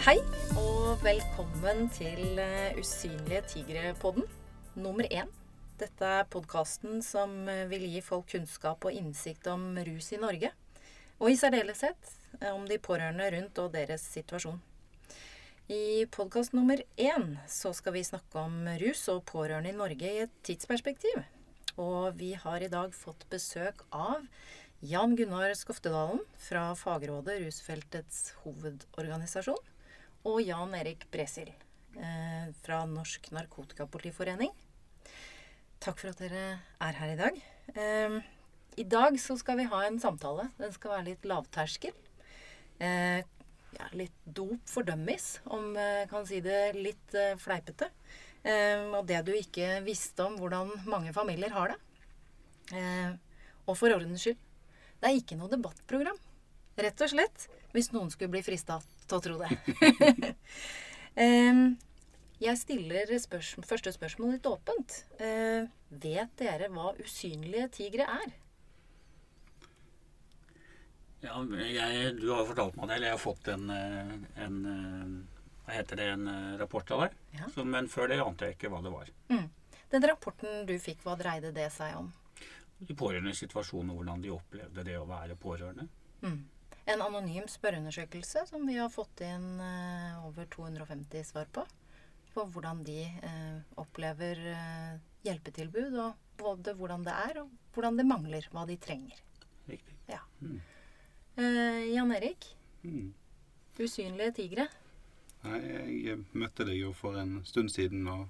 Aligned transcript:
Hei 0.00 0.16
og 0.56 1.02
velkommen 1.04 1.90
til 1.92 2.38
eh, 2.40 2.78
Usynlige 2.80 3.42
tigre-podden 3.50 4.24
nummer 4.80 5.04
én. 5.04 5.28
Dette 5.76 6.06
er 6.08 6.28
podkasten 6.32 7.02
som 7.04 7.34
eh, 7.52 7.66
vil 7.68 7.82
gi 7.84 8.00
folk 8.00 8.30
kunnskap 8.32 8.86
og 8.88 8.96
innsikt 8.96 9.50
om 9.52 9.74
rus 9.76 10.06
i 10.16 10.20
Norge. 10.22 10.54
Og 11.20 11.28
i 11.28 11.36
særdeleshet 11.36 12.14
eh, 12.38 12.48
om 12.48 12.64
de 12.64 12.78
pårørende 12.80 13.26
rundt 13.34 13.60
og 13.60 13.74
deres 13.74 14.06
situasjon. 14.14 14.56
I 15.68 16.06
podkast 16.08 16.56
nummer 16.56 16.80
én 16.96 17.34
så 17.44 17.74
skal 17.76 17.92
vi 17.98 18.06
snakke 18.08 18.40
om 18.40 18.70
rus 18.80 19.02
og 19.12 19.26
pårørende 19.28 19.74
i 19.74 19.76
Norge 19.76 20.14
i 20.14 20.22
et 20.22 20.32
tidsperspektiv. 20.48 21.26
Og 21.76 22.16
vi 22.16 22.32
har 22.40 22.64
i 22.64 22.72
dag 22.72 22.96
fått 22.96 23.28
besøk 23.28 23.84
av 23.92 24.24
Jan 24.80 25.12
Gunnar 25.12 25.52
Skoftedalen 25.60 26.24
fra 26.40 26.70
Fagrådet, 26.72 27.36
rusfeltets 27.44 28.30
hovedorganisasjon, 28.46 29.60
og 30.28 30.40
Jan 30.44 30.74
Erik 30.76 31.06
Bresil 31.12 31.48
eh, 31.50 32.50
fra 32.64 32.82
Norsk 32.88 33.30
Narkotikapolitiforening. 33.34 34.52
Takk 35.80 36.00
for 36.02 36.12
at 36.12 36.20
dere 36.20 36.44
er 36.84 36.98
her 37.00 37.14
i 37.14 37.18
dag. 37.20 37.40
Eh, 37.74 38.18
I 38.80 38.84
dag 38.84 39.16
så 39.20 39.36
skal 39.40 39.60
vi 39.60 39.68
ha 39.70 39.84
en 39.86 40.00
samtale. 40.02 40.50
Den 40.60 40.72
skal 40.76 40.96
være 40.96 41.08
litt 41.12 41.28
lavterskel. 41.28 41.94
Eh, 42.80 43.20
ja, 43.76 43.86
litt 43.96 44.16
dop 44.24 44.60
for 44.68 44.84
dummies, 44.86 45.38
om 45.46 45.72
jeg 45.78 46.08
kan 46.10 46.26
si 46.28 46.42
det 46.44 46.74
litt 46.76 47.16
eh, 47.16 47.36
fleipete. 47.40 47.90
Eh, 48.42 48.86
og 48.92 49.04
det 49.08 49.22
du 49.26 49.32
ikke 49.36 49.80
visste 49.86 50.26
om 50.26 50.36
hvordan 50.40 50.72
mange 50.88 51.14
familier 51.16 51.52
har 51.54 51.72
det. 51.72 51.80
Eh, 52.76 53.12
og 53.66 53.76
for 53.78 53.92
ordens 53.94 54.24
skyld, 54.24 54.38
det 55.00 55.08
er 55.08 55.16
ikke 55.16 55.38
noe 55.38 55.50
debattprogram. 55.52 56.18
Rett 56.80 57.04
og 57.04 57.12
slett. 57.12 57.46
Hvis 57.72 57.92
noen 57.94 58.10
skulle 58.12 58.32
bli 58.32 58.42
frista 58.44 58.80
til 59.10 59.18
å 59.18 59.24
tro 59.26 59.34
det. 59.42 59.50
Jeg 62.40 62.56
stiller 62.56 63.10
spørsmål, 63.20 63.66
første 63.68 63.92
spørsmål 63.92 64.30
litt 64.32 64.46
åpent. 64.48 64.94
Eh, 65.20 65.66
vet 65.92 66.30
dere 66.40 66.70
hva 66.72 66.94
usynlige 66.96 67.66
tigre 67.74 68.06
er? 68.08 68.30
Ja, 71.20 71.34
jeg, 71.60 72.14
du 72.16 72.30
har 72.32 72.46
fortalt 72.48 72.78
meg 72.78 72.88
det, 72.88 72.96
eller 72.96 73.10
jeg 73.10 73.18
har 73.18 73.20
fått 73.20 73.50
en, 73.52 73.66
eh, 73.74 74.14
en 74.46 74.56
eh, 74.70 75.10
Hva 75.66 75.74
heter 75.76 76.00
det, 76.00 76.06
en 76.14 76.30
rapport 76.58 76.94
av 76.96 77.02
deg. 77.04 77.18
Ja. 77.36 77.50
Så, 77.52 77.66
men 77.68 77.90
før 77.92 78.08
det 78.08 78.16
ante 78.24 78.48
jeg 78.48 78.56
ikke 78.56 78.70
hva 78.72 78.80
det 78.86 78.94
var. 78.94 79.10
Mm. 79.28 79.44
Den 79.92 80.06
rapporten 80.08 80.64
du 80.66 80.72
fikk, 80.80 81.04
hva 81.04 81.18
dreide 81.20 81.52
det 81.52 81.68
seg 81.74 81.98
om? 81.98 82.08
De 82.80 82.96
pårørendes 82.96 83.44
situasjon 83.44 83.92
og 83.92 84.00
hvordan 84.00 84.24
de 84.24 84.32
opplevde 84.32 84.86
det 84.88 84.96
å 84.96 85.04
være 85.04 85.36
pårørende. 85.36 85.84
Mm. 86.24 86.40
En 86.86 87.02
anonym 87.04 87.46
spørreundersøkelse 87.48 88.46
som 88.48 88.64
vi 88.66 88.76
har 88.78 88.88
fått 88.90 89.20
inn 89.26 89.60
eh, 89.60 90.26
over 90.26 90.46
250 90.50 91.24
svar 91.28 91.46
på. 91.52 91.64
På 92.34 92.44
hvordan 92.46 92.82
de 92.86 93.02
eh, 93.04 93.60
opplever 93.82 94.40
eh, 94.54 94.98
hjelpetilbud, 95.26 95.96
og 96.00 96.14
både 96.40 96.74
hvordan 96.78 97.04
det 97.04 97.12
er, 97.28 97.42
og 97.42 97.50
hvordan 97.74 97.98
det 98.00 98.06
mangler. 98.08 98.46
Hva 98.54 98.64
de 98.68 98.76
trenger. 98.80 99.18
Riktig. 99.68 99.96
Ja. 100.08 100.20
Mm. 100.40 100.60
Eh, 101.36 101.82
Jan 101.94 102.12
Erik, 102.16 102.54
Mm. 102.82 103.12
usynlige 103.78 104.32
tigre. 104.38 104.64
Nei, 105.44 105.58
jeg 106.06 106.22
møtte 106.32 106.64
deg 106.64 106.78
jo 106.78 106.94
for 106.96 107.18
en 107.20 107.42
stund 107.44 107.68
siden, 107.68 108.06
og 108.08 108.28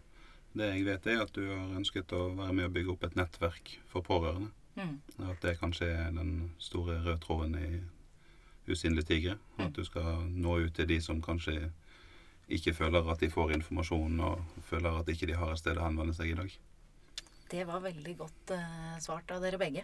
det 0.59 0.73
jeg 0.75 0.84
vet 0.89 1.06
er 1.06 1.21
at 1.23 1.31
du 1.37 1.45
har 1.47 1.77
ønsket 1.78 2.11
å 2.19 2.25
være 2.34 2.56
med 2.59 2.67
å 2.67 2.73
bygge 2.75 2.91
opp 2.97 3.05
et 3.06 3.15
nettverk 3.15 3.77
for 3.87 4.03
pårørende. 4.03 4.51
Mm. 4.75 4.97
At 5.31 5.41
det 5.47 5.56
kanskje 5.61 5.87
er 5.87 6.11
den 6.19 6.51
store 6.59 6.98
røde 7.05 7.21
tråden 7.23 7.55
i 7.61 7.81
Usynlige 8.70 9.08
tigre. 9.12 9.36
At 9.58 9.76
du 9.76 9.84
skal 9.86 10.25
nå 10.31 10.60
ut 10.66 10.75
til 10.76 10.88
de 10.91 11.00
som 11.04 11.22
kanskje 11.25 11.70
ikke 12.50 12.75
føler 12.75 13.06
at 13.12 13.22
de 13.22 13.31
får 13.31 13.54
informasjon, 13.58 14.19
og 14.26 14.64
føler 14.66 14.98
at 14.98 15.08
ikke 15.12 15.28
de 15.31 15.38
har 15.38 15.53
et 15.53 15.60
sted 15.60 15.78
å 15.78 15.86
henvende 15.86 16.16
seg 16.16 16.32
i 16.32 16.38
dag. 16.38 16.58
Det 17.50 17.64
var 17.66 17.82
veldig 17.82 18.12
godt 18.14 18.53
uh, 18.54 18.98
svart 19.03 19.31
av 19.34 19.42
dere 19.42 19.58
begge. 19.58 19.82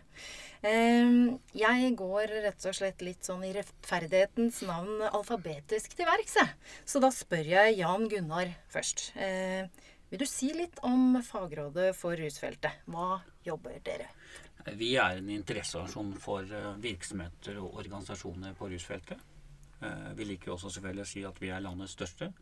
Eh, 0.63 1.17
jeg 1.59 1.89
går 1.99 2.31
rett 2.45 2.67
og 2.71 2.77
slett 2.79 3.03
litt 3.03 3.27
sånn 3.27 3.43
i 3.43 3.51
rettferdighetens 3.57 4.61
navn 4.69 5.03
alfabetisk 5.09 5.97
til 5.99 6.07
verks, 6.07 6.37
jeg. 6.39 6.53
Så 6.87 7.03
da 7.03 7.11
spør 7.15 7.51
jeg 7.57 7.81
Jan 7.81 8.07
Gunnar 8.13 8.55
først. 8.71 9.09
Uh, 9.19 9.67
vil 10.13 10.23
du 10.23 10.29
si 10.31 10.53
litt 10.55 10.79
om 10.87 11.19
Fagrådet 11.27 11.91
for 11.99 12.15
rusfeltet? 12.15 12.87
Hva 12.87 13.19
jobber 13.47 13.81
dere? 13.83 14.07
Vi 14.75 14.97
er 14.99 15.21
en 15.21 15.29
interesseorganisasjon 15.31 16.15
for 16.19 16.51
eh, 16.51 16.73
virksomheter 16.83 17.59
og 17.63 17.77
organisasjoner 17.79 18.55
på 18.59 18.69
rusfeltet. 18.73 19.21
Eh, 19.81 20.09
Vi 20.19 20.25
liker 20.27 20.53
også 20.53 20.73
selvfølgelig 20.75 21.05
å 21.05 21.11
si 21.11 21.23
at 21.29 21.39
vi 21.41 21.53
er 21.55 21.63
landets 21.63 21.95
største, 21.95 22.33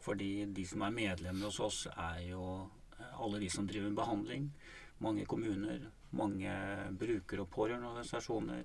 fordi 0.00 0.46
de 0.56 0.64
som 0.64 0.82
er 0.86 0.94
medlemmer 0.96 1.50
hos 1.50 1.60
oss, 1.60 1.82
er 1.92 2.22
jo 2.30 2.46
eh, 2.96 3.10
alle 3.20 3.42
de 3.42 3.50
som 3.52 3.68
driver 3.68 3.92
behandling. 3.98 4.48
Mange 5.04 5.26
kommuner, 5.28 5.90
mange 6.16 6.54
bruker- 6.96 7.42
og 7.42 7.50
pårørendeorganisasjoner 7.52 8.64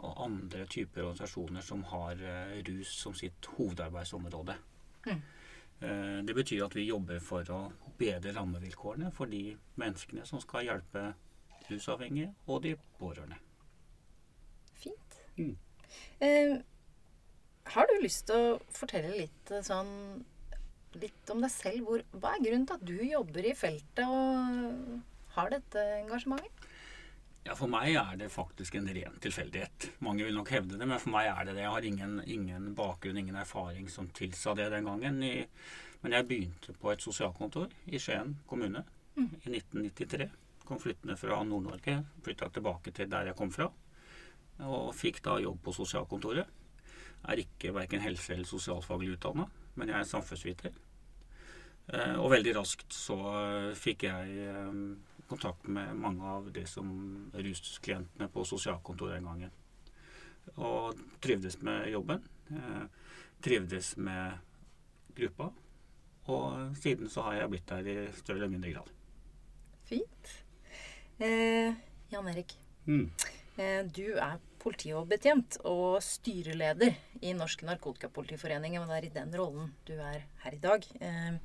og 0.00 0.22
andre 0.26 0.66
typer 0.66 1.06
organisasjoner 1.06 1.64
som 1.64 1.84
har 1.84 2.20
rus 2.66 2.92
som 3.02 3.14
sitt 3.14 3.46
hovedarbeidsområde. 3.54 4.56
Mm. 5.06 5.20
Det 6.26 6.34
betyr 6.34 6.64
at 6.64 6.74
vi 6.76 6.86
jobber 6.88 7.20
for 7.24 7.52
å 7.52 7.60
bedre 8.00 8.32
rammevilkårene 8.36 9.12
for 9.16 9.30
de 9.30 9.54
menneskene 9.80 10.24
som 10.28 10.40
skal 10.42 10.66
hjelpe 10.66 11.04
rusavhengige 11.72 12.32
og 12.46 12.62
de 12.66 12.74
pårørende. 12.98 13.38
Fint. 14.80 15.20
Mm. 15.36 15.56
Eh, 16.20 16.56
har 17.74 17.86
du 17.86 17.96
lyst 18.02 18.26
til 18.30 18.36
å 18.36 18.58
fortelle 18.74 19.14
litt 19.16 19.54
eh, 19.54 19.64
sånn 19.66 19.94
Litt 20.98 21.30
om 21.30 21.38
deg 21.38 21.52
selv. 21.54 21.84
Hvor, 21.86 22.00
hva 22.18 22.32
er 22.34 22.40
grunnen 22.42 22.64
til 22.66 22.74
at 22.74 22.82
du 22.82 22.96
jobber 23.06 23.46
i 23.46 23.52
feltet 23.54 24.00
og 24.10 25.36
har 25.36 25.52
dette 25.52 25.84
engasjementet? 26.00 26.64
Ja, 27.46 27.54
For 27.54 27.70
meg 27.72 27.94
er 27.96 28.18
det 28.20 28.28
faktisk 28.34 28.74
en 28.76 28.90
ren 28.90 29.20
tilfeldighet. 29.22 29.86
Mange 30.04 30.26
vil 30.26 30.34
nok 30.36 30.50
hevde 30.52 30.76
det, 30.76 30.88
men 30.88 31.00
for 31.00 31.14
meg 31.14 31.30
er 31.30 31.46
det 31.46 31.54
det. 31.56 31.62
Jeg 31.62 31.72
har 31.76 31.86
ingen, 31.88 32.18
ingen 32.26 32.66
bakgrunn, 32.76 33.22
ingen 33.22 33.38
erfaring 33.40 33.88
som 33.88 34.10
tilsa 34.12 34.52
det 34.58 34.66
den 34.74 34.90
gangen. 34.90 35.22
I, 35.24 35.46
men 36.02 36.16
jeg 36.18 36.28
begynte 36.28 36.74
på 36.82 36.92
et 36.92 37.06
sosialkontor 37.06 37.72
i 37.86 38.02
Skien 38.02 38.34
kommune 38.50 38.84
i 39.16 39.54
1993. 39.54 40.28
Kom 40.70 40.78
flyttende 40.78 41.16
fra 41.18 41.40
Nord-Norge, 41.42 41.96
flytta 42.22 42.46
tilbake 42.54 42.92
til 42.94 43.08
der 43.10 43.26
jeg 43.26 43.34
kom 43.38 43.50
fra. 43.50 43.66
Og 44.62 44.92
fikk 44.94 45.18
da 45.24 45.40
jobb 45.42 45.58
på 45.64 45.72
sosialkontoret. 45.74 46.46
Er 47.26 47.40
ikke 47.42 47.72
verken 47.74 48.04
helse- 48.04 48.36
eller 48.36 48.46
sosialfaglig 48.46 49.16
utdanna, 49.16 49.48
men 49.74 49.90
jeg 49.90 49.98
er 49.98 50.06
samfunnsviter. 50.08 50.76
Eh, 51.92 52.14
Og 52.20 52.30
veldig 52.30 52.52
raskt 52.54 52.94
så 52.94 53.16
eh, 53.40 53.74
fikk 53.74 54.04
jeg 54.06 54.36
eh, 54.46 54.78
kontakt 55.26 55.66
med 55.66 55.96
mange 55.98 56.22
av 56.22 56.52
de 56.54 56.62
som 56.66 56.86
rusklientene 57.34 58.28
på 58.30 58.44
sosialkontoret 58.46 59.18
den 59.18 59.26
gangen. 59.26 59.50
Og 60.56 60.98
trivdes 61.22 61.58
med 61.62 61.90
jobben. 61.90 62.22
Trivdes 63.42 63.96
med 63.96 64.38
gruppa. 65.14 65.50
Og 66.30 66.76
siden 66.76 67.10
så 67.12 67.22
har 67.26 67.34
jeg 67.40 67.50
blitt 67.52 67.68
der 67.68 67.86
i 67.86 67.96
større 68.16 68.40
eller 68.40 68.54
mindre 68.54 68.72
grad. 68.72 68.90
Fint. 69.86 70.32
Eh, 71.20 71.72
Jan 72.10 72.28
Erik, 72.28 72.54
Mm. 72.86 73.10
eh, 73.58 73.82
du 73.84 74.16
er 74.16 74.38
politioverbetjent 74.58 75.58
og 75.64 76.00
styreleder 76.02 76.94
i 77.22 77.32
Norsk 77.32 77.62
Narkotikapolitiforening. 77.62 78.78
Og 78.80 78.88
det 78.88 78.96
er 78.96 79.04
i 79.06 79.14
den 79.14 79.32
rollen 79.38 79.72
du 79.86 79.92
er 79.94 80.24
her 80.44 80.52
i 80.54 80.58
dag. 80.58 80.84
Eh, 81.00 81.38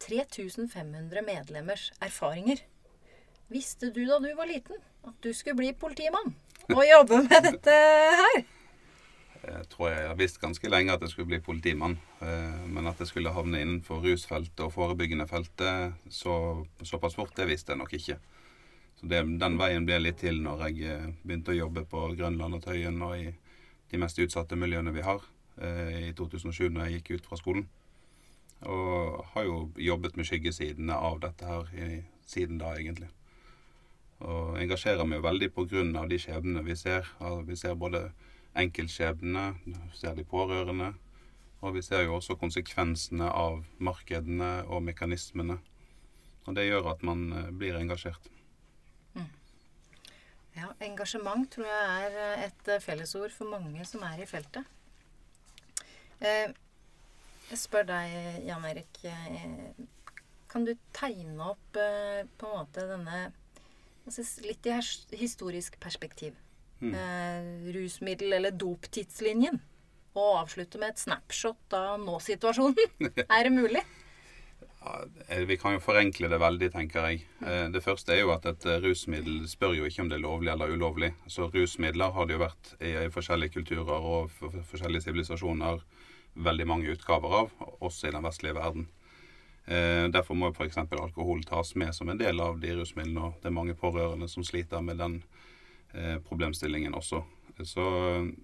3500 0.00 1.22
medlemmers 1.24 1.92
erfaringer. 2.02 2.60
Visste 3.50 3.92
du 3.92 4.04
da 4.06 4.18
du 4.18 4.34
var 4.34 4.46
liten 4.46 4.76
at 5.06 5.14
du 5.22 5.32
skulle 5.32 5.56
bli 5.56 5.72
politimann 5.72 6.34
og 6.70 6.84
jobbe 6.94 7.22
med 7.28 7.42
dette 7.42 7.70
her? 7.70 8.44
Jeg 9.44 9.68
tror 9.68 9.90
jeg 9.92 10.06
har 10.08 10.14
visst 10.16 10.40
ganske 10.40 10.68
lenge 10.70 10.92
at 10.92 11.00
jeg 11.04 11.10
skulle 11.10 11.28
bli 11.28 11.38
politimann. 11.40 11.98
eh, 12.22 12.66
Men 12.66 12.86
at 12.86 12.98
jeg 12.98 13.06
skulle 13.08 13.32
havne 13.32 13.60
innenfor 13.60 14.00
rusfeltet 14.02 14.60
og 14.64 14.72
forebyggende 14.72 15.26
feltet 15.28 15.92
så, 16.08 16.66
såpass 16.82 17.14
fort, 17.14 17.34
det 17.36 17.46
visste 17.48 17.72
jeg 17.72 17.78
nok 17.78 17.92
ikke. 17.92 18.18
Det, 19.04 19.20
den 19.40 19.58
veien 19.60 19.84
ble 19.84 19.98
litt 20.00 20.22
til 20.22 20.38
når 20.40 20.68
jeg 20.68 20.88
eh, 20.88 21.08
begynte 21.22 21.52
å 21.52 21.58
jobbe 21.58 21.84
på 21.88 22.06
Grønland 22.16 22.56
og 22.56 22.62
Tøyen 22.64 23.02
og 23.04 23.18
i 23.20 23.32
de 23.90 24.00
mest 24.00 24.18
utsatte 24.22 24.56
miljøene 24.56 24.94
vi 24.94 25.04
har 25.04 25.20
eh, 25.60 26.08
i 26.08 26.12
2007 26.16 26.70
når 26.70 26.86
jeg 26.86 26.94
gikk 27.00 27.10
ut 27.18 27.28
fra 27.28 27.40
skolen. 27.40 27.66
Og 28.64 29.20
har 29.34 29.44
jo 29.44 29.58
jobbet 29.76 30.16
med 30.16 30.28
skyggesidene 30.28 30.96
av 30.96 31.20
dette 31.20 31.44
her 31.44 31.68
i, 31.76 31.88
siden 32.24 32.56
da, 32.62 32.72
egentlig. 32.80 33.10
Og 34.24 34.56
engasjerer 34.56 35.04
meg 35.04 35.24
veldig 35.24 35.50
av 36.00 36.08
de 36.08 36.18
skjebnene 36.18 36.64
vi 36.64 36.76
ser. 36.76 37.10
Vi 37.44 37.56
ser 37.60 37.74
både 37.74 38.06
enkeltskjebnene, 38.56 39.54
vi 39.64 39.74
ser 39.98 40.14
de 40.16 40.24
pårørende, 40.24 40.94
og 41.60 41.74
vi 41.74 41.82
ser 41.82 42.04
jo 42.04 42.16
også 42.16 42.38
konsekvensene 42.40 43.28
av 43.28 43.64
markedene 43.78 44.64
og 44.64 44.82
mekanismene. 44.86 45.58
Og 46.44 46.56
det 46.56 46.66
gjør 46.68 46.90
at 46.92 47.02
man 47.02 47.32
eh, 47.32 47.50
blir 47.52 47.76
engasjert. 47.78 48.33
Ja, 50.54 50.68
engasjement 50.86 51.48
tror 51.50 51.66
jeg 51.66 52.04
er 52.06 52.18
eh, 52.24 52.44
et 52.46 52.68
eh, 52.70 52.82
fellesord 52.82 53.32
for 53.34 53.50
mange 53.50 53.84
som 53.88 54.04
er 54.06 54.22
i 54.22 54.28
feltet. 54.30 54.66
Eh, 56.22 56.52
Jeg 57.50 57.60
spør 57.60 57.84
deg, 57.88 58.12
Jan 58.46 58.64
Erik. 58.64 59.00
Kan 60.48 60.64
du 60.64 60.72
tegne 60.96 61.50
opp 61.52 61.74
på 61.76 62.48
en 62.48 62.54
måte 62.54 62.86
denne 62.88 63.26
Litt 64.44 64.66
i 64.68 64.72
historisk 65.16 65.76
perspektiv. 65.80 66.34
Mm. 66.80 66.92
Rusmiddel- 67.72 68.34
eller 68.36 68.52
doptidslinjen. 68.52 69.60
Og 70.14 70.40
avslutte 70.42 70.80
med 70.80 70.92
et 70.92 71.00
snapshot 71.00 71.76
av 71.76 72.00
nå-situasjonen. 72.02 72.76
er 73.24 73.46
det 73.48 73.52
mulig? 73.52 73.80
Vi 75.48 75.56
kan 75.56 75.72
jo 75.72 75.80
forenkle 75.80 76.28
det 76.28 76.38
veldig, 76.40 76.68
tenker 76.74 77.06
jeg. 77.08 77.22
Eh, 77.40 77.68
Det 77.72 77.82
første 77.82 78.12
er 78.12 78.20
jo 78.20 78.32
at 78.34 78.44
et 78.46 78.66
eh, 78.68 78.80
rusmiddel 78.84 79.46
spør 79.48 79.76
jo 79.78 79.86
ikke 79.88 80.02
om 80.02 80.10
det 80.10 80.18
er 80.18 80.24
lovlig 80.24 80.52
eller 80.52 80.72
ulovlig. 80.72 81.12
Så 81.26 81.48
rusmidler 81.48 82.12
har 82.12 82.26
det 82.26 82.36
jo 82.36 82.42
vært 82.42 82.74
i, 82.80 82.92
forskjellige 83.14 83.54
kulturer 83.56 83.94
og 83.96 84.30
for, 84.30 84.52
for 84.52 84.66
forskjellige 84.74 85.06
sivilisasjoner 85.06 85.80
veldig 86.34 86.66
mange 86.66 86.90
utgaver 86.92 87.36
av, 87.40 87.54
også 87.80 88.08
i 88.08 88.12
den 88.12 88.26
vestlige 88.26 88.58
verden. 88.58 88.88
Eh, 89.66 90.04
derfor 90.12 90.36
må 90.36 90.50
f.eks. 90.52 90.76
alkohol 90.76 91.44
tas 91.48 91.74
med 91.80 91.94
som 91.96 92.10
en 92.12 92.20
del 92.20 92.40
av 92.44 92.60
de 92.60 92.76
rusmidlene. 92.76 93.30
Og 93.30 93.40
det 93.40 93.48
er 93.48 93.56
mange 93.56 93.78
pårørende 93.78 94.28
som 94.28 94.44
sliter 94.44 94.84
med 94.84 95.00
den 95.00 95.22
problemstillingen 96.26 96.96
også. 96.98 97.20
Så 97.62 97.84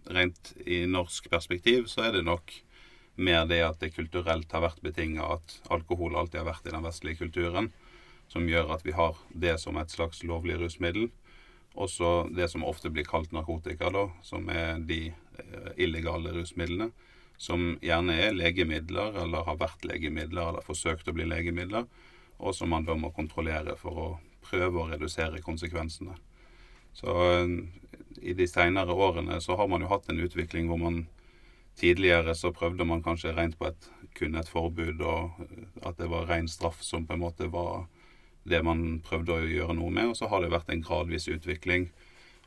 rent 0.06 0.52
i 0.70 0.84
norsk 0.86 1.24
perspektiv 1.32 1.88
så 1.90 2.04
er 2.06 2.12
det 2.14 2.22
nok 2.22 2.52
mer 3.20 3.46
det 3.48 3.60
at 3.64 3.80
det 3.82 3.92
kulturelt 3.94 4.52
har 4.52 4.64
vært 4.64 4.82
betinga 4.84 5.26
at 5.36 5.56
alkohol 5.72 6.16
alltid 6.16 6.40
har 6.42 6.50
vært 6.50 6.68
i 6.68 6.74
den 6.74 6.86
vestlige 6.86 7.20
kulturen, 7.20 7.70
som 8.30 8.48
gjør 8.48 8.74
at 8.76 8.84
vi 8.86 8.94
har 8.96 9.18
det 9.30 9.56
som 9.62 9.78
et 9.80 9.92
slags 9.92 10.22
lovlig 10.26 10.58
rusmiddel. 10.60 11.10
Også 11.74 12.28
det 12.34 12.48
som 12.50 12.66
ofte 12.66 12.90
blir 12.90 13.06
kalt 13.06 13.32
narkotika, 13.34 13.90
da, 13.94 14.08
som 14.26 14.48
er 14.50 14.80
de 14.86 15.10
eh, 15.10 15.70
illegale 15.78 16.34
rusmidlene. 16.34 16.90
Som 17.40 17.78
gjerne 17.80 18.16
er 18.20 18.34
legemidler, 18.36 19.14
eller 19.22 19.46
har 19.46 19.58
vært 19.60 19.86
legemidler, 19.88 20.50
eller 20.50 20.66
forsøkt 20.66 21.08
å 21.08 21.14
bli 21.16 21.28
legemidler. 21.30 21.86
Og 22.38 22.54
som 22.56 22.72
man 22.72 22.86
da 22.88 22.96
må 22.98 23.12
kontrollere 23.14 23.76
for 23.80 24.02
å 24.02 24.08
prøve 24.44 24.82
å 24.82 24.88
redusere 24.90 25.42
konsekvensene. 25.44 26.16
Så 26.96 27.14
eh, 27.30 27.54
i 28.20 28.34
de 28.36 28.46
seinere 28.50 28.94
årene 28.94 29.40
så 29.40 29.56
har 29.56 29.70
man 29.70 29.82
jo 29.84 29.90
hatt 29.90 30.10
en 30.10 30.20
utvikling 30.20 30.68
hvor 30.70 30.80
man 30.80 31.04
Tidligere 31.80 32.34
så 32.36 32.52
prøvde 32.52 32.84
man 32.84 33.00
kanskje 33.02 33.32
rent 33.32 33.56
på 33.58 33.70
et, 33.70 33.88
kun 34.18 34.36
et 34.36 34.48
forbud, 34.48 35.00
og 35.00 35.38
at 35.86 35.96
det 35.96 36.10
var 36.12 36.28
ren 36.28 36.48
straff 36.48 36.82
som 36.84 37.06
på 37.08 37.16
en 37.16 37.22
måte 37.22 37.48
var 37.48 37.86
det 38.44 38.60
man 38.64 39.00
prøvde 39.04 39.36
å 39.36 39.48
gjøre 39.48 39.76
noe 39.78 39.92
med. 39.94 40.10
Og 40.12 40.18
så 40.18 40.28
har 40.28 40.44
det 40.44 40.52
vært 40.52 40.68
en 40.72 40.84
gradvis 40.84 41.28
utvikling 41.32 41.88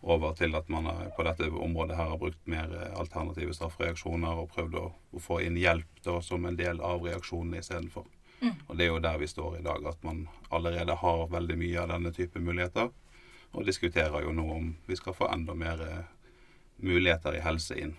over 0.04 0.36
til 0.38 0.54
at 0.60 0.70
man 0.70 0.90
på 1.16 1.26
dette 1.26 1.48
området 1.50 1.98
her 1.98 2.12
har 2.12 2.20
brukt 2.20 2.42
mer 2.50 2.72
eh, 2.76 2.92
alternative 3.00 3.56
straffereaksjoner 3.56 4.42
og 4.42 4.52
prøvd 4.52 4.76
å, 4.82 4.88
å 4.92 5.22
få 5.24 5.40
inn 5.46 5.58
hjelp 5.58 6.04
da, 6.04 6.20
som 6.22 6.46
en 6.46 6.60
del 6.60 6.82
av 6.84 7.06
reaksjonene 7.08 7.64
istedenfor. 7.64 8.06
Mm. 8.44 8.58
Og 8.68 8.76
det 8.78 8.86
er 8.86 8.92
jo 8.92 9.04
der 9.04 9.22
vi 9.22 9.32
står 9.32 9.58
i 9.60 9.64
dag, 9.64 9.86
at 9.88 10.04
man 10.04 10.26
allerede 10.52 10.98
har 11.00 11.28
veldig 11.32 11.58
mye 11.58 11.80
av 11.80 11.94
denne 11.96 12.12
type 12.14 12.42
muligheter. 12.44 12.92
Og 13.54 13.66
diskuterer 13.66 14.26
jo 14.26 14.34
nå 14.36 14.46
om 14.52 14.72
vi 14.90 14.98
skal 15.00 15.16
få 15.16 15.32
enda 15.32 15.56
mer 15.56 15.82
eh, 15.88 16.04
muligheter 16.84 17.40
i 17.40 17.46
helse 17.46 17.80
inn. 17.80 17.96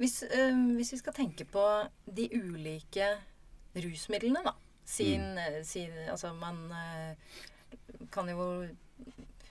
Hvis, 0.00 0.22
øh, 0.26 0.56
hvis 0.76 0.92
vi 0.92 0.98
skal 1.00 1.14
tenke 1.14 1.44
på 1.46 1.64
de 2.06 2.28
ulike 2.34 3.06
rusmidlene, 3.76 4.42
da. 4.44 4.54
Sin, 4.84 5.22
mm. 5.38 5.62
sin 5.64 5.92
Altså, 6.10 6.32
man 6.36 6.58
eh, 6.72 7.14
kan 8.12 8.28
jo 8.28 8.66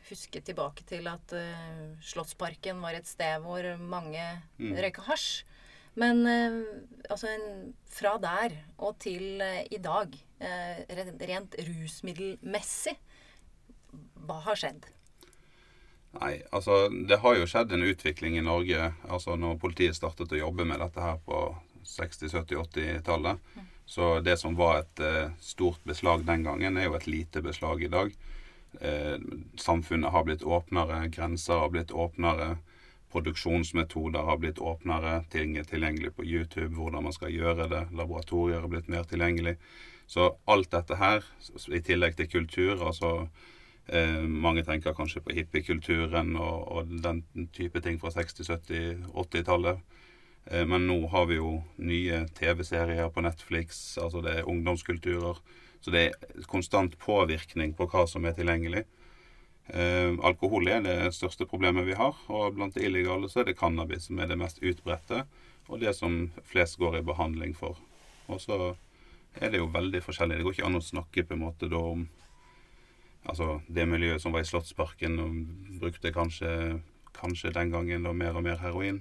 huske 0.09 0.41
tilbake 0.45 0.83
til 0.85 1.07
at 1.09 1.33
eh, 1.33 1.95
Slottsparken 2.03 2.81
var 2.83 2.93
et 2.97 3.07
sted 3.07 3.39
hvor 3.41 3.65
mange 3.79 4.21
Mm. 4.59 4.75
røyka 4.77 5.01
hasj. 5.07 5.43
Men 5.95 6.25
eh, 6.27 6.59
altså 7.09 7.27
en, 7.29 7.73
fra 7.89 8.17
der 8.21 8.55
og 8.77 8.97
til 8.99 9.41
eh, 9.41 9.65
i 9.71 9.77
dag, 9.77 10.13
eh, 10.41 10.83
rent, 10.89 11.21
rent 11.29 11.55
rusmiddelmessig, 11.67 12.95
hva 14.25 14.39
har 14.45 14.57
skjedd? 14.57 14.87
Nei, 16.21 16.33
altså 16.53 16.87
det 17.09 17.17
har 17.23 17.37
jo 17.39 17.45
skjedd 17.49 17.73
en 17.73 17.85
utvikling 17.89 18.37
i 18.37 18.45
Norge. 18.45 18.91
Altså 19.09 19.37
når 19.39 19.57
politiet 19.61 19.97
startet 19.97 20.33
å 20.35 20.41
jobbe 20.43 20.65
med 20.69 20.81
dette 20.83 21.01
her 21.01 21.17
på 21.25 21.45
60-, 21.83 22.29
70-, 22.29 22.59
80-tallet. 22.61 23.39
Så 23.85 24.19
det 24.19 24.37
som 24.37 24.55
var 24.55 24.79
et 24.79 24.99
eh, 25.03 25.33
stort 25.43 25.81
beslag 25.83 26.23
den 26.25 26.45
gangen, 26.45 26.77
er 26.77 26.87
jo 26.87 26.95
et 26.97 27.09
lite 27.09 27.41
beslag 27.43 27.83
i 27.83 27.91
dag. 27.91 28.13
Eh, 28.79 29.17
samfunnet 29.59 30.13
har 30.13 30.23
blitt 30.23 30.43
åpnere, 30.43 31.07
grenser 31.13 31.65
har 31.65 31.73
blitt 31.73 31.91
åpnere. 31.91 32.55
Produksjonsmetoder 33.13 34.23
har 34.25 34.37
blitt 34.41 34.61
åpnere, 34.61 35.23
ting 35.29 35.57
er 35.57 35.67
tilgjengelig 35.69 36.15
på 36.15 36.25
YouTube, 36.25 36.71
hvordan 36.77 37.09
man 37.09 37.13
skal 37.13 37.33
gjøre 37.33 37.67
det. 37.69 37.83
Laboratorier 37.93 38.63
har 38.63 38.71
blitt 38.71 38.89
mer 38.89 39.03
tilgjengelig. 39.09 39.57
Så 40.07 40.31
alt 40.49 40.71
dette 40.71 40.97
her, 40.97 41.25
i 41.69 41.81
tillegg 41.83 42.17
til 42.17 42.31
kultur, 42.31 42.79
altså 42.81 43.27
Eh, 43.87 44.21
mange 44.23 44.63
tenker 44.63 44.95
kanskje 44.95 45.21
på 45.25 45.33
hippiekulturen 45.35 46.37
og, 46.39 46.67
og 46.71 46.93
den 47.03 47.23
type 47.55 47.81
ting 47.83 47.99
fra 47.99 48.13
60-, 48.15 48.47
70-, 48.47 49.09
80-tallet. 49.11 49.83
Eh, 50.45 50.63
men 50.67 50.87
nå 50.87 51.01
har 51.11 51.27
vi 51.27 51.39
jo 51.39 51.57
nye 51.83 52.23
TV-serier 52.37 53.11
på 53.11 53.23
Netflix, 53.25 53.83
altså 53.99 54.23
det 54.23 54.37
er 54.39 54.49
ungdomskulturer. 54.49 55.41
Så 55.83 55.91
det 55.91 56.03
er 56.07 56.45
konstant 56.47 56.95
påvirkning 56.99 57.73
på 57.75 57.89
hva 57.91 58.05
som 58.07 58.23
er 58.23 58.37
tilgjengelig. 58.37 58.85
Eh, 59.67 60.15
alkohol 60.23 60.67
er 60.71 60.83
det 60.83 60.97
største 61.15 61.47
problemet 61.47 61.87
vi 61.87 61.99
har, 61.99 62.15
og 62.31 62.55
blant 62.55 62.75
de 62.75 62.87
illegale 62.87 63.27
så 63.31 63.41
er 63.41 63.51
det 63.51 63.59
cannabis 63.59 64.07
som 64.07 64.19
er 64.19 64.31
det 64.31 64.39
mest 64.39 64.63
utbredte, 64.63 65.25
og 65.67 65.83
det 65.83 65.91
som 65.95 66.31
flest 66.47 66.79
går 66.79 66.99
i 66.99 67.05
behandling 67.07 67.55
for. 67.55 67.79
Og 68.31 68.39
så 68.43 68.75
er 69.39 69.51
det 69.51 69.59
jo 69.59 69.71
veldig 69.71 70.03
forskjellig. 70.03 70.39
Det 70.39 70.47
går 70.47 70.55
ikke 70.57 70.67
an 70.71 70.79
å 70.79 70.83
snakke 70.83 71.27
på 71.27 71.35
en 71.35 71.43
måte 71.45 71.71
da 71.71 71.79
om 71.93 72.07
Altså 73.23 73.61
det 73.71 73.85
miljøet 73.87 74.21
som 74.21 74.33
var 74.35 74.43
i 74.43 74.47
Slottsparken 74.47 75.19
og 75.23 75.35
brukte 75.79 76.11
kanskje, 76.11 76.81
kanskje 77.15 77.53
den 77.55 77.71
gangen 77.71 78.03
da 78.03 78.11
mer 78.13 78.35
og 78.35 78.43
mer 78.43 78.59
heroin. 78.59 78.99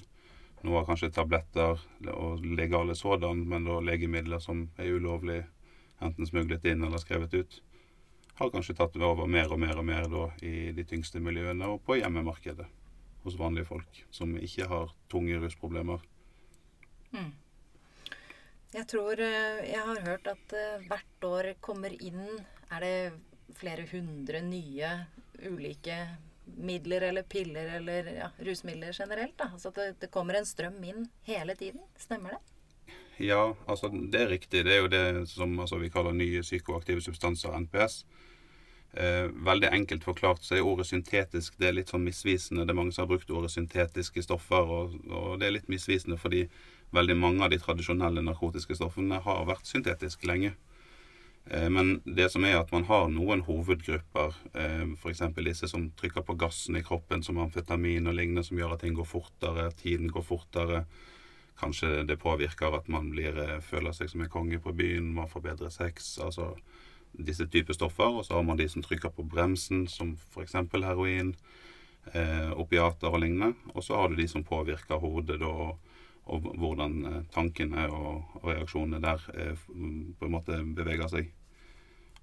Nå 0.63 0.77
har 0.77 0.87
kanskje 0.87 1.11
tabletter 1.11 1.81
og 2.13 2.45
legale 2.47 2.95
sådan, 2.95 3.43
men 3.51 3.67
da 3.67 3.81
legemidler 3.83 4.39
som 4.43 4.69
er 4.79 4.95
ulovlig 4.95 5.41
enten 6.03 6.27
smuglet 6.27 6.65
inn 6.71 6.85
eller 6.87 7.03
skrevet 7.03 7.35
ut, 7.35 7.59
har 8.39 8.51
kanskje 8.51 8.77
tatt 8.79 8.97
over 8.97 9.27
mer 9.31 9.51
og 9.53 9.61
mer 9.61 9.79
og 9.79 9.87
mer 9.87 10.07
da 10.11 10.29
i 10.47 10.71
de 10.75 10.85
tyngste 10.89 11.21
miljøene 11.23 11.69
og 11.69 11.83
på 11.87 11.99
hjemmemarkedet 11.99 12.69
hos 13.23 13.39
vanlige 13.39 13.69
folk 13.69 14.05
som 14.11 14.35
ikke 14.39 14.67
har 14.71 14.95
tunge 15.11 15.39
rusproblemer. 15.43 16.03
Mm. 17.13 17.33
Jeg 18.73 18.89
tror 18.89 19.21
eh, 19.21 19.61
jeg 19.69 19.83
har 19.85 20.01
hørt 20.07 20.31
at 20.33 20.55
eh, 20.57 20.87
hvert 20.89 21.27
år 21.29 21.51
kommer 21.61 21.93
inn 21.93 22.23
Er 22.73 22.81
det 22.81 22.95
flere 23.59 23.87
hundre 23.91 24.43
nye 24.45 24.93
ulike 25.43 25.97
midler 26.45 27.09
eller 27.09 27.23
piller 27.23 27.77
eller 27.79 28.09
ja, 28.17 28.31
rusmidler 28.39 28.93
generelt? 28.93 29.37
da? 29.39 29.51
At 29.57 29.75
det, 29.79 29.95
det 30.01 30.11
kommer 30.15 30.39
en 30.39 30.49
strøm 30.49 30.83
inn 30.85 31.07
hele 31.29 31.57
tiden? 31.57 31.85
Stemmer 31.99 32.37
det? 32.37 32.43
Ja, 33.23 33.55
altså 33.67 33.89
det 33.93 34.21
er 34.21 34.33
riktig. 34.33 34.65
Det 34.67 34.75
er 34.75 34.83
jo 34.83 34.91
det 34.91 35.29
som 35.31 35.55
altså, 35.61 35.79
vi 35.79 35.93
kaller 35.93 36.17
nye 36.17 36.43
psykoaktive 36.43 37.05
substanser, 37.05 37.55
NPS. 37.67 38.03
Eh, 38.93 39.29
veldig 39.47 39.71
enkelt 39.73 40.05
forklart 40.05 40.43
så 40.45 40.59
er 40.59 40.67
ordet 40.69 40.85
syntetisk 40.85 41.55
det 41.57 41.71
er 41.71 41.77
litt 41.79 41.93
sånn 41.93 42.05
misvisende. 42.05 42.67
Det 42.67 42.75
er 42.75 42.81
mange 42.81 42.93
som 42.93 43.07
har 43.07 43.13
brukt 43.15 43.31
ordet 43.33 43.53
syntetiske 43.55 44.25
stoffer, 44.27 44.69
og, 44.69 44.99
og 45.09 45.39
det 45.41 45.49
er 45.49 45.57
litt 45.57 45.71
misvisende 45.73 46.19
fordi 46.21 46.45
veldig 46.93 47.17
mange 47.17 47.45
av 47.45 47.53
de 47.53 47.61
tradisjonelle 47.63 48.25
narkotiske 48.27 48.77
stoffene 48.77 49.23
har 49.25 49.47
vært 49.49 49.69
syntetiske 49.69 50.29
lenge. 50.29 50.53
Eh, 51.45 51.71
men 51.71 52.01
det 52.05 52.29
som 52.31 52.45
er 52.45 52.61
at 52.61 52.71
man 52.73 52.85
har 52.87 53.09
noen 53.11 53.43
hovedgrupper, 53.47 54.37
eh, 54.55 54.85
f.eks. 54.95 55.23
disse 55.43 55.69
som 55.71 55.89
trykker 55.99 56.25
på 56.27 56.37
gassen 56.39 56.79
i 56.79 56.85
kroppen, 56.87 57.23
som 57.23 57.41
amfetamin 57.43 58.07
og 58.07 58.17
lignende, 58.19 58.45
som 58.47 58.59
gjør 58.59 58.77
at 58.77 58.85
ting 58.85 58.95
går 58.95 59.09
fortere, 59.09 59.71
tiden 59.79 60.13
går 60.13 60.27
fortere. 60.27 60.85
Kanskje 61.59 62.07
det 62.07 62.21
påvirker 62.23 62.75
at 62.79 62.89
man 62.89 63.11
blir, 63.11 63.37
eh, 63.39 63.61
føler 63.61 63.93
seg 63.93 64.11
som 64.11 64.23
en 64.23 64.31
konge 64.31 64.63
på 64.63 64.75
byen, 64.75 65.15
man 65.15 65.29
får 65.29 65.49
bedre 65.51 65.71
sex. 65.71 66.19
altså 66.19 66.55
disse 67.13 67.45
typer 67.45 67.75
stoffer. 67.75 68.09
Og 68.09 68.25
så 68.25 68.35
har 68.35 68.43
man 68.43 68.57
de 68.57 68.69
som 68.69 68.83
trykker 68.83 69.11
på 69.13 69.23
bremsen, 69.29 69.87
som 69.87 70.17
f.eks. 70.17 70.55
heroin, 70.73 71.35
opiater 72.57 73.13
og 73.13 73.21
lignende. 73.21 73.55
Og 73.75 73.85
så 73.85 73.95
har 73.95 74.09
du 74.09 74.17
de 74.17 74.27
som 74.27 74.43
påvirker 74.43 74.97
hodet 74.97 75.39
da, 75.39 75.47
og, 75.47 75.79
og 76.31 76.49
hvordan 76.59 76.99
eh, 77.09 77.21
tankene 77.35 77.87
og, 77.91 78.43
reaksjonene 78.47 79.01
der 79.03 79.23
eh, 79.35 79.65
på 79.67 80.27
en 80.29 80.35
måte 80.35 80.59
beveger 80.77 81.11
seg. 81.11 81.33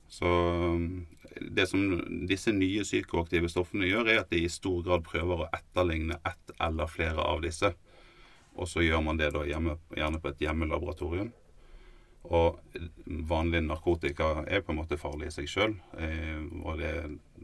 Så 0.09 0.25
mm, 0.25 1.05
det 1.53 1.67
som 1.69 1.83
disse 2.29 2.51
nye 2.55 2.85
psykoaktive 2.87 3.49
stoffene 3.51 3.89
gjør, 3.89 4.09
er 4.09 4.23
at 4.23 4.31
de 4.33 4.41
i 4.45 4.49
stor 4.51 4.81
grad 4.85 5.05
prøver 5.05 5.43
å 5.43 5.49
etterligne 5.53 6.17
ett 6.25 6.55
eller 6.57 6.89
flere 6.89 7.21
av 7.21 7.43
disse. 7.45 7.73
Og 8.57 8.67
så 8.67 8.83
gjør 8.83 9.03
man 9.05 9.19
det 9.19 9.29
da 9.35 9.45
hjemme, 9.47 9.77
gjerne 9.95 10.19
på 10.19 10.31
et 10.31 10.41
hjemmelaboratorium. 10.47 11.29
Og 12.29 12.57
vanlig 13.29 13.61
narkotika 13.63 14.43
er 14.43 14.63
på 14.65 14.73
en 14.73 14.81
måte 14.81 14.99
farlig 14.99 15.29
i 15.29 15.35
seg 15.37 15.51
sjøl. 15.51 15.75
Eh, 16.01 16.41
og 16.63 16.81
det, 16.81 16.93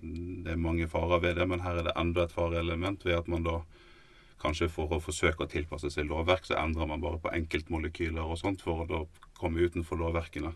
det 0.02 0.56
er 0.56 0.62
mange 0.62 0.90
farer 0.92 1.22
ved 1.24 1.38
det, 1.40 1.48
men 1.52 1.64
her 1.64 1.80
er 1.80 1.90
det 1.90 1.96
enda 2.00 2.26
et 2.26 2.36
fareelement 2.36 3.06
ved 3.06 3.20
at 3.20 3.30
man 3.32 3.46
da 3.46 3.60
kanskje 4.46 4.70
for 4.72 4.94
å 4.94 5.02
forsøke 5.04 5.46
å 5.46 5.52
tilpasse 5.52 5.92
seg 5.94 6.08
lovverk, 6.10 6.46
så 6.48 6.60
endrer 6.62 6.90
man 6.90 7.04
bare 7.04 7.20
på 7.22 7.34
enkeltmolekyler 7.34 8.24
og 8.24 8.40
sånt 8.40 8.64
for 8.66 8.86
å 8.86 9.06
komme 9.40 9.66
utenfor 9.66 10.00
lovverkene. 10.00 10.54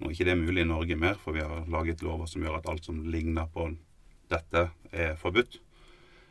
Nå 0.00 0.08
er 0.08 0.14
ikke 0.14 0.28
det 0.30 0.36
mulig 0.40 0.64
i 0.64 0.68
Norge 0.68 0.96
mer, 0.96 1.18
for 1.20 1.36
vi 1.36 1.44
har 1.44 1.66
laget 1.68 2.04
lover 2.04 2.28
som 2.30 2.44
gjør 2.44 2.60
at 2.60 2.68
alt 2.72 2.86
som 2.88 3.02
ligner 3.12 3.48
på 3.52 3.66
dette, 4.30 4.70
er 4.92 5.18
forbudt. 5.20 5.58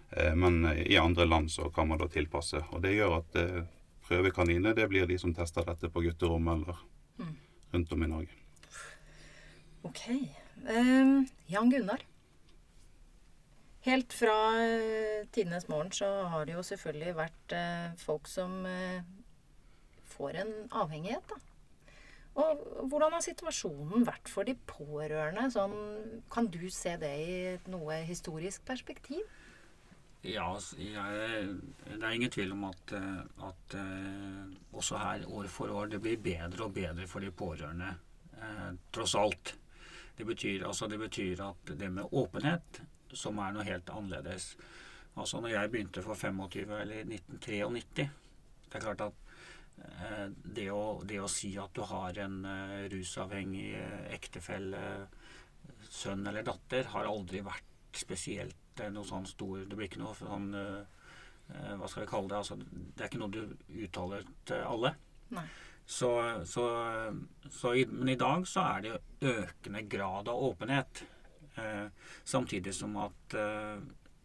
Eh, 0.09 0.33
men 0.33 0.63
i 0.73 0.97
andre 0.97 1.27
land 1.29 1.51
så 1.51 1.69
kan 1.69 1.87
man 1.87 2.01
da 2.01 2.07
tilpasse. 2.09 2.63
Og 2.73 2.81
det 2.81 2.95
gjør 2.95 3.19
at 3.19 3.37
eh, 3.37 3.61
prøvekaniner 4.07 4.73
det 4.77 4.87
blir 4.89 5.05
de 5.09 5.19
som 5.21 5.33
tester 5.37 5.67
dette 5.67 5.91
på 5.93 6.01
gutterom 6.07 6.49
eller 6.55 6.81
mm. 7.21 7.35
rundt 7.75 7.93
om 7.93 8.05
i 8.05 8.09
Norge. 8.09 8.39
Ok. 9.85 10.01
Um, 10.65 11.27
Jan 11.47 11.69
Gunnar. 11.71 12.01
Helt 13.85 14.13
fra 14.13 14.37
uh, 14.59 15.27
tidenes 15.31 15.69
morgen 15.71 15.91
så 15.95 16.07
har 16.31 16.47
det 16.47 16.57
jo 16.57 16.65
selvfølgelig 16.67 17.15
vært 17.15 17.55
uh, 17.55 17.93
folk 18.01 18.27
som 18.27 18.57
uh, 18.67 18.99
får 20.15 20.41
en 20.43 20.51
avhengighet, 20.81 21.31
da. 21.31 21.39
Og 22.39 22.59
hvordan 22.91 23.15
har 23.15 23.23
situasjonen 23.25 24.05
vært 24.07 24.29
for 24.31 24.47
de 24.47 24.53
pårørende? 24.69 25.47
Sånn, 25.51 25.73
kan 26.31 26.47
du 26.51 26.61
se 26.71 26.93
det 27.01 27.09
i 27.23 27.37
et 27.55 27.65
noe 27.67 27.97
historisk 28.07 28.63
perspektiv? 28.67 29.25
Ja, 30.23 30.53
jeg, 30.77 31.49
det 31.89 31.97
er 31.97 32.13
ingen 32.15 32.31
tvil 32.31 32.53
om 32.55 32.67
at, 32.69 32.93
at 33.49 33.75
også 34.75 35.01
her 35.01 35.25
år 35.31 35.49
for 35.51 35.73
år 35.73 35.91
det 35.91 35.99
blir 36.03 36.21
bedre 36.21 36.67
og 36.67 36.77
bedre 36.77 37.07
for 37.11 37.23
de 37.23 37.33
pårørende, 37.35 37.91
Eh, 38.41 38.73
tross 38.91 39.15
alt. 39.15 39.55
Det 40.15 40.25
betyr, 40.25 40.65
altså, 40.67 40.87
det 40.87 40.99
betyr 40.99 41.41
at 41.43 41.71
det 41.79 41.91
med 41.91 42.05
åpenhet, 42.11 42.81
som 43.17 43.39
er 43.41 43.55
noe 43.55 43.67
helt 43.67 43.89
annerledes 43.93 44.53
Altså 45.19 45.39
når 45.41 45.51
jeg 45.51 45.71
begynte 45.71 46.03
for 46.05 46.15
25 46.15 46.69
eller 46.79 47.01
1993 47.01 48.05
Det 48.05 48.77
er 48.77 48.83
klart 48.83 49.01
at 49.07 49.25
Eh, 49.79 50.27
det 50.55 50.67
å, 50.71 50.99
det 51.07 51.19
å, 51.21 51.29
si 51.31 51.53
at 51.59 51.73
du 51.75 51.83
har 51.87 52.17
en 52.23 52.39
uh, 52.45 52.85
rusavhengig 52.91 53.69
uh, 53.79 54.05
ektefelle, 54.15 54.81
sønn 55.89 56.25
eller 56.27 56.45
datter, 56.47 56.89
har 56.93 57.09
aldri 57.09 57.41
vært 57.45 57.99
spesielt 57.99 58.83
noe 58.93 59.03
sånn 59.03 59.25
stor 59.27 59.65
Det 59.67 59.75
blir 59.75 59.89
ikke 59.89 59.99
noe 59.99 60.13
sånn 60.15 60.53
Hva 60.53 61.87
skal 61.89 62.05
vi 62.05 62.07
kalle 62.07 62.29
det? 62.31 62.37
Altså, 62.37 62.55
det 62.95 63.01
er 63.01 63.09
ikke 63.09 63.19
noe 63.19 63.33
du 63.33 63.73
uttaler 63.83 64.23
til 64.47 64.61
alle. 64.63 64.91
Så, 65.83 66.11
så, 66.47 66.63
så 67.51 67.73
i, 67.75 67.83
men 67.89 68.13
i 68.13 68.15
dag 68.21 68.45
så 68.47 68.63
er 68.77 68.85
det 68.85 68.93
økende 69.33 69.81
grad 69.91 70.31
av 70.31 70.45
åpenhet. 70.47 71.01
Samtidig 72.27 72.73
som 72.75 72.95
at 73.01 73.35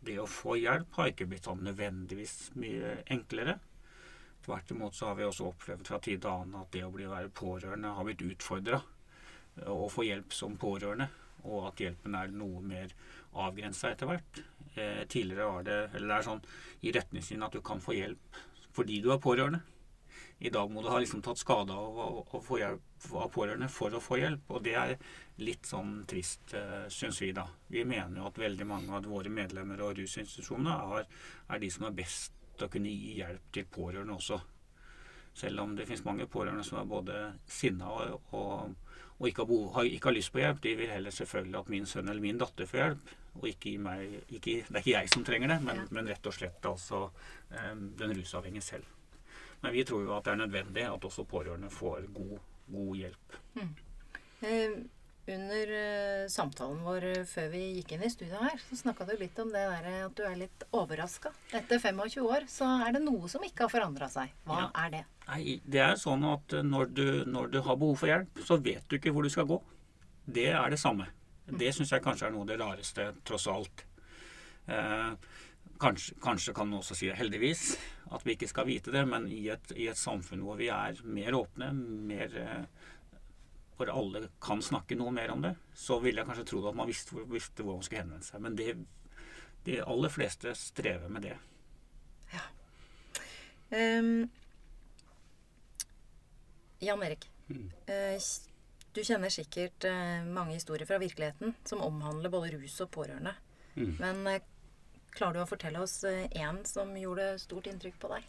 det 0.05 0.17
å 0.21 0.27
få 0.29 0.57
hjelp 0.61 0.99
har 0.99 1.11
ikke 1.11 1.27
blitt 1.31 1.47
sånn 1.49 1.63
nødvendigvis 1.65 2.53
mye 2.61 2.97
enklere. 3.15 3.57
Tvert 4.45 4.71
imot 4.75 4.97
så 4.97 5.09
har 5.09 5.19
vi 5.19 5.25
også 5.25 5.49
opplevd 5.49 5.89
fra 5.89 6.01
tid 6.05 6.21
til 6.21 6.31
annen 6.31 6.61
at 6.61 6.73
det 6.75 6.85
å 6.85 6.93
bli 6.93 7.07
være 7.09 7.33
pårørende 7.33 7.95
har 7.97 8.05
blitt 8.05 8.25
utfordra. 8.27 8.81
Å 9.71 9.87
få 9.89 10.05
hjelp 10.05 10.35
som 10.35 10.59
pårørende, 10.61 11.07
og 11.45 11.71
at 11.71 11.81
hjelpen 11.81 12.17
er 12.19 12.35
noe 12.35 12.61
mer 12.65 12.93
avgrensa 13.41 13.93
etter 13.95 14.11
hvert. 14.11 14.43
Eh, 14.75 15.05
tidligere 15.09 15.49
var 15.49 15.65
det 15.67 15.79
eller 15.95 16.11
det 16.11 16.17
er 16.19 16.27
sånn 16.27 16.43
i 16.83 16.93
retningslinjen 16.93 17.47
at 17.47 17.55
du 17.55 17.63
kan 17.65 17.81
få 17.81 17.95
hjelp 17.95 18.43
fordi 18.75 18.99
du 19.05 19.13
er 19.15 19.23
pårørende. 19.23 19.61
I 20.39 20.51
dag 20.51 20.71
må 20.71 20.83
du 20.83 20.89
ha 20.91 20.99
liksom 20.99 21.23
tatt 21.23 21.39
skade 21.39 21.73
av 21.73 21.99
å 22.27 22.41
få 22.43 22.59
hjelp 22.59 23.11
av 23.15 23.29
pårørende 23.33 23.69
for 23.71 23.95
å 23.95 24.01
få 24.03 24.19
hjelp. 24.19 24.49
Og 24.51 24.65
det 24.65 24.75
er 24.77 24.95
litt 25.41 25.69
sånn 25.69 26.01
trist, 26.11 26.55
uh, 26.57 26.87
syns 26.93 27.21
vi, 27.23 27.31
da. 27.37 27.47
Vi 27.71 27.85
mener 27.87 28.21
jo 28.21 28.29
at 28.29 28.41
veldig 28.43 28.67
mange 28.69 28.97
av 28.97 29.07
våre 29.09 29.33
medlemmer 29.33 29.81
og 29.87 29.99
rusinstitusjonene 30.01 30.75
er, 30.99 31.07
er 31.55 31.63
de 31.63 31.71
som 31.71 31.87
er 31.89 31.97
best 31.97 32.35
til 32.55 32.67
å 32.67 32.73
kunne 32.73 32.93
gi 32.93 33.19
hjelp 33.21 33.53
til 33.55 33.71
pårørende 33.71 34.19
også. 34.19 34.41
Selv 35.35 35.65
om 35.65 35.75
det 35.75 35.87
finnes 35.89 36.05
mange 36.07 36.29
pårørende 36.31 36.65
som 36.67 36.79
er 36.79 36.91
både 36.91 37.21
sinna 37.51 37.91
og, 37.91 38.29
og, 38.39 38.75
og 39.19 39.29
ikke, 39.31 39.47
har, 39.75 39.89
ikke, 39.89 40.11
har, 40.11 40.17
lyst 40.19 40.33
på 40.35 40.43
hjelp. 40.43 40.61
De 40.63 40.75
vil 40.79 40.93
heller 40.93 41.15
selvfølgelig 41.15 41.61
at 41.61 41.73
min 41.75 41.89
sønn 41.91 42.11
eller 42.11 42.23
min 42.23 42.39
datter 42.39 42.71
får 42.71 42.83
hjelp. 42.83 43.15
Og 43.35 43.49
ikke 43.51 43.73
meg 43.83 44.21
ikke, 44.29 44.61
Det 44.69 44.77
er 44.77 44.83
ikke 44.85 44.95
jeg 44.95 45.11
som 45.11 45.25
trenger 45.27 45.51
det, 45.51 45.63
men, 45.67 45.83
men 45.91 46.11
rett 46.13 46.31
og 46.31 46.37
slett 46.37 46.69
altså 46.71 47.09
um, 47.09 47.89
den 47.99 48.15
rusavhengige 48.15 48.63
selv. 48.63 48.94
Men 49.65 49.73
vi 49.73 49.85
tror 49.89 50.03
jo 50.05 50.13
at 50.13 50.27
det 50.27 50.35
er 50.35 50.43
nødvendig 50.43 50.83
at 50.85 51.05
også 51.09 51.25
pårørende 51.25 51.71
får 51.73 52.11
god, 52.13 52.35
god 52.69 52.97
hjelp. 52.99 53.37
Mm. 53.57 53.71
Eh, 54.45 54.75
under 55.35 55.71
eh, 55.73 56.27
samtalen 56.29 56.83
vår 56.85 57.07
uh, 57.09 57.21
før 57.25 57.47
vi 57.55 57.63
gikk 57.79 57.95
inn 57.97 58.05
i 58.05 58.11
studio 58.13 58.43
her, 58.43 58.59
så 58.61 58.77
snakka 58.77 59.07
du 59.09 59.15
litt 59.17 59.39
om 59.41 59.49
det 59.55 59.63
der 59.71 59.87
at 60.03 60.19
du 60.19 60.21
er 60.29 60.37
litt 60.37 60.67
overraska. 60.77 61.33
Etter 61.57 61.81
25 61.81 62.29
år 62.29 62.45
så 62.53 62.69
er 62.85 62.93
det 62.93 63.01
noe 63.07 63.31
som 63.33 63.47
ikke 63.47 63.65
har 63.65 63.73
forandra 63.73 64.11
seg. 64.13 64.35
Hva 64.45 64.67
ja. 64.67 64.69
er 64.83 64.93
det? 64.99 65.01
Nei, 65.31 65.57
Det 65.65 65.81
er 65.87 65.97
sånn 66.03 66.29
at 66.29 66.59
uh, 66.59 66.61
når 66.75 66.93
du, 66.93 67.07
når 67.25 67.49
du, 67.57 67.59
har 67.65 67.81
behov 67.81 67.97
for 68.03 68.13
hjelp, 68.13 68.45
så 68.45 68.61
vet 68.61 68.85
du 68.85 68.99
ikke 68.99 69.15
hvor 69.17 69.25
du 69.25 69.33
skal 69.33 69.49
gå. 69.49 69.63
Det 70.29 70.51
er 70.53 70.77
det 70.77 70.83
samme. 70.83 71.09
Mm. 71.49 71.57
Det 71.65 71.73
syns 71.79 71.97
jeg 71.97 72.05
kanskje 72.05 72.29
er 72.29 72.37
noe 72.37 72.45
av 72.45 72.53
det 72.53 72.61
rareste, 72.61 73.09
tross 73.25 73.49
alt. 73.49 73.89
Kanskje, 75.85 76.17
kanskje, 76.25 76.55
kan 76.57 76.71
man 76.71 76.81
også 76.81 76.97
si 76.97 77.11
det 77.11 77.19
heldigvis, 77.19 77.75
at 78.17 78.25
vi 78.25 78.39
ikke 78.39 78.49
skal 78.49 78.69
vite 78.69 78.93
det, 78.95 79.03
men 79.09 79.27
i 79.29 79.43
et, 79.53 79.73
i 79.77 79.91
et 79.91 80.01
samfunn 80.01 80.45
hvor 80.47 80.57
vi 80.57 80.71
er 80.73 80.97
mer 81.05 81.37
åpne, 81.37 81.69
mer 82.09 82.39
hvor 83.77 83.91
alle 83.91 84.29
kan 84.43 84.63
snakke 84.63 84.97
noe 84.99 85.13
mer 85.15 85.33
om 85.35 85.43
det, 85.43 85.55
så 85.75 85.99
ville 86.03 86.23
jeg 86.23 86.29
kanskje 86.29 86.47
trodd 86.51 86.71
at 86.71 86.79
man 86.79 86.89
visste, 86.89 87.25
visste 87.31 87.67
hvor 87.67 87.79
man 87.79 87.87
skulle 87.87 88.05
henvende 88.05 88.27
seg. 88.27 88.43
Men 88.45 88.59
det, 88.59 88.69
de 89.67 89.81
aller 89.83 90.13
fleste 90.13 90.55
strever 90.59 91.11
med 91.11 91.27
det. 91.27 91.37
Ja. 92.35 92.45
Um, 93.75 94.29
Jan 96.85 97.03
Erik. 97.03 97.29
Mm. 97.49 97.71
Uh, 97.89 98.19
du 98.95 99.03
kjenner 99.03 99.33
sikkert 99.33 99.89
uh, 99.89 100.23
mange 100.29 100.55
historier 100.55 100.87
fra 100.87 101.01
virkeligheten 101.03 101.57
som 101.67 101.83
omhandler 101.83 102.31
både 102.31 102.55
rus 102.55 102.79
og 102.85 102.93
pårørende. 102.95 103.35
Mm. 103.75 103.97
Men 103.99 104.29
klarer 105.15 105.39
du 105.39 105.43
å 105.45 105.49
fortelle 105.49 105.83
oss 105.83 106.01
én 106.05 106.61
som 106.69 106.93
gjorde 106.99 107.35
stort 107.43 107.69
inntrykk 107.71 107.97
på 108.03 108.11
deg? 108.15 108.29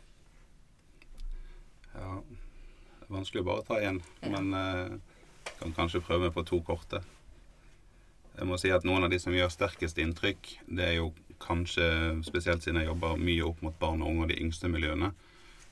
Ja, 1.95 2.09
det 2.21 3.07
er 3.07 3.13
vanskelig 3.17 3.43
å 3.45 3.49
bare 3.49 3.65
ta 3.67 3.79
én. 3.81 4.01
Ja. 4.21 4.31
Men 4.35 5.01
kan 5.59 5.73
kanskje 5.73 6.03
prøve 6.03 6.31
på 6.31 6.43
to 6.43 6.61
korte. 6.65 7.01
Jeg 8.35 8.47
må 8.49 8.57
si 8.59 8.71
at 8.73 8.83
Noen 8.83 9.05
av 9.07 9.13
de 9.13 9.19
som 9.21 9.35
gjør 9.35 9.51
sterkest 9.53 9.99
inntrykk, 10.01 10.49
det 10.67 10.89
er 10.89 10.97
jo 10.97 11.11
kanskje, 11.39 11.85
spesielt 12.27 12.63
siden 12.63 12.81
jeg 12.81 12.89
jobber 12.89 13.19
mye 13.19 13.45
opp 13.47 13.61
mot 13.63 13.77
barn 13.79 14.03
og 14.03 14.11
unge 14.11 14.25
og 14.25 14.33
de 14.33 14.41
yngste 14.43 14.71
miljøene, 14.71 15.13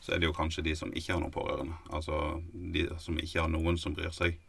så 0.04 0.14
er 0.14 0.22
det 0.22 0.30
jo 0.30 0.36
kanskje 0.36 0.64
de 0.64 0.76
som 0.76 0.92
ikke 0.92 1.16
har 1.16 1.22
noen 1.24 1.36
pårørende. 1.36 1.76
Altså 1.96 2.20
de 2.54 2.88
som 3.04 3.20
ikke 3.20 3.42
har 3.42 3.52
noen 3.52 3.80
som 3.80 3.96
bryr 3.96 4.12
seg. 4.16 4.40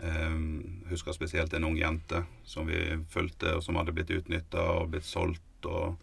Um, 0.00 0.84
husker 0.88 1.12
spesielt 1.12 1.52
en 1.52 1.64
ung 1.68 1.76
jente 1.76 2.22
som 2.48 2.66
vi 2.66 2.78
fulgte, 3.12 3.58
og 3.58 3.64
som 3.64 3.76
hadde 3.76 3.92
blitt 3.92 4.10
utnytta 4.10 4.62
og 4.78 4.92
blitt 4.94 5.04
solgt, 5.04 5.68
og 5.68 5.98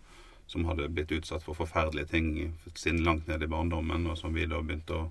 som 0.50 0.66
hadde 0.70 0.90
blitt 0.94 1.12
utsatt 1.14 1.44
for 1.46 1.58
forferdelige 1.58 2.12
ting 2.14 2.30
siden 2.76 3.04
langt 3.06 3.28
ned 3.28 3.44
i 3.44 3.50
barndommen, 3.50 4.06
og 4.10 4.18
som 4.18 4.34
vi 4.34 4.46
da 4.50 4.62
begynte 4.62 4.98
å 4.98 5.10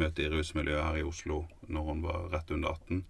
møte 0.00 0.24
i 0.24 0.30
rusmiljøet 0.32 0.84
her 0.84 1.00
i 1.00 1.06
Oslo 1.06 1.44
når 1.68 1.90
hun 1.90 2.02
var 2.04 2.26
rett 2.32 2.50
under 2.50 2.74
18. 2.74 3.04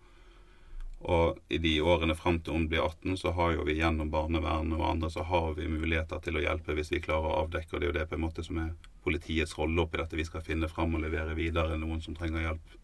Og 1.04 1.38
i 1.52 1.58
de 1.60 1.72
årene 1.84 2.14
fram 2.16 2.38
til 2.40 2.56
hun 2.56 2.68
blir 2.68 2.80
18, 2.80 3.16
så 3.20 3.34
har 3.36 3.52
jo 3.52 3.64
vi 3.68 3.76
gjennom 3.76 4.10
barnevernet 4.12 4.78
og 4.78 4.86
andre 4.88 5.10
så 5.12 5.24
har 5.28 5.50
vi 5.58 5.68
muligheter 5.68 6.22
til 6.24 6.38
å 6.38 6.44
hjelpe 6.44 6.76
hvis 6.76 6.92
vi 6.94 7.02
klarer 7.04 7.28
å 7.28 7.42
avdekke. 7.42 7.74
Og 7.74 7.80
det 7.82 7.88
er 7.88 7.92
jo 7.92 7.98
det 7.98 8.06
på 8.08 8.16
en 8.16 8.24
måte 8.24 8.44
som 8.46 8.60
er 8.62 8.70
politiets 9.04 9.52
rolle 9.58 9.84
oppi 9.84 10.00
dette. 10.00 10.16
Vi 10.16 10.24
skal 10.24 10.44
finne 10.46 10.70
fram 10.70 10.96
og 10.96 11.04
levere 11.04 11.36
videre 11.36 11.76
noen 11.80 12.00
som 12.04 12.16
trenger 12.16 12.46
hjelp. 12.46 12.78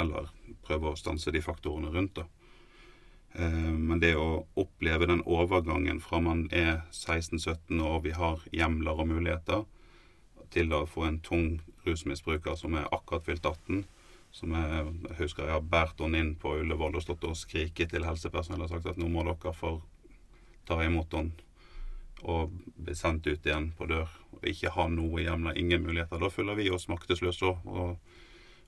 Eller 0.00 0.30
prøve 0.66 0.90
å 0.90 0.98
stanse 0.98 1.32
de 1.34 1.42
faktorene 1.44 1.92
rundt, 1.94 2.18
da. 2.18 2.26
Eh, 3.34 3.72
men 3.74 4.00
det 4.02 4.14
å 4.18 4.44
oppleve 4.60 5.08
den 5.10 5.22
overgangen 5.26 6.00
fra 6.02 6.20
man 6.22 6.46
er 6.52 6.84
16-17 6.92 7.82
år, 7.82 8.00
vi 8.04 8.14
har 8.14 8.42
hjemler 8.54 9.00
og 9.00 9.10
muligheter, 9.10 9.64
til 10.54 10.74
å 10.76 10.84
få 10.86 11.08
en 11.08 11.18
tung 11.24 11.48
rusmisbruker 11.86 12.54
som 12.58 12.76
er 12.78 12.90
akkurat 12.94 13.26
fylt 13.26 13.46
18. 13.46 13.84
Som 14.34 14.54
jeg, 14.54 14.84
jeg 15.08 15.16
husker 15.18 15.46
jeg 15.46 15.56
har 15.56 15.66
båret 15.70 16.00
henne 16.02 16.20
inn 16.20 16.34
på 16.38 16.56
Ullevål 16.60 16.98
og 16.98 17.02
stått 17.02 17.26
og 17.26 17.38
skriket 17.38 17.92
til 17.92 18.06
helsepersonell 18.06 18.64
og 18.66 18.70
sagt 18.70 18.88
at 18.90 18.98
nå 18.98 19.08
må 19.10 19.22
dere 19.26 19.54
få 19.54 19.76
ta 20.66 20.78
imot 20.82 21.14
henne 21.14 21.44
og 22.24 22.52
bli 22.80 22.94
sendt 22.96 23.26
ut 23.26 23.46
igjen 23.46 23.72
på 23.76 23.86
dør. 23.90 24.10
Og 24.38 24.46
ikke 24.48 24.72
ha 24.74 24.86
noe 24.88 25.22
hjemler, 25.22 25.58
ingen 25.60 25.82
muligheter. 25.84 26.22
Da 26.22 26.30
føler 26.32 26.56
vi 26.56 26.70
oss 26.72 26.88
maktesløse 26.88 27.50
òg. 27.50 27.66
Og 27.68 27.98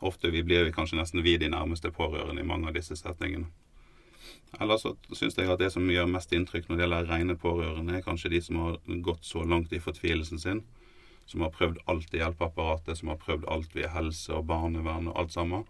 ofte 0.01 0.31
vi 0.31 0.43
blir 0.45 0.65
vi 0.65 0.73
kanskje 0.73 0.99
nesten 0.99 1.23
vi 1.25 1.37
de 1.41 1.49
nærmeste 1.53 1.91
pårørende 1.91 2.43
i 2.43 2.47
mange 2.47 2.69
av 2.69 2.77
disse 2.77 2.97
setningene. 2.97 3.49
Ellers 4.61 4.83
så 4.85 4.95
syns 5.13 5.37
jeg 5.37 5.51
at 5.51 5.61
det 5.61 5.73
som 5.73 5.91
gjør 5.91 6.09
mest 6.11 6.33
inntrykk 6.33 6.69
når 6.69 6.77
det 6.77 6.85
gjelder 6.85 7.09
rene 7.11 7.37
pårørende, 7.37 7.97
er 7.97 8.05
kanskje 8.05 8.33
de 8.33 8.41
som 8.43 8.61
har 8.63 8.79
gått 9.05 9.25
så 9.25 9.45
langt 9.45 9.73
i 9.73 9.83
fortvilelsen 9.83 10.43
sin 10.43 10.65
som 11.27 11.43
har 11.43 11.51
prøvd 11.51 11.81
alt 11.91 12.15
i 12.15 12.21
hjelpeapparatet, 12.21 12.99
som 12.99 13.11
har 13.11 13.19
prøvd 13.19 13.49
alt 13.51 13.75
via 13.75 13.91
helse 13.91 14.31
og 14.35 14.47
barnevern 14.47 15.11
og 15.11 15.19
alt 15.21 15.35
sammen, 15.35 15.65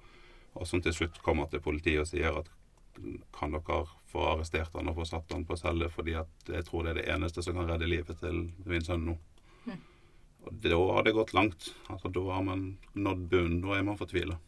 og 0.52 0.68
som 0.68 0.83
til 0.85 0.92
slutt 0.92 1.23
kommer 1.25 1.49
til 1.49 1.62
politiet 1.64 2.02
og 2.02 2.11
sier 2.11 2.40
at 2.42 2.50
kan 3.37 3.52
dere 3.52 3.83
få 4.09 4.23
arrestert 4.30 4.76
han 4.76 4.88
og 4.88 5.00
få 5.00 5.06
satt 5.09 5.33
han 5.33 5.45
på 5.49 5.56
celle, 5.61 5.88
fordi 5.92 6.14
at 6.16 6.52
jeg 6.52 6.64
tror 6.68 6.85
det 6.85 6.92
er 6.92 7.00
det 7.00 7.09
eneste 7.16 7.45
som 7.45 7.56
kan 7.56 7.68
redde 7.68 7.88
livet 7.88 8.21
til 8.21 8.47
min 8.64 8.85
sønn 8.85 9.04
nå. 9.09 9.16
Og 10.46 10.58
da 10.62 10.78
har 10.78 11.06
det 11.06 11.14
gått 11.16 11.34
langt. 11.34 11.68
Altså, 11.90 12.10
da 12.12 12.22
har 12.30 12.42
man 12.46 12.66
nådd 12.94 13.26
bunnen. 13.32 13.60
Da 13.64 13.76
er 13.76 13.86
man 13.86 13.98
fortvila. 13.98 14.38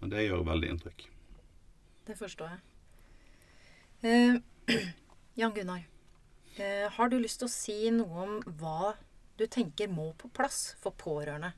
Men 0.00 0.12
det 0.12 0.24
gjør 0.24 0.46
veldig 0.48 0.72
inntrykk. 0.74 1.06
Det 2.08 2.16
forstår 2.18 2.54
jeg. 2.54 2.60
Eh, 4.00 4.80
Jan 5.40 5.54
Gunnar, 5.54 5.84
eh, 6.56 6.86
har 6.90 7.12
du 7.12 7.18
lyst 7.20 7.42
til 7.42 7.50
å 7.50 7.52
si 7.52 7.78
noe 7.92 8.24
om 8.24 8.38
hva 8.60 8.94
du 9.36 9.46
tenker 9.46 9.92
må 9.92 10.10
på 10.20 10.32
plass 10.32 10.74
for 10.80 10.96
pårørende 10.96 11.52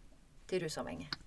til 0.50 0.64
rusavhengige? 0.64 1.22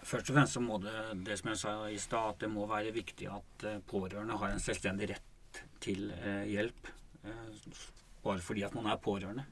Først 0.00 0.30
og 0.30 0.36
fremst 0.36 0.56
så 0.56 0.62
må 0.64 0.78
det, 0.80 0.94
det 1.26 1.36
som 1.40 1.50
jeg 1.50 1.60
sa 1.60 1.72
i 1.92 1.98
stad, 2.00 2.34
at 2.34 2.44
det 2.44 2.48
må 2.52 2.66
være 2.68 2.92
viktig 2.94 3.28
at 3.32 3.66
eh, 3.68 3.80
pårørende 3.88 4.38
har 4.40 4.52
en 4.52 4.62
selvstendig 4.62 5.10
rett 5.12 5.60
til 5.84 6.08
eh, 6.16 6.46
hjelp. 6.48 6.88
Eh, 7.24 7.80
bare 8.24 8.44
fordi 8.44 8.64
at 8.64 8.76
man 8.76 8.88
er 8.88 9.00
pårørende. 9.02 9.44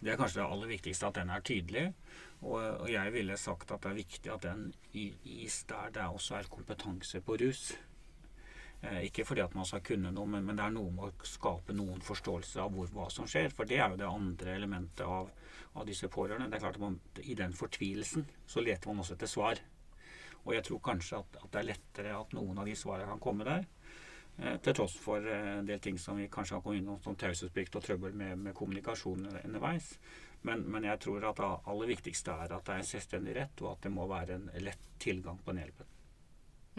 Det 0.00 0.12
er 0.12 0.16
kanskje 0.16 0.40
det 0.40 0.48
aller 0.48 0.70
viktigste, 0.70 1.06
at 1.06 1.18
den 1.20 1.30
er 1.30 1.44
tydelig. 1.44 1.84
Og, 2.40 2.56
og 2.56 2.88
jeg 2.88 3.12
ville 3.12 3.36
sagt 3.36 3.70
at 3.70 3.82
det 3.84 3.90
er 3.90 3.98
viktig 4.00 4.32
at 4.32 4.44
den 4.46 4.70
gis 4.94 5.62
der 5.68 5.92
det 5.92 6.06
også 6.08 6.38
er 6.38 6.48
kompetanse 6.52 7.20
på 7.20 7.36
rus. 7.42 7.74
Eh, 8.80 9.02
ikke 9.10 9.26
fordi 9.28 9.42
at 9.44 9.54
man 9.54 9.68
skal 9.68 9.82
kunne 9.84 10.12
noe, 10.14 10.26
men, 10.26 10.46
men, 10.46 10.56
det 10.56 10.64
er 10.64 10.72
noe 10.72 10.92
med 10.94 11.10
å 11.10 11.28
skape 11.28 11.76
noen 11.76 12.00
forståelse 12.04 12.62
av 12.62 12.72
hvor, 12.72 12.88
hva 12.94 13.10
som 13.12 13.28
skjer. 13.28 13.52
For 13.52 13.68
det 13.68 13.76
er 13.76 13.92
jo 13.92 14.00
det 14.00 14.08
andre 14.08 14.54
elementet 14.56 15.04
av, 15.04 15.28
av 15.76 15.88
disse 15.88 16.08
pårørende. 16.08 16.48
Det 16.48 16.60
er 16.60 16.64
klart 16.64 16.80
at 16.80 16.86
man, 16.86 16.96
I 17.20 17.36
den 17.36 17.52
fortvilelsen 17.56 18.24
så 18.48 18.64
leter 18.64 18.88
man 18.88 19.04
også 19.04 19.18
etter 19.18 19.30
svar. 19.30 19.60
Og 20.46 20.54
jeg 20.56 20.64
tror 20.64 20.80
kanskje 20.80 21.20
at, 21.20 21.36
at 21.42 21.52
det 21.52 21.60
er 21.60 21.70
lettere 21.74 22.16
at 22.16 22.32
noen 22.32 22.62
av 22.62 22.70
de 22.70 22.78
svarene 22.78 23.10
kan 23.10 23.20
komme 23.20 23.44
der. 23.44 23.68
Eh, 24.40 24.56
til 24.64 24.74
tross 24.76 24.96
for 24.96 25.24
eh, 25.28 25.48
en 25.58 25.66
del 25.68 25.80
ting 25.84 25.98
som 26.00 26.16
vi 26.16 26.28
kanskje 26.32 26.56
har 26.56 26.62
kommet 26.64 26.80
innom, 26.80 27.00
som 27.04 27.16
taushetsplikt 27.18 27.76
og 27.76 27.84
trøbbel 27.84 28.14
med, 28.16 28.38
med 28.46 28.54
kommunikasjon 28.56 29.26
underveis. 29.44 29.92
Men, 30.48 30.62
men, 30.72 30.86
jeg 30.88 31.00
tror 31.04 31.26
at 31.28 31.36
det 31.42 31.50
aller 31.72 31.90
viktigste 31.90 32.32
er 32.32 32.54
at 32.56 32.64
det 32.64 32.72
er 32.72 32.80
en 32.80 32.88
selvstendig 32.88 33.34
rett, 33.36 33.60
og 33.60 33.74
at 33.74 33.82
det 33.84 33.92
må 33.92 34.06
være 34.08 34.38
en 34.38 34.48
lett 34.64 34.86
tilgang 35.02 35.36
på 35.44 35.52
den 35.52 35.60
hjelpen. 35.60 35.90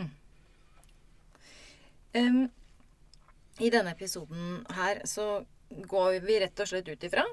Mm. 0.02 0.10
Um, 2.18 2.42
I 3.62 3.70
denne 3.70 3.94
episoden 3.94 4.66
her 4.74 5.04
så 5.06 5.28
går 5.70 6.18
vi 6.26 6.40
rett 6.42 6.66
og 6.66 6.72
slett 6.72 6.90
ut 6.90 7.06
ifra 7.06 7.28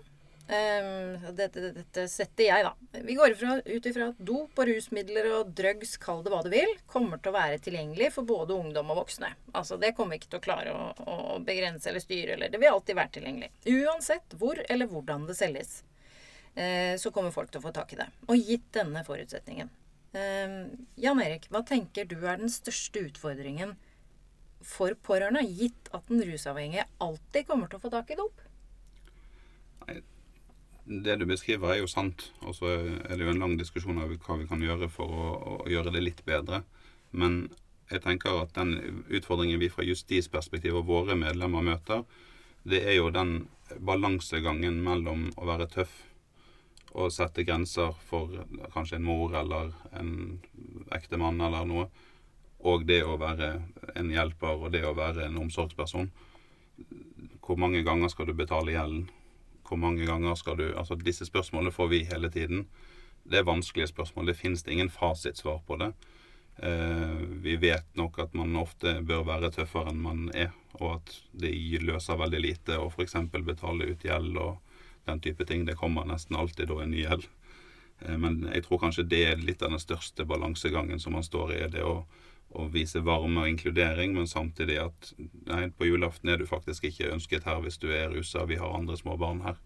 Um, 0.49 1.35
dette, 1.37 1.61
dette, 1.77 2.07
setter 2.09 2.47
jeg, 2.47 2.65
da. 2.65 3.01
Vi 3.05 3.15
går 3.19 3.35
ut 3.37 3.87
ifra 3.91 4.07
at 4.09 4.21
dop 4.31 4.57
og 4.57 4.69
rusmidler 4.71 5.27
og 5.37 5.51
drugs, 5.53 5.99
kall 6.01 6.23
det 6.25 6.33
hva 6.33 6.39
du 6.41 6.49
vil, 6.55 6.73
kommer 6.89 7.21
til 7.21 7.35
å 7.35 7.37
være 7.37 7.59
tilgjengelig 7.67 8.15
for 8.15 8.25
både 8.29 8.57
ungdom 8.57 8.95
og 8.95 9.03
voksne. 9.03 9.35
Altså, 9.53 9.77
Det 9.77 9.93
kommer 9.99 10.17
vi 10.17 10.23
ikke 10.23 10.31
til 10.33 10.41
å 10.41 10.47
klare 10.47 10.73
å, 10.73 10.87
å 11.05 11.37
begrense 11.45 11.91
eller 11.93 12.01
styre. 12.01 12.39
eller 12.39 12.49
Det 12.49 12.63
vil 12.63 12.73
alltid 12.73 12.97
være 12.97 13.15
tilgjengelig. 13.19 13.51
Uansett 13.75 14.39
hvor 14.41 14.63
eller 14.65 14.89
hvordan 14.89 15.29
det 15.29 15.37
selges, 15.37 15.83
uh, 16.57 16.97
så 16.97 17.13
kommer 17.13 17.37
folk 17.37 17.53
til 17.53 17.61
å 17.61 17.67
få 17.69 17.77
tak 17.77 17.93
i 17.93 18.01
det. 18.01 18.09
Og 18.33 18.41
gitt 18.41 18.73
denne 18.81 19.05
forutsetningen. 19.05 19.69
Uh, 20.17 20.65
Jan 20.97 21.21
Erik, 21.29 21.51
hva 21.53 21.61
tenker 21.61 22.09
du 22.09 22.23
er 22.25 22.41
den 22.41 22.49
største 22.49 23.05
utfordringen 23.05 23.77
for 24.65 24.97
pårørende, 25.05 25.45
gitt 25.45 25.93
at 25.93 26.09
den 26.09 26.25
rusavhengige 26.25 26.89
alltid 27.05 27.53
kommer 27.53 27.69
til 27.69 27.83
å 27.83 27.85
få 27.85 27.93
tak 27.93 28.17
i 28.17 28.17
dop? 28.17 28.48
Det 30.89 31.17
du 31.21 31.27
beskriver, 31.29 31.73
er 31.73 31.83
jo 31.83 31.91
sant. 31.91 32.31
Og 32.43 32.57
så 32.57 32.73
er 32.73 33.15
det 33.15 33.27
jo 33.27 33.33
en 33.35 33.43
lang 33.43 33.57
diskusjon 33.61 34.01
av 34.01 34.13
hva 34.15 34.39
vi 34.41 34.49
kan 34.49 34.63
gjøre 34.65 34.89
for 34.93 35.13
å, 35.13 35.29
å 35.65 35.69
gjøre 35.71 35.93
det 35.95 36.05
litt 36.05 36.25
bedre. 36.29 36.63
Men 37.13 37.47
jeg 37.93 38.03
tenker 38.05 38.43
at 38.43 38.55
den 38.57 39.05
utfordringen 39.09 39.61
vi 39.61 39.71
fra 39.73 39.87
justisperspektiv 39.87 40.81
og 40.81 40.89
våre 40.89 41.17
medlemmer 41.17 41.65
møter, 41.65 42.05
det 42.69 42.83
er 42.85 42.99
jo 42.99 43.13
den 43.15 43.49
balansegangen 43.85 44.81
mellom 44.85 45.29
å 45.37 45.49
være 45.49 45.69
tøff 45.73 45.95
og 46.97 47.13
sette 47.13 47.45
grenser 47.45 47.93
for 48.09 48.33
kanskje 48.73 48.97
en 48.99 49.07
mor 49.07 49.35
eller 49.37 49.75
en 49.97 50.39
ektemann 50.97 51.41
eller 51.45 51.69
noe, 51.69 51.87
og 52.65 52.87
det 52.89 53.03
å 53.05 53.19
være 53.21 53.53
en 53.95 54.11
hjelper 54.11 54.57
og 54.57 54.73
det 54.75 54.83
å 54.89 54.97
være 54.97 55.29
en 55.29 55.37
omsorgsperson. 55.45 56.09
Hvor 57.45 57.61
mange 57.61 57.85
ganger 57.87 58.11
skal 58.13 58.29
du 58.29 58.35
betale 58.37 58.75
gjelden? 58.75 59.07
Hvor 59.69 59.81
mange 59.81 60.07
ganger 60.07 60.35
skal 60.35 60.57
du 60.57 60.69
Altså, 60.73 60.97
disse 60.97 61.27
spørsmålene 61.29 61.75
får 61.75 61.89
vi 61.89 62.05
hele 62.09 62.31
tiden. 62.31 62.67
Det 63.29 63.39
er 63.39 63.49
vanskelige 63.49 63.91
spørsmål. 63.91 64.27
Det 64.27 64.39
finnes 64.39 64.65
ingen 64.67 64.91
fasitsvar 64.91 65.61
på 65.67 65.77
det. 65.77 65.93
Eh, 66.59 67.17
vi 67.43 67.57
vet 67.57 67.97
nok 67.97 68.19
at 68.19 68.35
man 68.35 68.57
ofte 68.57 68.97
bør 69.07 69.27
være 69.29 69.51
tøffere 69.55 69.93
enn 69.93 70.01
man 70.03 70.25
er, 70.35 70.51
og 70.81 70.97
at 70.97 71.13
det 71.33 71.53
løser 71.85 72.19
veldig 72.19 72.41
lite 72.43 72.79
å 72.81 72.89
f.eks. 72.91 73.15
betale 73.47 73.93
ut 73.93 74.05
gjeld 74.05 74.39
og 74.43 74.57
den 75.07 75.21
type 75.21 75.45
ting. 75.47 75.67
Det 75.67 75.79
kommer 75.79 76.09
nesten 76.09 76.37
alltid 76.37 76.69
da 76.69 76.81
en 76.83 76.91
ny 76.91 77.05
gjeld. 77.05 77.29
Eh, 78.01 78.17
men 78.19 78.49
jeg 78.51 78.65
tror 78.67 78.83
kanskje 78.83 79.07
det 79.07 79.23
er 79.29 79.45
litt 79.45 79.63
av 79.63 79.71
den 79.71 79.83
største 79.83 80.27
balansegangen 80.27 80.99
som 81.01 81.15
man 81.15 81.27
står 81.27 81.55
i. 81.55 81.63
det 81.71 81.85
å 81.85 82.05
å 82.57 82.67
vise 82.73 83.03
varme 83.05 83.43
og 83.43 83.51
inkludering, 83.51 84.15
men 84.17 84.29
samtidig 84.29 84.79
at 84.81 85.11
nei, 85.49 85.69
på 85.69 85.89
julaften 85.89 86.33
er 86.33 86.41
du 86.41 86.47
faktisk 86.49 86.89
ikke 86.89 87.13
ønsket 87.13 87.49
her 87.49 87.61
hvis 87.65 87.81
du 87.83 87.91
er 87.93 88.09
rusa, 88.13 88.47
vi 88.49 88.61
har 88.61 88.73
andre 88.73 88.97
små 88.97 89.19
barn 89.21 89.43
her, 89.45 89.59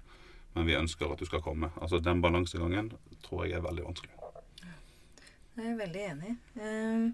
men 0.57 0.67
vi 0.67 0.79
ønsker 0.79 1.13
at 1.13 1.23
du 1.23 1.29
skal 1.29 1.45
komme. 1.45 1.71
Altså 1.79 2.03
Den 2.03 2.23
balansegangen 2.25 2.91
tror 3.23 3.47
jeg 3.47 3.61
er 3.61 3.65
veldig 3.69 3.87
vanskelig. 3.87 4.19
Jeg 5.53 5.69
er 5.69 5.79
veldig 5.79 6.03
enig. 6.09 6.35
Uh, 6.57 7.09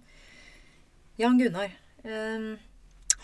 Jan 1.19 1.39
Gunnar, 1.41 1.73
uh, 2.07 2.51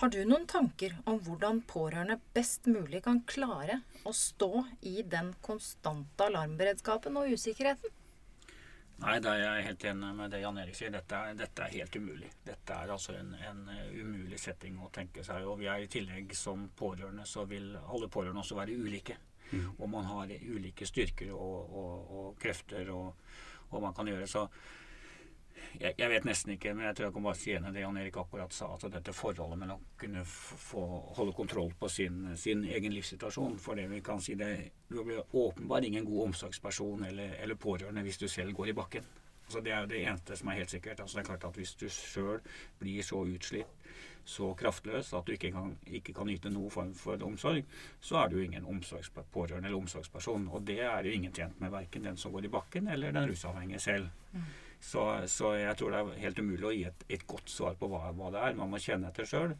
har 0.00 0.10
du 0.10 0.20
noen 0.26 0.46
tanker 0.50 0.96
om 1.08 1.20
hvordan 1.22 1.62
pårørende 1.70 2.18
best 2.34 2.66
mulig 2.66 3.04
kan 3.04 3.22
klare 3.30 3.80
å 4.04 4.12
stå 4.12 4.66
i 4.90 5.04
den 5.06 5.32
konstante 5.44 6.26
alarmberedskapen 6.26 7.16
og 7.20 7.30
usikkerheten? 7.30 7.94
Nei, 9.02 9.16
da 9.20 9.34
er 9.34 9.42
jeg 9.42 9.64
helt 9.66 9.84
enig 9.90 10.10
med 10.16 10.30
det 10.30 10.40
Jan 10.44 10.58
Erik 10.62 10.76
sier. 10.78 10.92
Dette 10.94 11.18
er, 11.18 11.34
dette 11.38 11.64
er 11.64 11.72
helt 11.74 11.96
umulig. 11.98 12.30
Dette 12.46 12.76
er 12.76 12.92
altså 12.94 13.16
en, 13.18 13.32
en, 13.34 13.64
umulig 13.98 14.38
setting 14.40 14.78
å 14.78 14.90
tenke 14.94 15.24
seg. 15.26 15.46
Og 15.50 15.58
vi 15.60 15.68
er 15.70 15.82
i 15.82 15.90
tillegg 15.90 16.34
som 16.38 16.68
pårørende, 16.78 17.26
så 17.26 17.44
vil 17.50 17.72
alle 17.80 18.08
pårørende 18.08 18.44
også 18.44 18.58
være 18.60 18.78
ulike. 18.78 19.18
Mm. 19.50 19.66
Og 19.74 19.90
man 19.90 20.06
har 20.08 20.30
ulike 20.30 20.86
styrker 20.88 21.34
og, 21.34 21.74
og, 21.82 22.14
og 22.20 22.30
krefter 22.40 22.88
og, 22.94 23.26
og 23.70 23.82
man 23.82 23.96
kan 23.96 24.08
gjøre. 24.08 24.30
Så 24.30 24.46
jeg, 25.80 25.94
jeg, 25.98 26.10
vet 26.10 26.26
nesten 26.28 26.54
ikke, 26.54 26.74
men 26.76 26.86
jeg 26.88 26.96
tror 26.96 27.06
jeg 27.08 27.14
kan 27.16 27.26
bare 27.26 27.38
si 27.38 27.52
enig 27.54 27.70
i 27.70 27.74
det 27.74 27.82
Jan 27.82 27.98
Erik 28.00 28.16
akkurat 28.20 28.54
sa. 28.54 28.70
Altså 28.74 28.90
dette 28.92 29.14
forholdet 29.16 29.60
mellom 29.60 29.82
å 29.82 29.98
kunne 30.00 30.22
få, 30.28 30.84
holde 31.18 31.34
kontroll 31.36 31.74
på 31.78 31.90
sin, 31.90 32.20
sin, 32.40 32.64
egen 32.64 32.94
livssituasjon. 32.94 33.58
For 33.62 33.78
det 33.78 33.88
vi 33.90 34.00
kan 34.04 34.22
si 34.22 34.38
det, 34.38 34.54
Du 34.88 35.02
blir 35.02 35.22
åpenbart 35.32 35.84
ingen 35.84 36.04
god 36.04 36.28
omsorgsperson 36.28 37.04
eller, 37.08 37.36
eller, 37.42 37.54
pårørende 37.58 38.02
hvis 38.06 38.20
du 38.20 38.28
selv 38.28 38.54
går 38.54 38.70
i 38.70 38.78
bakken. 38.78 39.06
Altså 39.44 39.60
det 39.60 39.72
er 39.72 39.80
jo 39.80 39.90
det 39.90 40.02
eneste 40.04 40.36
som 40.36 40.48
er 40.48 40.60
helt 40.60 40.70
sikkert. 40.70 41.00
Altså 41.00 41.18
det 41.18 41.24
er 41.24 41.30
klart 41.32 41.44
at 41.50 41.56
Hvis 41.56 41.74
du 41.74 41.88
sjøl 41.88 42.40
blir 42.78 43.02
så 43.02 43.24
utslitt, 43.24 43.80
så 44.24 44.54
kraftløs 44.56 45.12
at 45.12 45.26
du 45.26 45.34
ikke 45.34 45.50
kan, 45.52 45.74
ikke 45.86 46.14
kan 46.16 46.28
yte 46.32 46.48
noen 46.48 46.72
form 46.72 46.94
for 46.96 47.20
omsorg, 47.26 47.64
så 48.00 48.22
er 48.22 48.28
du 48.32 48.38
ingen 48.40 48.64
pårørende 48.64 49.68
eller 49.68 49.76
omsorgsperson. 49.76 50.48
Og 50.48 50.64
det 50.66 50.80
er 50.80 51.04
jo 51.04 51.12
ingen 51.12 51.32
tjent 51.32 51.60
med, 51.60 51.70
verken 51.70 52.04
den 52.04 52.16
som 52.16 52.32
går 52.32 52.46
i 52.46 52.52
bakken 52.52 52.88
eller 52.88 53.12
den 53.12 53.28
rusavhengige 53.28 53.80
selv. 53.80 54.08
Mm. 54.32 54.46
Så, 54.84 55.02
så, 55.32 55.54
jeg 55.56 55.76
tror 55.80 55.94
det 55.94 56.00
er 56.02 56.22
helt 56.26 56.38
umulig 56.44 56.66
å 56.68 56.72
gi 56.74 56.84
et, 56.90 57.04
et 57.16 57.26
godt 57.26 57.48
svar 57.48 57.76
på 57.80 57.88
hva, 57.88 58.10
hva, 58.12 58.30
det 58.34 58.42
er. 58.44 58.56
Man 58.58 58.72
må 58.72 58.80
kjenne 58.82 59.08
etter 59.08 59.28
sjøl. 59.28 59.54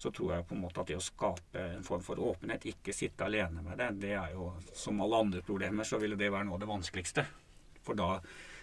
Så 0.00 0.08
tror 0.16 0.32
jeg 0.32 0.46
på 0.48 0.56
en 0.56 0.62
måte 0.62 0.80
at 0.80 0.88
det 0.88 0.96
å 0.96 1.04
skape 1.04 1.64
en 1.76 1.84
form 1.84 2.04
for 2.04 2.22
åpenhet, 2.30 2.64
ikke 2.70 2.94
sitte 2.96 3.26
alene 3.26 3.60
med 3.60 3.76
det, 3.76 3.90
det 4.00 4.14
er 4.16 4.32
jo 4.32 4.46
som 4.72 5.02
alle 5.04 5.18
andre 5.26 5.42
problemer, 5.44 5.84
så 5.84 6.00
ville 6.00 6.16
det 6.16 6.30
være 6.32 6.48
noe 6.48 6.56
av 6.56 6.62
det 6.62 6.70
vanskeligste. 6.70 7.26
For 7.84 7.98
da 7.98 8.16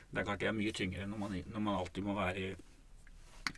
Det 0.07 0.21
er 0.21 0.25
klart 0.25 0.39
det 0.39 0.47
er 0.47 0.55
mye 0.55 0.71
tyngre 0.71 1.05
når 1.05 1.19
man, 1.19 1.33
når 1.51 1.63
man 1.65 1.77
alltid 1.81 2.05
må 2.05 2.13
være 2.15 2.39
i 2.39 2.51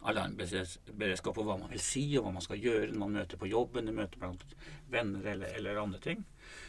alarmberedskap 0.10 1.36
på 1.36 1.44
hva 1.46 1.58
man 1.60 1.72
vil 1.72 1.82
si, 1.84 2.04
og 2.18 2.26
hva 2.26 2.34
man 2.36 2.46
skal 2.46 2.62
gjøre 2.64 2.92
når 2.92 3.02
man 3.04 3.16
møter 3.20 3.40
på 3.42 3.50
jobben, 3.50 3.92
møter 3.96 4.22
blant 4.22 4.46
venner 4.92 5.32
eller, 5.34 5.54
eller 5.60 5.82
andre 5.82 6.02
ting. 6.04 6.24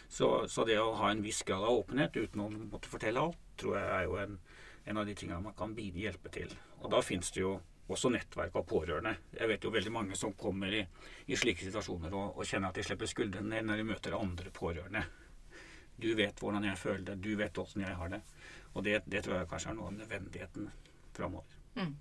Så, 0.08 0.30
så, 0.52 0.66
det 0.68 0.78
å 0.80 0.94
ha 1.00 1.10
en 1.10 1.24
viss 1.24 1.42
grad 1.46 1.64
av 1.64 1.82
åpenhet 1.82 2.16
uten 2.18 2.44
å 2.44 2.50
måtte 2.52 2.90
fortelle 2.92 3.22
alt, 3.22 3.40
tror 3.60 3.78
jeg 3.78 3.90
er 3.96 4.06
jo 4.06 4.18
en, 4.20 4.38
en 4.90 5.00
av 5.00 5.06
de 5.06 5.14
tingene 5.14 5.40
man 5.44 5.54
kan 5.54 5.74
hjelpe 5.76 6.32
til. 6.34 6.52
Og 6.82 6.90
da 6.90 7.00
fins 7.02 7.30
det 7.30 7.44
jo 7.44 7.54
også 7.90 8.10
nettverk 8.10 8.56
av 8.58 8.66
pårørende. 8.66 9.14
Jeg 9.34 9.48
vet 9.50 9.64
jo 9.64 9.72
veldig 9.74 9.92
mange 9.94 10.18
som 10.18 10.34
kommer 10.38 10.72
i, 10.74 10.82
i 11.26 11.38
slike 11.38 11.66
situasjoner 11.66 12.14
og, 12.14 12.36
og, 12.36 12.44
kjenner 12.46 12.70
at 12.70 12.78
de 12.78 12.84
slipper 12.86 13.10
skuldrene 13.10 13.54
ned 13.54 13.66
når 13.66 13.80
de 13.80 13.88
møter 13.88 14.18
andre 14.18 14.52
pårørende. 14.54 15.02
Du 16.00 16.12
vet 16.16 16.38
hvordan 16.40 16.68
jeg 16.68 16.78
føler 16.80 17.06
det, 17.10 17.18
du 17.22 17.34
vet 17.38 17.58
åssen 17.58 17.84
jeg 17.84 17.96
har 17.98 18.12
det. 18.12 18.22
Og 18.74 18.86
det, 18.86 19.00
det, 19.10 19.24
tror 19.24 19.40
jeg 19.40 19.50
kanskje 19.50 19.72
er 19.72 19.78
noe 19.78 19.90
av 19.90 19.98
nødvendigheten 19.98 20.70
framover. 21.16 21.58
Mm. 21.74 21.96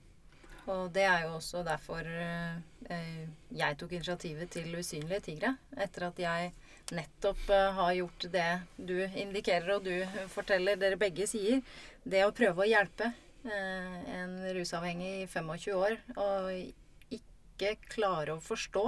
Og 0.69 0.91
det 0.93 1.05
er 1.09 1.23
jo 1.25 1.35
også 1.39 1.63
derfor 1.65 2.05
eh, 2.05 3.23
jeg 3.57 3.77
tok 3.79 3.95
initiativet 3.97 4.51
til 4.53 4.75
Usynlige 4.77 5.25
tigre. 5.31 5.55
Etter 5.73 6.09
at 6.11 6.21
jeg 6.21 6.51
nettopp 6.95 7.41
uh, 7.49 7.71
har 7.79 7.95
gjort 7.97 8.27
det 8.33 8.49
du 8.77 8.97
indikerer 9.03 9.75
og 9.75 9.87
du 9.87 10.25
forteller, 10.33 10.79
dere 10.79 10.99
begge 10.99 11.27
sier. 11.29 11.61
Det 12.03 12.25
å 12.25 12.35
prøve 12.35 12.65
å 12.65 12.69
hjelpe 12.69 13.11
uh, 13.11 13.97
en 14.15 14.39
rusavhengig 14.55 15.13
i 15.23 15.27
25 15.29 15.77
år 15.77 15.99
og 16.15 17.19
ikke 17.19 17.75
klare 17.91 18.37
å 18.37 18.43
forstå 18.43 18.85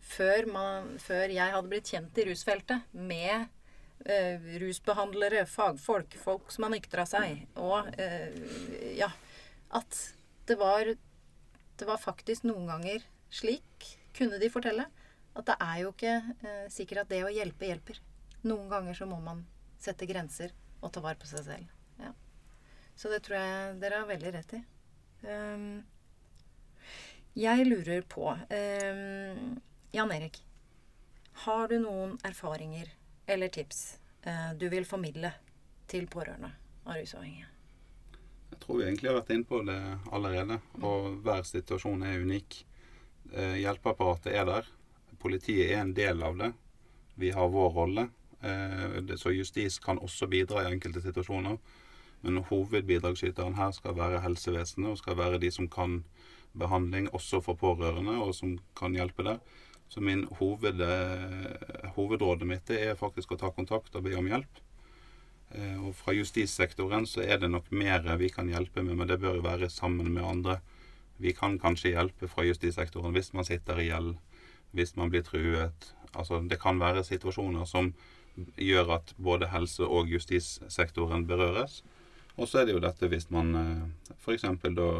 før, 0.00 0.46
man, 0.50 0.94
før 1.00 1.30
jeg 1.32 1.54
hadde 1.54 1.70
blitt 1.70 1.90
kjent 1.92 2.18
i 2.18 2.26
rusfeltet 2.30 2.94
med 2.96 3.48
eh, 4.06 4.48
rusbehandlere, 4.62 5.44
fagfolk, 5.48 6.16
folk 6.20 6.52
som 6.54 6.66
har 6.66 6.74
nyktra 6.74 7.06
seg, 7.08 7.44
og 7.60 7.90
eh, 8.00 8.96
ja 8.98 9.10
At 9.70 9.96
det 10.48 10.56
var 10.58 10.88
Det 11.78 11.86
var 11.86 12.00
faktisk 12.00 12.44
noen 12.48 12.66
ganger 12.68 13.04
slik, 13.30 13.86
kunne 14.16 14.40
de 14.42 14.50
fortelle, 14.50 14.88
at 15.40 15.50
det 15.50 15.56
er 15.64 15.78
jo 15.82 15.92
ikke 15.94 16.16
eh, 16.18 16.66
sikkert 16.72 17.04
at 17.04 17.12
det 17.12 17.22
å 17.26 17.32
hjelpe 17.32 17.68
hjelper. 17.68 18.00
Noen 18.46 18.68
ganger 18.72 18.96
så 18.96 19.08
må 19.08 19.20
man 19.24 19.44
sette 19.80 20.08
grenser 20.08 20.52
og 20.80 20.92
ta 20.92 21.02
vare 21.04 21.20
på 21.20 21.28
seg 21.28 21.44
selv. 21.46 21.72
Ja. 22.00 22.12
Så 22.96 23.12
det 23.12 23.22
tror 23.26 23.40
jeg 23.40 23.80
dere 23.82 24.02
har 24.02 24.08
veldig 24.08 24.32
rett 24.36 24.54
i. 24.56 24.60
Um, 25.24 25.82
jeg 27.36 27.66
lurer 27.68 28.06
på 28.08 28.24
um, 28.32 29.42
Jan 29.92 30.14
Erik, 30.14 30.40
har 31.44 31.68
du 31.68 31.76
noen 31.82 32.16
erfaringer 32.26 32.88
eller 33.30 33.52
tips 33.52 34.00
uh, 34.26 34.56
du 34.56 34.66
vil 34.72 34.88
formidle 34.88 35.34
til 35.90 36.08
pårørende 36.10 36.52
av 36.86 36.96
rusavhengige? 36.96 37.48
Jeg 38.50 38.58
tror 38.64 38.80
vi 38.80 38.88
egentlig 38.88 39.10
har 39.10 39.20
vært 39.20 39.32
inne 39.34 39.46
på 39.48 39.60
det 39.66 39.78
allerede. 40.10 40.58
Og 40.82 41.20
hver 41.24 41.46
situasjon 41.46 42.02
er 42.06 42.24
unik. 42.24 42.64
Eh, 43.30 43.60
hjelpeapparatet 43.62 44.34
er 44.34 44.46
der. 44.48 44.70
Politiet 45.20 45.70
er 45.70 45.82
en 45.82 45.94
del 45.94 46.22
av 46.24 46.38
det. 46.40 46.52
Vi 47.20 47.30
har 47.36 47.52
vår 47.52 47.70
rolle. 47.76 48.08
Eh, 48.40 49.16
så 49.20 49.34
justis 49.36 49.78
kan 49.78 50.00
også 50.00 50.28
bidra 50.32 50.64
i 50.64 50.72
enkelte 50.72 51.02
situasjoner. 51.04 51.58
Men 52.20 52.42
hovedbidragsyteren 52.44 53.56
her 53.56 53.72
skal 53.76 53.96
være 53.96 54.20
helsevesenet, 54.24 54.92
og 54.92 55.00
skal 55.00 55.18
være 55.20 55.40
de 55.40 55.50
som 55.52 55.68
kan 55.68 56.02
behandling 56.58 57.08
også 57.16 57.40
for 57.44 57.56
pårørende, 57.56 58.16
og 58.20 58.34
som 58.36 58.58
kan 58.76 58.96
hjelpe 58.96 59.24
der. 59.24 59.38
Så 59.90 60.00
min 60.00 60.26
hoved, 60.38 60.80
eh, 60.80 61.90
hovedrådet 61.96 62.46
mitt 62.46 62.70
er 62.70 62.94
faktisk 62.94 63.32
å 63.32 63.38
ta 63.38 63.50
kontakt 63.50 63.96
og 63.96 64.04
be 64.04 64.14
om 64.16 64.26
hjelp. 64.26 64.60
Eh, 65.50 65.78
og 65.82 65.94
fra 65.98 66.14
justissektoren 66.14 67.06
så 67.10 67.24
er 67.26 67.40
det 67.42 67.50
nok 67.50 67.70
mer 67.74 68.04
vi 68.16 68.28
kan 68.30 68.48
hjelpe 68.48 68.84
med, 68.86 68.96
men 68.96 69.08
det 69.08 69.18
bør 69.20 69.42
være 69.42 69.70
sammen 69.70 70.12
med 70.14 70.24
andre. 70.24 70.60
Vi 71.18 71.32
kan 71.32 71.58
kanskje 71.58 71.96
hjelpe 71.96 72.28
fra 72.28 72.44
justissektoren 72.46 73.12
hvis 73.12 73.32
man 73.34 73.44
sitter 73.44 73.80
i 73.80 73.88
gjeld, 73.90 74.14
hvis 74.76 74.96
man 74.96 75.10
blir 75.10 75.24
truet. 75.26 75.92
Altså 76.12 76.40
det 76.42 76.60
kan 76.60 76.80
være 76.80 77.04
situasjoner 77.06 77.64
som 77.68 77.92
gjør 78.56 78.94
at 78.96 79.14
både 79.18 79.50
helse- 79.50 79.86
og 79.86 80.08
justissektoren 80.08 81.26
berøres. 81.26 81.82
Og 82.36 82.48
så 82.48 82.60
er 82.60 82.68
det 82.68 82.76
jo 82.76 82.82
dette 82.82 83.08
hvis 83.10 83.28
man 83.30 83.54
eh, 83.58 84.14
f.eks. 84.16 84.46
da 84.62 84.90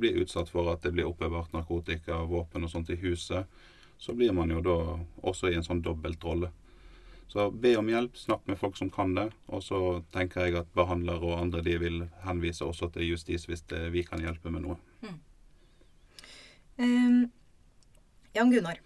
blir 0.00 0.22
utsatt 0.22 0.48
for 0.50 0.72
at 0.72 0.82
det 0.82 0.94
blir 0.96 1.06
oppbevart 1.06 1.52
narkotika, 1.54 2.22
våpen 2.26 2.64
og 2.66 2.72
sånt 2.72 2.90
i 2.90 2.98
huset, 2.98 3.46
så 4.00 4.16
blir 4.16 4.32
man 4.32 4.50
jo 4.50 4.62
da 4.64 4.78
også 5.28 5.50
i 5.50 5.58
en 5.58 5.66
sånn 5.66 5.84
dobbeltrolle. 5.84 6.50
Så 7.30 7.44
be 7.54 7.76
om 7.78 7.86
hjelp, 7.86 8.16
snakk 8.18 8.48
med 8.50 8.58
folk 8.58 8.74
som 8.74 8.88
kan 8.90 9.12
det. 9.14 9.28
Og 9.54 9.62
så 9.62 9.78
tenker 10.10 10.48
jeg 10.48 10.56
at 10.58 10.72
behandlere 10.74 11.28
og 11.28 11.38
andre 11.38 11.62
de 11.62 11.76
vil 11.78 12.00
henvise 12.24 12.66
også 12.66 12.88
til 12.90 13.12
justis 13.12 13.46
hvis 13.46 13.62
det, 13.70 13.84
vi 13.94 14.02
kan 14.02 14.24
hjelpe 14.24 14.50
med 14.50 14.64
noe. 14.64 14.78
Mm. 15.04 15.20
Um, 16.80 17.20
Jan 18.34 18.50
Gunnar, 18.50 18.80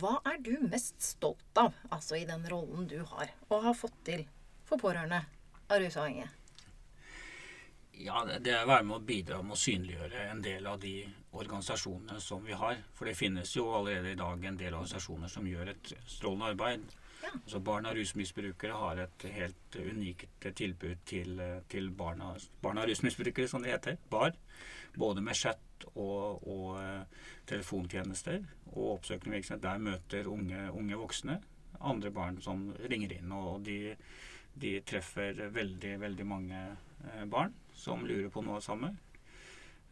hva 0.00 0.18
er 0.28 0.38
du 0.44 0.54
mest 0.64 1.00
stolt 1.02 1.58
av 1.58 1.74
altså 1.90 2.16
i 2.16 2.28
den 2.28 2.44
rollen 2.48 2.86
du 2.88 3.00
har 3.14 3.32
og 3.48 3.66
har 3.66 3.76
fått 3.76 3.98
til 4.06 4.24
for 4.68 4.80
pårørende 4.80 5.20
av 5.68 5.82
rusavhengige? 5.82 6.30
Ja, 8.02 8.24
Det 8.24 8.50
er 8.50 8.64
å 8.64 8.70
være 8.70 8.86
med 8.88 8.96
å 8.96 9.04
bidra 9.06 9.42
med 9.44 9.54
å 9.54 9.60
synliggjøre 9.60 10.24
en 10.30 10.40
del 10.42 10.66
av 10.66 10.80
de 10.80 11.04
organisasjonene 11.38 12.18
som 12.20 12.42
vi 12.44 12.56
har. 12.56 12.80
For 12.96 13.06
det 13.06 13.14
finnes 13.14 13.52
jo 13.54 13.68
allerede 13.76 14.14
i 14.14 14.18
dag 14.18 14.44
en 14.44 14.58
del 14.58 14.74
organisasjoner 14.74 15.30
som 15.30 15.46
gjør 15.46 15.70
et 15.74 15.92
strålende 16.08 16.48
arbeid. 16.54 16.88
Ja. 17.22 17.30
Altså 17.36 17.60
barn 17.62 17.86
av 17.86 17.94
rusmisbrukere 17.94 18.78
har 18.80 19.02
et 19.04 19.26
helt 19.36 19.76
unikt 19.76 20.48
tilbud 20.58 21.04
til, 21.06 21.38
til 21.70 21.92
barna, 21.94 22.32
av 22.34 22.88
rusmisbrukere, 22.88 23.46
som 23.48 23.62
det 23.62 23.76
heter. 23.76 24.00
BAR. 24.10 24.34
Både 24.98 25.22
med 25.22 25.38
chat 25.38 25.86
og, 25.94 26.42
og 26.48 26.66
uh, 26.80 27.28
telefontjenester 27.46 28.42
og 28.72 28.98
oppsøkende 28.98 29.36
virksomhet. 29.36 29.62
Der 29.64 29.78
møter 29.82 30.28
unge, 30.30 30.66
unge, 30.72 30.98
voksne 31.00 31.38
andre 31.80 32.10
barn 32.14 32.40
som 32.42 32.68
ringer 32.90 33.16
inn. 33.16 33.32
Og 33.32 33.62
de, 33.66 33.94
de 34.54 34.74
treffer 34.86 35.38
veldig, 35.54 35.96
veldig 36.00 36.26
mange 36.28 36.60
uh, 37.06 37.24
barn 37.30 37.54
som 37.74 38.04
lurer 38.06 38.30
på 38.32 38.44
noe 38.46 38.60
samme. 38.64 38.92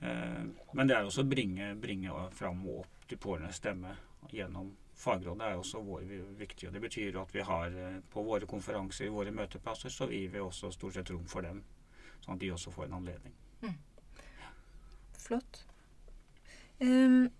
Uh, 0.00 0.46
men 0.72 0.88
det 0.88 0.96
er 0.96 1.08
også 1.08 1.26
å 1.26 1.30
bringe, 1.30 1.74
bringe 1.80 2.28
fram 2.36 2.62
og 2.66 2.84
opp 2.84 3.10
de 3.10 3.18
pårørendes 3.18 3.58
stemme 3.58 3.96
gjennom 4.30 4.70
Fagrådet 5.00 5.46
er 5.46 5.56
også 5.56 5.80
vår, 5.80 6.02
viktig. 6.36 6.68
og 6.68 6.74
Det 6.74 6.80
betyr 6.80 7.16
at 7.22 7.30
vi 7.32 7.40
har 7.40 7.72
eh, 7.72 8.00
på 8.12 8.22
våre 8.22 8.44
konferanser, 8.46 9.06
i 9.06 9.12
våre 9.14 9.32
møteplasser, 9.32 9.88
så 9.88 10.10
gir 10.10 10.28
vi 10.28 10.42
også 10.44 10.68
stort 10.74 10.98
sett 10.98 11.10
rom 11.10 11.24
for 11.24 11.46
dem. 11.46 11.62
Sånn 12.20 12.34
at 12.34 12.42
de 12.42 12.50
også 12.52 12.72
får 12.74 12.90
en 12.90 12.98
anledning. 12.98 13.32
Mm. 13.62 13.78
Flott. 15.22 15.62
Um, 16.84 17.30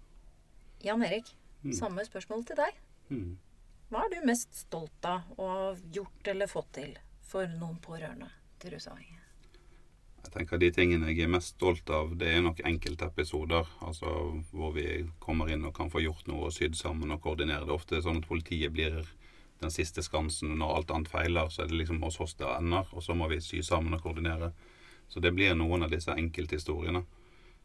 Jan 0.85 1.05
Erik, 1.05 1.37
mm. 1.63 1.73
samme 1.77 2.05
spørsmål 2.07 2.45
til 2.49 2.61
deg. 2.61 2.83
Mm. 3.11 3.31
Hva 3.91 4.05
er 4.07 4.13
du 4.13 4.21
mest 4.29 4.55
stolt 4.55 5.07
av 5.09 5.41
å 5.41 5.49
ha 5.51 5.71
gjort 5.93 6.29
eller 6.31 6.51
fått 6.51 6.71
til 6.79 6.93
for 7.27 7.51
noen 7.51 7.81
pårørende 7.83 8.31
til 8.63 8.77
rusavhengige? 8.77 9.19
Jeg 10.21 10.35
tenker 10.35 10.61
De 10.61 10.69
tingene 10.71 11.09
jeg 11.11 11.25
er 11.25 11.33
mest 11.33 11.55
stolt 11.57 11.91
av, 11.91 12.13
det 12.21 12.29
er 12.29 12.43
nok 12.45 12.61
enkeltepisoder. 12.69 13.67
Altså 13.87 14.13
hvor 14.53 14.75
vi 14.77 14.87
kommer 15.19 15.51
inn 15.51 15.65
og 15.67 15.75
kan 15.77 15.91
få 15.91 16.05
gjort 16.05 16.29
noe 16.31 16.49
og 16.49 16.55
sydd 16.55 16.77
sammen 16.79 17.11
og 17.11 17.23
koordinere. 17.25 17.65
Det 17.65 17.73
er 17.73 17.79
ofte 17.81 18.03
sånn 18.05 18.21
at 18.21 18.29
politiet 18.29 18.73
blir 18.77 19.01
den 19.61 19.73
siste 19.75 20.05
skansen. 20.05 20.55
Når 20.61 20.77
alt 20.77 20.93
annet 20.95 21.13
feiler, 21.13 21.49
så 21.51 21.65
er 21.65 21.73
det 21.73 21.81
liksom 21.81 22.03
hos 22.05 22.21
oss 22.23 22.37
det 22.39 22.49
ender. 22.49 22.89
Og 22.93 23.05
så 23.05 23.17
må 23.17 23.29
vi 23.33 23.41
sy 23.45 23.65
sammen 23.67 23.97
og 23.97 24.05
koordinere. 24.05 24.53
Så 25.11 25.21
det 25.25 25.33
blir 25.35 25.57
noen 25.59 25.83
av 25.83 25.91
disse 25.91 26.15
enkelthistoriene. 26.15 27.03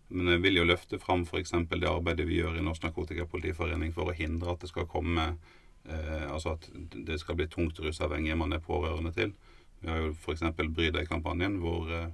Men 0.07 0.35
jeg 0.35 0.43
vil 0.43 0.59
jo 0.59 0.67
løfte 0.67 0.99
fram 1.01 1.25
f.eks. 1.25 1.55
det 1.71 1.89
arbeidet 1.89 2.27
vi 2.29 2.39
gjør 2.39 2.59
i 2.59 2.63
Norsk 2.65 2.85
Narkotikapolitiforening 2.85 3.93
for 3.95 4.11
å 4.11 4.15
hindre 4.15 4.53
at 4.53 4.61
det 4.61 4.69
skal 4.69 4.89
komme 4.89 5.31
eh, 5.31 6.25
Altså 6.29 6.55
at 6.55 6.69
det 6.93 7.17
skal 7.21 7.39
bli 7.39 7.47
tungt 7.49 7.79
rusavhengige 7.81 8.37
man 8.37 8.53
er 8.53 8.63
pårørende 8.63 9.13
til. 9.15 9.33
Vi 9.81 9.89
har 9.89 10.03
jo 10.03 10.13
f.eks. 10.13 10.45
Bry 10.57 10.91
deg-kampanjen, 10.93 11.57
hvor 11.63 11.89
eh, 11.93 12.07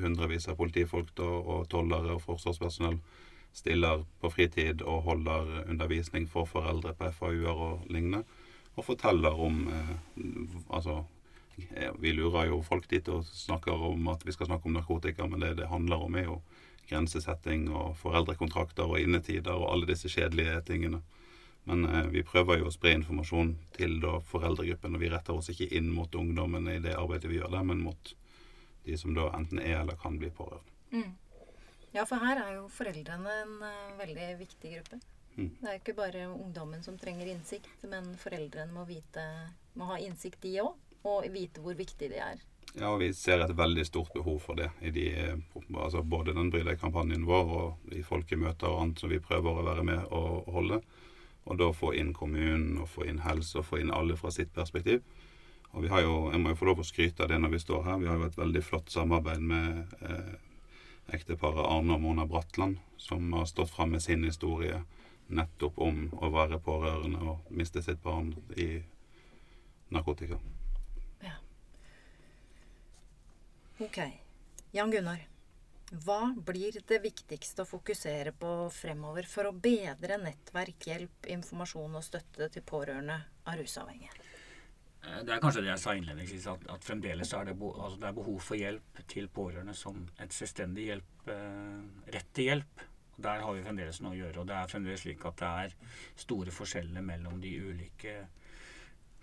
hundrevis 0.00 0.48
av 0.50 0.58
politifolk 0.60 1.18
og, 1.22 1.50
og 1.56 1.68
tollere 1.70 2.14
og 2.16 2.22
forsvarspersonell 2.22 3.00
stiller 3.54 4.02
på 4.22 4.30
fritid 4.34 4.82
og 4.82 5.04
holder 5.06 5.68
undervisning 5.70 6.26
for 6.30 6.48
foreldre 6.50 6.94
på 6.98 7.10
FAU-er 7.18 7.60
og 7.68 7.84
lignende. 7.90 8.24
Og 8.74 8.86
forteller 8.86 9.42
om 9.46 9.66
eh, 9.70 9.92
Altså, 10.74 11.02
vi 12.02 12.10
lurer 12.10 12.48
jo 12.48 12.62
folk 12.66 12.88
dit 12.90 13.08
og 13.14 13.22
snakker 13.26 13.78
om 13.90 14.08
at 14.10 14.24
vi 14.26 14.32
skal 14.34 14.48
snakke 14.48 14.66
om 14.66 14.74
narkotika, 14.74 15.26
men 15.30 15.44
det 15.44 15.52
det 15.60 15.70
handler 15.70 16.02
om, 16.02 16.14
er 16.18 16.24
jo 16.26 16.40
grensesetting 16.88 17.68
og 17.72 17.96
foreldrekontrakter 18.00 18.88
og 18.88 19.00
innetider 19.00 19.54
og 19.56 19.70
alle 19.72 19.88
disse 19.90 20.10
kjedelige 20.12 20.60
tingene. 20.68 21.00
Men 21.64 21.86
eh, 21.88 22.10
vi 22.12 22.24
prøver 22.26 22.60
jo 22.60 22.68
å 22.68 22.74
spre 22.74 22.92
informasjon 22.98 23.54
til 23.76 23.96
da 24.02 24.18
foreldregruppen, 24.28 24.96
og 24.96 25.04
vi 25.04 25.10
retter 25.12 25.36
oss 25.36 25.48
ikke 25.52 25.70
inn 25.78 25.88
mot 25.94 26.14
ungdommen 26.14 26.68
i 26.68 26.80
det 26.84 26.96
arbeidet 26.98 27.30
vi 27.30 27.40
gjør 27.40 27.54
der, 27.56 27.66
men 27.70 27.84
mot 27.86 28.14
de 28.84 28.98
som 29.00 29.14
da 29.16 29.30
enten 29.36 29.62
er 29.62 29.80
eller 29.80 29.96
kan 30.00 30.18
bli 30.20 30.28
pårørende. 30.34 30.74
Mm. 30.92 31.12
Ja, 31.94 32.04
for 32.04 32.20
her 32.20 32.40
er 32.42 32.56
jo 32.58 32.68
foreldrene 32.74 33.34
en 33.44 33.54
uh, 33.62 33.92
veldig 34.00 34.32
viktig 34.40 34.72
gruppe. 34.74 34.98
Mm. 35.38 35.50
Det 35.60 35.68
er 35.68 35.76
jo 35.76 35.80
ikke 35.80 35.96
bare 35.98 36.26
ungdommen 36.30 36.82
som 36.84 36.98
trenger 37.00 37.30
innsikt, 37.30 37.86
men 37.90 38.12
foreldrene 38.20 38.74
må, 38.74 38.84
vite, 38.88 39.24
må 39.78 39.88
ha 39.88 39.98
innsikt, 40.02 40.42
de 40.42 40.58
òg, 40.62 40.76
og 41.04 41.28
vite 41.32 41.62
hvor 41.64 41.78
viktig 41.78 42.10
de 42.12 42.20
er. 42.20 42.42
Ja, 42.74 42.90
og 42.90 42.98
vi 43.04 43.12
ser 43.14 43.38
et 43.44 43.54
veldig 43.54 43.84
stort 43.86 44.10
behov 44.14 44.40
for 44.42 44.58
det 44.58 44.70
i 44.82 44.90
de, 44.90 45.06
altså 45.78 46.02
både 46.02 46.34
den 46.34 46.50
Bry 46.50 46.64
deg-kampanjen 46.66 47.26
vår 47.28 47.52
og 47.58 47.92
i 47.94 48.02
folkemøter 48.02 48.66
og 48.66 48.80
annet 48.82 49.02
som 49.02 49.12
vi 49.12 49.22
prøver 49.22 49.60
å 49.60 49.66
være 49.68 49.84
med 49.86 50.08
og 50.10 50.48
holde. 50.56 50.80
Og 51.44 51.60
da 51.60 51.68
få 51.76 51.92
inn 51.94 52.10
kommunen 52.16 52.80
og 52.82 52.88
få 52.90 53.06
inn 53.06 53.22
helse 53.22 53.60
og 53.60 53.68
få 53.68 53.78
inn 53.82 53.92
alle 53.94 54.16
fra 54.18 54.32
sitt 54.34 54.50
perspektiv. 54.56 55.04
Og 55.74 55.84
vi 55.84 55.90
har 55.92 56.02
jo, 56.02 56.30
Jeg 56.32 56.40
må 56.40 56.50
jo 56.50 56.58
få 56.58 56.66
lov 56.70 56.80
å 56.80 56.86
skryte 56.86 57.22
av 57.22 57.28
det 57.30 57.38
når 57.38 57.54
vi 57.54 57.62
står 57.62 57.84
her. 57.84 57.98
Vi 57.98 58.08
har 58.08 58.18
jo 58.18 58.26
et 58.26 58.38
veldig 58.38 58.62
flott 58.62 58.90
samarbeid 58.90 59.40
med 59.42 59.94
eh, 60.00 60.34
ekteparet 61.14 61.66
Arne 61.66 61.94
og 61.94 62.00
Mona 62.00 62.26
Bratland, 62.26 62.78
som 62.96 63.32
har 63.32 63.46
stått 63.50 63.70
fram 63.70 63.90
med 63.90 64.02
sin 64.02 64.24
historie 64.24 64.82
nettopp 65.26 65.78
om 65.78 66.08
å 66.20 66.30
være 66.32 66.60
pårørende 66.62 67.22
og 67.22 67.50
miste 67.50 67.82
sitt 67.82 68.02
barn 68.02 68.34
i 68.56 68.82
narkotika. 69.94 70.38
Ja. 71.24 71.36
Ok. 73.82 73.98
Jan 74.70 74.90
Gunnar. 74.90 75.24
Hva 76.04 76.20
blir 76.46 76.76
det 76.86 77.00
viktigste 77.02 77.64
å 77.64 77.68
fokusere 77.68 78.30
på 78.38 78.50
fremover 78.74 79.26
for 79.26 79.48
å 79.48 79.54
bedre 79.54 80.16
nettverk, 80.22 80.86
hjelp, 80.86 81.26
informasjon 81.34 81.98
og 81.98 82.04
støtte 82.06 82.48
til 82.54 82.64
pårørende 82.66 83.18
av 83.50 83.58
rusavhengige? 83.58 84.14
Eh, 85.02 85.20
det 85.26 85.34
er 85.34 85.42
kanskje 85.42 85.64
det 85.64 85.72
jeg 85.72 85.82
sa 85.82 85.94
innledningsvis, 85.98 86.46
at, 86.54 86.66
at 86.70 86.86
fremdeles 86.86 87.34
er 87.34 87.50
det, 87.50 87.56
altså 87.58 87.98
det 88.00 88.08
er 88.08 88.16
behov 88.20 88.38
for 88.46 88.58
hjelp 88.58 89.02
til 89.10 89.28
pårørende 89.40 89.74
som 89.78 90.00
et 90.22 90.38
selvstendig 90.38 90.88
hjelp, 90.92 91.28
eh, 91.34 92.08
rett 92.14 92.30
til 92.34 92.50
hjelp. 92.52 92.86
Der 93.26 93.42
har 93.42 93.58
vi 93.58 93.66
fremdeles 93.66 94.00
noe 94.02 94.14
å 94.14 94.20
gjøre. 94.22 94.40
Og 94.42 94.48
det 94.50 94.56
er 94.58 94.70
fremdeles 94.70 95.02
slik 95.02 95.26
at 95.26 95.42
det 95.42 95.50
er 95.66 95.76
store 96.24 96.54
forskjeller 96.54 97.02
mellom 97.10 97.42
de 97.42 97.52
ulike 97.58 98.16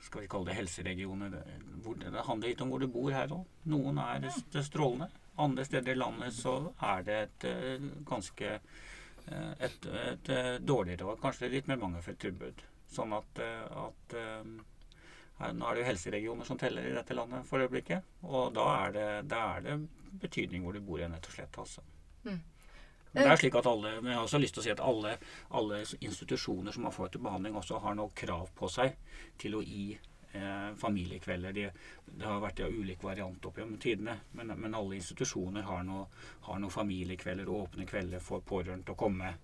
skal 0.02 0.24
vi 0.24 0.30
kalle 0.32 0.50
det 0.50 0.58
helseregioner. 0.58 1.34
Det, 1.34 1.96
det 2.04 2.26
handler 2.28 2.52
litt 2.52 2.64
om 2.64 2.72
hvor 2.74 2.82
du 2.82 2.88
bor 2.92 3.12
her 3.14 3.34
òg. 3.36 3.46
Noen 3.72 4.02
er 4.02 4.24
det 4.26 4.66
strålende. 4.66 5.10
Andre 5.42 5.66
steder 5.66 5.94
i 5.94 6.00
landet 6.00 6.36
så 6.36 6.56
er 6.84 7.06
det 7.08 7.20
et 7.22 7.48
eh, 7.50 7.86
ganske 8.08 8.50
eh, 8.58 9.54
et, 9.64 9.86
et, 9.86 10.30
et 10.30 10.66
dårligere 10.66 11.08
og 11.08 11.22
kanskje 11.22 11.50
litt 11.54 11.70
mer 11.72 11.80
mangelfullt 11.82 12.20
tilbud. 12.26 12.66
Sånn 12.92 13.14
at, 13.16 13.40
at 13.40 14.16
her, 15.42 15.54
Nå 15.56 15.68
er 15.68 15.78
det 15.78 15.84
jo 15.84 15.88
helseregioner 15.88 16.48
som 16.48 16.60
teller 16.60 16.88
i 16.88 16.96
dette 16.96 17.16
landet 17.16 17.48
for 17.48 17.64
øyeblikket. 17.64 18.08
Og 18.28 18.52
da 18.56 18.66
er 18.82 18.96
det, 18.98 19.08
da 19.32 19.44
er 19.56 19.66
det 19.66 19.78
betydning 20.22 20.66
hvor 20.66 20.76
du 20.76 20.82
bor, 20.86 21.00
rett 21.02 21.30
og 21.30 21.36
slett. 21.38 21.62
altså. 21.64 21.84
Mm. 22.26 22.42
Det 23.12 23.26
er 23.28 23.36
slik 23.36 23.56
at 23.60 23.68
alle, 23.68 23.98
men 24.00 24.12
Jeg 24.12 24.18
har 24.18 24.24
også 24.24 24.40
lyst 24.40 24.56
til 24.56 24.62
å 24.62 24.64
si 24.64 24.72
at 24.72 24.84
alle, 24.84 25.18
alle 25.60 25.82
institusjoner 26.00 26.72
som 26.72 26.88
har 26.88 26.96
fått 26.96 27.18
til 27.18 27.24
behandling, 27.26 27.58
også 27.60 27.82
har 27.84 27.98
noe 27.98 28.16
krav 28.16 28.54
på 28.56 28.70
seg 28.72 28.96
til 29.42 29.58
å 29.58 29.62
gi 29.66 29.92
eh, 29.98 30.72
familiekvelder. 30.80 31.52
Det, 31.58 31.66
det, 32.06 32.26
har 32.26 32.40
vært 32.40 32.64
ja, 32.64 32.70
ulik 32.72 33.04
variant 33.04 33.46
opp 33.46 33.60
gjennom 33.60 33.82
tidene, 33.84 34.16
men, 34.32 34.56
men, 34.56 34.78
alle 34.80 34.96
institusjoner 34.96 35.68
har 35.68 35.84
noen 35.84 36.08
har 36.48 36.70
familiekvelder 36.78 37.52
og 37.52 37.68
åpne 37.68 37.88
kvelder 37.90 38.24
for 38.24 38.48
pårørende 38.48 38.88
til 38.88 38.96
å 38.96 39.02
komme 39.04 39.36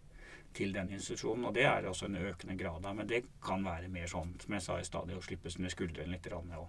til 0.57 0.73
den 0.73 0.95
institusjonen. 0.95 1.49
Og 1.49 1.55
det 1.59 1.67
er 1.67 1.91
også 1.91 2.07
en 2.07 2.21
økende 2.23 2.55
grad 2.55 2.85
av. 2.85 2.95
Men 2.95 3.11
det 3.11 3.25
kan 3.43 3.67
være 3.67 3.91
mer 3.91 4.07
sånn, 4.07 4.37
som 4.41 4.55
jeg 4.55 4.63
sa 4.63 4.79
i 4.79 4.87
stad, 4.87 5.11
å 5.11 5.23
slippe 5.27 5.51
sine 5.51 5.71
skuldrene 5.73 6.15
litt 6.15 6.31
og, 6.33 6.67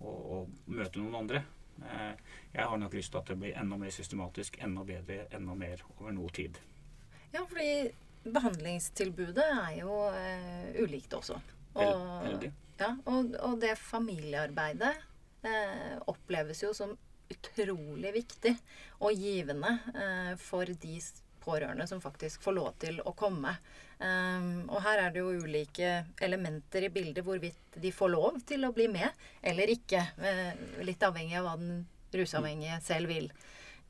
og, 0.00 0.18
og 0.38 0.70
møte 0.70 1.02
noen 1.02 1.22
andre. 1.24 1.42
Eh, 1.84 2.12
jeg 2.54 2.64
har 2.64 2.80
nok 2.80 2.94
lyst 2.96 3.12
til 3.12 3.20
at 3.20 3.30
det 3.30 3.38
blir 3.40 3.58
enda 3.60 3.78
mer 3.80 3.92
systematisk, 3.94 4.58
enda 4.64 4.84
bedre, 4.88 5.26
enda 5.36 5.56
mer 5.58 5.82
over 5.96 6.14
noe 6.16 6.32
tid. 6.34 6.58
Ja, 7.34 7.42
fordi 7.44 7.90
behandlingstilbudet 8.26 9.44
er 9.44 9.74
jo 9.80 9.98
uh, 10.10 10.70
ulikt 10.82 11.12
også. 11.14 11.36
Og, 11.76 12.46
ja, 12.80 12.88
og, 13.04 13.34
og 13.44 13.58
det 13.62 13.74
familiearbeidet 13.78 14.94
uh, 15.44 15.98
oppleves 16.08 16.62
jo 16.64 16.72
som 16.74 16.96
utrolig 17.30 18.12
viktig 18.14 18.54
og 19.04 19.20
givende 19.20 19.76
uh, 19.92 20.32
for 20.40 20.66
de 20.66 20.96
pårørende 21.46 21.86
som 21.88 22.02
faktisk 22.02 22.42
får 22.44 22.56
lov 22.56 22.70
til 22.82 22.98
å 23.06 23.14
komme. 23.16 23.54
Um, 23.96 24.66
og 24.68 24.82
her 24.84 25.06
er 25.06 25.14
det 25.14 25.22
jo 25.22 25.46
ulike 25.46 25.92
elementer 26.22 26.84
i 26.84 26.92
bildet 26.92 27.24
hvorvidt 27.24 27.78
de 27.80 27.92
får 27.94 28.12
lov 28.12 28.40
til 28.48 28.66
å 28.66 28.72
bli 28.76 28.88
med 28.92 29.08
eller 29.46 29.72
ikke. 29.72 30.02
Uh, 30.20 30.82
litt 30.84 31.06
avhengig 31.06 31.38
av 31.40 31.46
hva 31.48 31.54
den 31.60 31.84
rusavhengige 32.16 32.80
selv 32.84 33.12
vil. 33.12 33.30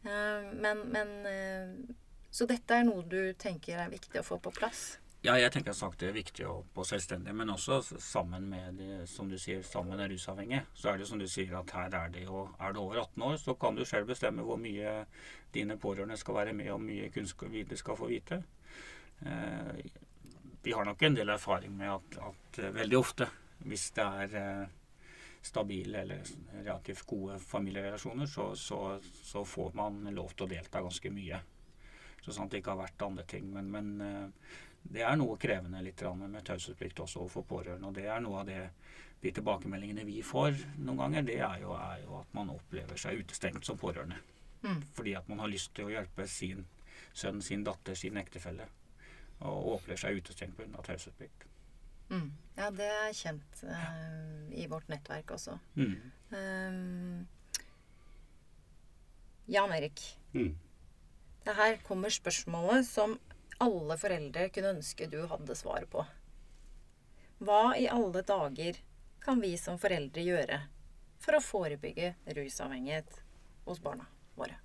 Uh, 0.05 0.53
men, 0.53 0.85
men 0.93 1.17
uh, 1.27 1.97
Så 2.31 2.47
dette 2.47 2.77
er 2.77 2.87
noe 2.87 3.03
du 3.09 3.33
tenker 3.41 3.81
er 3.81 3.93
viktig 3.93 4.21
å 4.21 4.27
få 4.27 4.39
på 4.43 4.53
plass? 4.55 4.99
Ja, 5.27 5.33
jeg 5.41 5.51
tenker 5.51 5.75
sagt 5.75 5.99
det 5.99 6.13
er 6.13 6.15
viktig 6.15 6.45
å 6.47 6.61
på 6.71 6.85
selvstendig, 6.87 7.33
men 7.35 7.49
også 7.51 7.81
sammen 7.83 8.45
med 8.47 8.77
de, 8.79 9.01
som 9.11 9.27
du 9.27 9.35
sier, 9.43 9.65
sammen 9.67 9.99
med 9.99 10.13
rusavhengige. 10.13 10.61
Så 10.79 10.93
er 10.93 11.01
det 11.01 11.09
som 11.09 11.19
du 11.19 11.25
sier 11.27 11.57
at 11.59 11.73
her 11.75 11.97
er 11.99 12.13
det 12.15 12.21
jo 12.29 12.45
Er 12.63 12.77
du 12.77 12.79
over 12.85 13.01
18 13.01 13.25
år, 13.27 13.35
så 13.43 13.57
kan 13.59 13.75
du 13.75 13.83
selv 13.85 14.07
bestemme 14.07 14.45
hvor 14.47 14.61
mye 14.63 14.93
dine 15.57 15.75
pårørende 15.83 16.15
skal 16.21 16.37
være 16.37 16.53
med, 16.55 16.71
og 16.71 16.85
mye 16.85 17.09
kunnskap 17.11 17.51
de 17.51 17.79
skal 17.81 17.99
få 17.99 18.07
vite. 18.07 18.39
Eh, 19.27 19.81
vi 20.63 20.77
har 20.77 20.87
nok 20.87 21.03
en 21.03 21.19
del 21.19 21.35
erfaring 21.35 21.75
med 21.75 21.91
at, 21.97 22.21
at 22.29 22.61
veldig 22.77 22.99
ofte, 23.01 23.29
hvis 23.67 23.89
det 23.99 24.07
er 24.07 24.37
eh, 24.45 24.77
stabile 25.43 26.05
eller 26.05 26.23
relativt 26.61 27.03
gode 27.03 27.41
familierelasjoner, 27.43 28.31
så, 28.31 28.53
så, 28.55 29.01
så, 29.03 29.43
får 29.43 29.75
man 29.75 30.05
lov 30.15 30.37
til 30.37 30.47
å 30.47 30.53
delta 30.55 30.87
ganske 30.87 31.11
mye. 31.11 31.43
Så 32.23 32.31
sant 32.35 32.55
det 32.55 32.63
ikke 32.63 32.77
har 32.77 32.85
vært 32.85 33.07
andre 33.09 33.27
ting. 33.27 33.51
Men, 33.51 33.75
men 33.75 33.93
eh, 34.07 34.55
det 34.93 35.03
er 35.03 35.17
noe 35.19 35.39
krevende 35.41 35.83
litt 35.83 36.03
med 36.17 36.45
taushetsplikt 36.47 37.01
også 37.01 37.25
overfor 37.25 37.47
pårørende. 37.49 37.89
Og 37.89 37.95
det 37.95 38.07
er 38.07 38.21
noe 38.25 38.41
av 38.41 38.47
det 38.49 38.61
de 39.23 39.33
tilbakemeldingene 39.33 40.05
vi 40.07 40.21
får 40.23 40.59
noen 40.77 40.99
ganger, 41.01 41.25
det 41.27 41.39
er 41.41 41.61
jo, 41.63 41.73
er 41.75 42.03
jo 42.05 42.19
at 42.21 42.35
man 42.37 42.53
opplever 42.53 43.01
seg 43.01 43.23
utestengt 43.23 43.67
som 43.67 43.79
pårørende. 43.81 44.19
Mm. 44.63 44.83
Fordi 44.97 45.15
at 45.19 45.29
man 45.31 45.41
har 45.43 45.51
lyst 45.53 45.73
til 45.77 45.89
å 45.89 45.95
hjelpe 45.95 46.27
sin 46.31 46.67
sønn, 47.17 47.41
sin 47.43 47.65
datter, 47.67 47.97
sin 47.97 48.19
ektefelle. 48.21 48.69
Og 49.41 49.77
opplever 49.77 50.01
seg 50.05 50.21
utestengt 50.21 50.57
pga. 50.59 50.83
taushetsplikt. 50.85 51.47
Mm. 52.11 52.29
Ja, 52.57 52.71
det 52.71 52.87
er 52.87 53.17
kjent 53.17 53.65
uh, 53.67 54.53
i 54.55 54.69
vårt 54.71 54.89
nettverk 54.93 55.33
også. 55.35 55.57
Mm. 55.75 55.97
Um, 56.31 57.27
Jan 59.51 59.75
Erik. 59.75 60.03
Mm. 60.35 60.55
Det 61.47 61.55
her 61.55 61.77
kommer 61.87 62.11
spørsmålet 62.11 62.87
som 62.87 63.19
alle 63.63 63.97
foreldre 64.01 64.49
kunne 64.55 64.75
ønske 64.77 65.09
du 65.11 65.23
hadde 65.31 65.57
svaret 65.59 65.91
på. 65.93 66.05
Hva 67.39 67.77
i 67.77 67.89
alle 67.93 68.23
dager 68.25 68.79
kan 69.25 69.41
vi 69.43 69.57
som 69.61 69.79
foreldre 69.81 70.23
gjøre 70.25 70.61
for 71.21 71.37
å 71.37 71.43
forebygge 71.45 72.15
rusavhengighet 72.37 73.21
hos 73.67 73.83
barna 73.83 74.07
våre? 74.37 74.57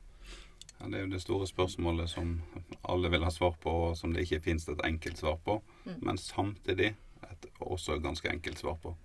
Ja, 0.77 0.87
det 0.87 0.97
er 0.97 1.05
jo 1.05 1.11
det 1.13 1.21
store 1.21 1.47
spørsmålet 1.49 2.09
som 2.09 2.39
alle 2.81 3.11
vil 3.13 3.25
ha 3.25 3.31
svar 3.31 3.53
på, 3.61 3.73
og 3.89 3.97
som 3.97 4.13
det 4.13 4.25
ikke 4.25 4.41
finnes 4.47 4.67
et 4.69 4.81
enkelt 4.85 5.19
svar 5.19 5.37
på. 5.45 5.59
Mm. 5.85 5.99
Men 6.07 6.17
samtidig 6.17 6.93
et 7.27 7.47
også 7.59 7.99
ganske 8.01 8.29
enkelt 8.29 8.57
svar 8.57 8.79
på. 8.81 8.95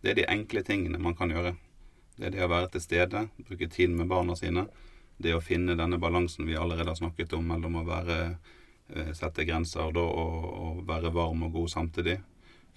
Det 0.00 0.12
er 0.12 0.20
de 0.20 0.28
enkle 0.30 0.62
tingene 0.64 1.00
man 1.02 1.16
kan 1.18 1.32
gjøre. 1.32 1.56
Det 2.16 2.28
er 2.28 2.36
det 2.36 2.44
å 2.44 2.52
være 2.52 2.70
til 2.74 2.84
stede, 2.84 3.24
bruke 3.48 3.68
tid 3.68 3.90
med 3.96 4.08
barna 4.08 4.36
sine. 4.36 4.66
Det 5.20 5.34
å 5.34 5.42
finne 5.44 5.76
denne 5.76 5.98
balansen 6.00 6.46
vi 6.48 6.56
allerede 6.56 6.92
har 6.92 7.00
snakket 7.00 7.34
om 7.36 7.48
mellom 7.48 7.80
å 7.80 7.86
være 7.88 8.16
sette 9.16 9.44
grenser 9.48 9.92
da, 9.94 10.02
og, 10.02 10.46
og, 10.50 10.80
være 10.88 11.12
varm 11.14 11.44
og 11.46 11.52
god 11.58 11.70
samtidig. 11.72 12.18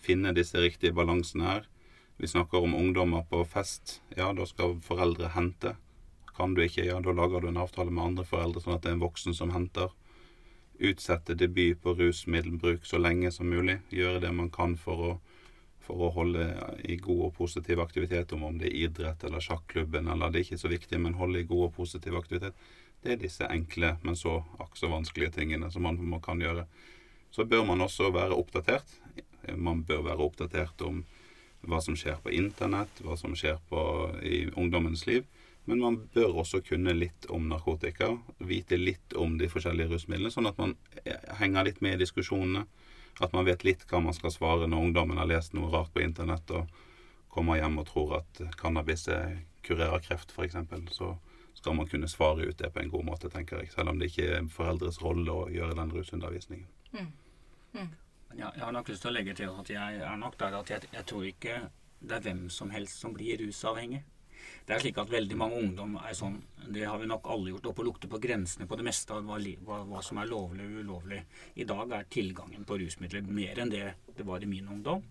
Finne 0.04 0.34
disse 0.36 0.60
riktige 0.60 0.96
balansene 0.96 1.48
her. 1.48 1.70
Vi 2.18 2.30
snakker 2.30 2.64
om 2.64 2.76
ungdommer 2.76 3.26
på 3.30 3.42
fest. 3.50 4.02
Ja, 4.16 4.32
da 4.34 4.46
skal 4.46 4.78
foreldre 4.84 5.32
hente. 5.34 5.76
Kan 6.38 6.54
du 6.54 6.64
ikke, 6.64 6.86
ja, 6.86 7.00
da 7.02 7.14
lager 7.14 7.42
du 7.42 7.50
en 7.50 7.62
avtale 7.62 7.94
med 7.94 8.04
andre 8.04 8.26
foreldre, 8.26 8.62
sånn 8.62 8.78
at 8.78 8.86
det 8.86 8.92
er 8.92 8.98
en 8.98 9.06
voksen 9.06 9.38
som 9.38 9.54
henter. 9.54 9.92
Utsette 10.82 11.36
debut 11.38 11.80
på 11.82 11.94
rusmiddelbruk 11.98 12.86
så 12.90 13.00
lenge 13.02 13.32
som 13.32 13.50
mulig. 13.50 13.80
Gjøre 13.94 14.24
det 14.24 14.32
man 14.34 14.50
kan 14.54 14.74
for 14.80 15.06
å, 15.10 15.12
for 15.84 16.08
å 16.08 16.14
holde 16.16 16.48
i 16.90 16.98
god 17.02 17.28
og 17.30 17.36
positiv 17.38 17.82
aktivitet, 17.84 18.34
om, 18.34 18.48
om 18.50 18.58
det 18.58 18.72
er 18.72 18.80
idrett 18.88 19.24
eller 19.28 19.44
sjakklubben 19.44 20.10
eller 20.10 20.34
det 20.34 20.42
er 20.42 20.48
ikke 20.48 20.64
så 20.64 20.72
viktig, 20.74 21.02
men 21.02 21.20
holde 21.20 21.44
i 21.44 21.50
god 21.50 21.70
og 21.70 21.76
positiv 21.78 22.18
aktivitet. 22.18 22.58
Det 23.04 23.12
er 23.12 23.20
disse 23.20 23.48
enkle, 23.52 23.98
men 24.02 24.16
så 24.16 24.38
akk 24.64 24.78
vanskelige 24.80 25.36
tingene 25.40 25.70
som 25.72 25.84
man, 25.84 26.00
man 26.08 26.22
kan 26.24 26.40
gjøre. 26.40 26.66
Så 27.32 27.46
bør 27.46 27.66
man 27.68 27.82
også 27.82 28.12
være 28.14 28.38
oppdatert. 28.38 28.88
Man 29.56 29.84
bør 29.84 30.06
være 30.08 30.24
oppdatert 30.24 30.82
om 30.88 31.04
hva 31.68 31.80
som 31.84 31.96
skjer 32.00 32.20
på 32.24 32.32
internett, 32.32 33.02
hva 33.04 33.18
som 33.20 33.36
skjer 33.36 33.60
på, 33.70 33.82
i 34.24 34.46
ungdommens 34.56 35.06
liv. 35.08 35.28
Men 35.66 35.80
man 35.80 35.98
bør 36.14 36.40
også 36.44 36.60
kunne 36.64 36.96
litt 36.96 37.28
om 37.32 37.48
narkotika, 37.48 38.10
vite 38.44 38.80
litt 38.80 39.16
om 39.20 39.38
de 39.40 39.48
forskjellige 39.52 39.94
rusmidlene, 39.94 40.32
sånn 40.32 40.50
at 40.50 40.60
man 40.60 40.76
henger 41.40 41.70
litt 41.70 41.84
med 41.84 41.98
i 41.98 42.04
diskusjonene. 42.04 42.66
At 43.24 43.36
man 43.36 43.46
vet 43.48 43.64
litt 43.64 43.86
hva 43.92 44.02
man 44.04 44.16
skal 44.16 44.34
svare 44.34 44.68
når 44.68 44.90
ungdommen 44.90 45.20
har 45.22 45.30
lest 45.30 45.54
noe 45.56 45.72
rart 45.72 45.94
på 45.94 46.04
internett 46.04 46.50
og 46.52 46.72
kommer 47.34 47.60
hjem 47.60 47.80
og 47.82 47.88
tror 47.90 48.18
at 48.20 48.42
cannabis 48.60 49.08
kurerer 49.64 50.04
kreft, 50.04 50.34
f.eks. 50.36 50.58
Så 50.92 51.14
skal 51.54 51.76
man 51.76 51.88
kunne 51.88 52.10
svare 52.12 52.48
ut 52.50 52.58
det 52.58 52.70
på 52.74 52.80
en 52.82 52.90
god 52.90 53.06
måte, 53.06 53.30
tenker 53.30 53.62
jeg. 53.62 53.72
Selv 53.72 53.94
om 53.94 54.00
det 54.00 54.12
ikke 54.12 54.30
er 54.38 54.48
foreldres 54.52 55.02
rolle 55.04 55.32
å 55.32 55.50
gjøre 55.54 55.78
den 55.80 55.94
rusundervisningen. 55.94 56.68
Mm. 56.94 57.12
Mm. 57.74 57.92
Ja, 58.38 58.50
jeg 58.56 58.64
har 58.66 58.74
nok 58.74 58.90
lyst 58.90 59.06
til 59.06 59.12
å 59.12 59.14
legge 59.14 59.36
til 59.38 59.52
at 59.54 59.70
jeg 59.70 60.02
er 60.02 60.18
nok 60.18 60.40
der 60.40 60.58
at 60.58 60.70
jeg, 60.74 60.90
jeg 60.94 61.06
tror 61.10 61.28
ikke 61.30 61.60
det 62.04 62.18
er 62.18 62.26
hvem 62.26 62.48
som 62.50 62.74
helst 62.74 63.00
som 63.00 63.14
blir 63.16 63.40
rusavhengig. 63.40 64.02
Det 64.64 64.76
er 64.76 64.84
slik 64.84 65.00
at 65.02 65.12
veldig 65.12 65.38
mange 65.40 65.60
ungdom 65.60 65.98
er 66.00 66.16
sånn 66.16 66.38
Det 66.64 66.86
har 66.88 67.00
vi 67.02 67.10
nok 67.10 67.28
alle 67.28 67.52
gjort. 67.52 67.66
Opp 67.72 67.82
og 67.84 67.88
lukte 67.90 68.08
på 68.12 68.20
grensene 68.24 68.68
på 68.68 68.78
det 68.80 68.86
meste 68.88 69.12
av 69.14 69.26
hva, 69.28 69.40
hva, 69.68 69.82
hva, 69.90 70.04
som 70.06 70.22
er 70.22 70.30
lovlig 70.30 70.64
og 70.70 70.78
ulovlig. 70.86 71.20
I 71.60 71.68
dag 71.68 71.92
er 71.92 72.08
tilgangen 72.08 72.64
på 72.64 72.78
rusmidler 72.80 73.28
mer 73.28 73.60
enn 73.60 73.74
det 73.74 73.84
det 74.16 74.24
var 74.24 74.44
i 74.44 74.46
min 74.46 74.68
ungdom. 74.68 75.04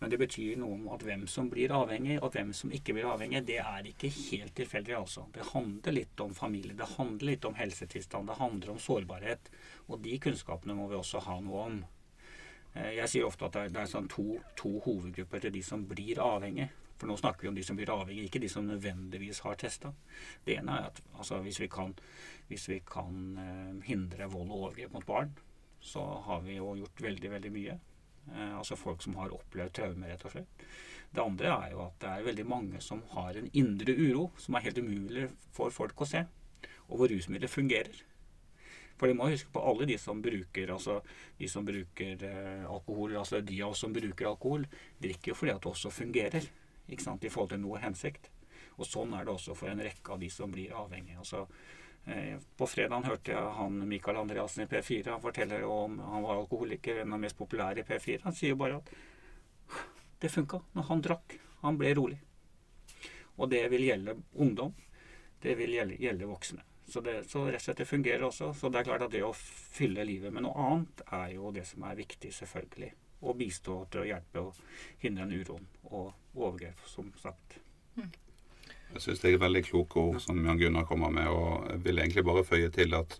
Men 0.00 0.10
det 0.10 0.18
betyr 0.18 0.56
noe 0.58 0.74
om 0.74 0.86
at 0.94 1.04
hvem 1.06 1.26
som 1.30 1.48
blir 1.52 1.72
avhengig, 1.76 2.16
og 2.24 2.32
hvem 2.34 2.52
som 2.56 2.72
ikke 2.74 2.96
blir 2.96 3.06
avhengig, 3.06 3.44
det 3.46 3.58
er 3.62 3.86
ikke 3.86 4.10
helt 4.10 4.54
tilfeldig, 4.58 4.96
altså. 4.98 5.26
Det 5.34 5.46
handler 5.52 5.98
litt 5.98 6.22
om 6.24 6.34
familie, 6.34 6.74
det 6.78 6.88
handler 6.96 7.28
litt 7.28 7.46
om 7.46 7.54
helsetilstand, 7.54 8.26
det 8.26 8.40
handler 8.40 8.72
om 8.72 8.80
sårbarhet. 8.82 9.52
Og 9.88 10.00
de 10.02 10.16
kunnskapene 10.22 10.76
må 10.78 10.88
vi 10.90 10.98
også 10.98 11.22
ha 11.28 11.38
noe 11.44 11.66
om. 11.68 11.82
Eh, 12.74 12.94
jeg 12.96 13.10
sier 13.12 13.28
ofte 13.28 13.48
at 13.48 13.58
det 13.72 13.82
er 13.82 13.90
sånn 13.90 14.08
to, 14.12 14.38
to 14.58 14.78
hovedgrupper 14.86 15.44
til 15.44 15.54
de 15.54 15.62
som 15.66 15.84
blir 15.88 16.20
avhengige. 16.22 16.70
For 17.02 17.10
nå 17.10 17.16
snakker 17.18 17.44
vi 17.44 17.50
om 17.50 17.56
de 17.56 17.64
som 17.66 17.78
blir 17.78 17.90
avhengige, 17.90 18.28
ikke 18.30 18.42
de 18.44 18.50
som 18.52 18.66
nødvendigvis 18.68 19.42
har 19.42 19.56
testa. 19.58 19.90
Det 20.46 20.54
ene 20.60 20.76
er 20.78 20.90
at 20.92 21.00
altså, 21.16 21.40
hvis 21.42 21.58
vi 21.58 21.66
kan, 21.72 21.96
hvis 22.46 22.68
vi 22.70 22.78
kan 22.86 23.16
uh, 23.34 23.80
hindre 23.82 24.28
vold 24.30 24.52
og 24.52 24.60
overgrep 24.60 24.94
mot 24.94 25.06
barn, 25.08 25.32
så 25.82 26.04
har 26.28 26.44
vi 26.46 26.60
jo 26.60 26.76
gjort 26.78 27.02
veldig, 27.02 27.32
veldig 27.32 27.52
mye. 27.56 27.74
Uh, 28.28 28.52
altså 28.60 28.78
folk 28.78 29.02
som 29.02 29.18
har 29.18 29.34
opplevd 29.34 29.74
traumer, 29.80 30.12
rett 30.12 30.28
og 30.28 30.36
slett. 30.36 30.62
Det 31.10 31.24
andre 31.24 31.50
er 31.56 31.74
jo 31.74 31.82
at 31.88 31.98
det 32.04 32.12
er 32.12 32.28
veldig 32.30 32.46
mange 32.48 32.84
som 32.86 33.02
har 33.16 33.36
en 33.36 33.50
indre 33.50 33.98
uro 33.98 34.28
som 34.38 34.54
er 34.54 34.68
helt 34.68 34.78
umulig 34.78 35.26
for 35.52 35.74
folk 35.74 36.06
å 36.06 36.08
se, 36.08 36.22
og 36.86 37.02
hvor 37.02 37.10
rusmidler 37.10 37.50
fungerer. 37.50 37.98
For 39.02 39.10
de 39.10 39.16
må 39.18 39.26
huske 39.26 39.50
på 39.50 39.58
alle 39.66 39.86
de 39.90 39.96
som 39.98 40.20
bruker 40.22 40.70
altså 40.70 41.00
de 41.34 41.48
som 41.50 41.64
bruker 41.66 42.20
eh, 42.22 42.66
alkohol, 42.70 43.16
altså 43.18 43.40
de 43.42 43.56
av 43.58 43.72
oss 43.74 43.82
som 43.82 43.90
bruker 43.90 44.28
alkohol, 44.28 44.68
drikker 45.02 45.32
jo 45.32 45.34
fordi 45.40 45.50
at 45.56 45.64
det 45.64 45.72
også 45.72 45.90
fungerer 45.90 46.46
ikke 46.86 47.02
sant, 47.02 47.26
i 47.26 47.32
forhold 47.34 47.50
til 47.50 47.60
noe 47.64 47.80
hensikt. 47.82 48.30
Og 48.78 48.86
sånn 48.86 49.16
er 49.18 49.26
det 49.26 49.34
også 49.34 49.58
for 49.58 49.72
en 49.72 49.82
rekke 49.82 50.14
av 50.14 50.22
de 50.22 50.30
som 50.30 50.54
blir 50.54 50.70
avhengige. 50.78 51.18
Altså, 51.18 51.42
eh, 52.06 52.38
på 52.38 52.70
fredag 52.70 53.10
hørte 53.10 53.34
jeg 53.34 53.52
han 53.58 53.82
Michael 53.90 54.22
Andreassen 54.22 54.68
i 54.68 54.70
P4. 54.70 55.10
Han 55.10 55.26
forteller 55.26 55.66
om 55.66 55.98
han 55.98 56.22
var 56.22 56.38
alkoholiker, 56.38 57.02
en 57.02 57.10
av 57.10 57.18
de 57.18 57.26
mest 57.26 57.42
populære 57.42 57.82
i 57.82 57.88
P4. 57.90 58.22
Han 58.28 58.38
sier 58.38 58.54
bare 58.54 58.78
at 58.78 58.96
det 60.22 60.30
funka 60.30 60.62
når 60.78 60.92
han 60.94 61.08
drakk. 61.10 61.40
Han 61.66 61.82
ble 61.82 61.96
rolig. 61.98 62.22
Og 63.34 63.50
det 63.50 63.66
vil 63.74 63.90
gjelde 63.90 64.20
ungdom. 64.38 64.78
Det 65.42 65.58
vil 65.58 65.74
gjelde, 65.74 65.98
gjelde 65.98 66.30
voksne. 66.30 66.68
Så, 66.88 67.00
det, 67.00 67.22
så 67.30 67.44
rett 67.46 67.60
og 67.60 67.64
slett 67.64 67.82
det 67.82 67.88
fungerer 67.88 68.26
også. 68.26 68.52
Så 68.54 68.68
det 68.68 68.82
er 68.82 68.88
klart 68.90 69.06
at 69.06 69.14
det 69.14 69.22
å 69.24 69.32
fylle 69.36 70.04
livet 70.04 70.34
med 70.34 70.44
noe 70.46 70.66
annet 70.66 71.04
er 71.08 71.36
jo 71.36 71.52
det 71.54 71.64
som 71.68 71.86
er 71.88 71.98
viktig, 72.00 72.32
selvfølgelig. 72.36 72.90
Å 73.22 73.34
bistå 73.38 73.76
til 73.92 74.02
å 74.02 74.08
hjelpe 74.08 74.42
og 74.42 74.58
hindre 75.04 75.28
en 75.28 75.34
uroen 75.36 75.68
og 75.92 76.10
overgrep, 76.34 76.82
som 76.90 77.12
sagt. 77.22 77.60
Mm. 77.94 78.10
Jeg 78.92 79.04
syns 79.04 79.22
det 79.22 79.30
er 79.32 79.40
veldig 79.40 79.62
kloke 79.64 80.00
ord 80.00 80.18
som 80.20 80.40
Jan 80.44 80.58
Gunnar 80.60 80.88
kommer 80.88 81.12
med, 81.14 81.30
og 81.32 81.68
jeg 81.70 81.84
vil 81.86 82.02
egentlig 82.02 82.26
bare 82.28 82.44
føye 82.44 82.72
til 82.74 82.92
at 82.98 83.16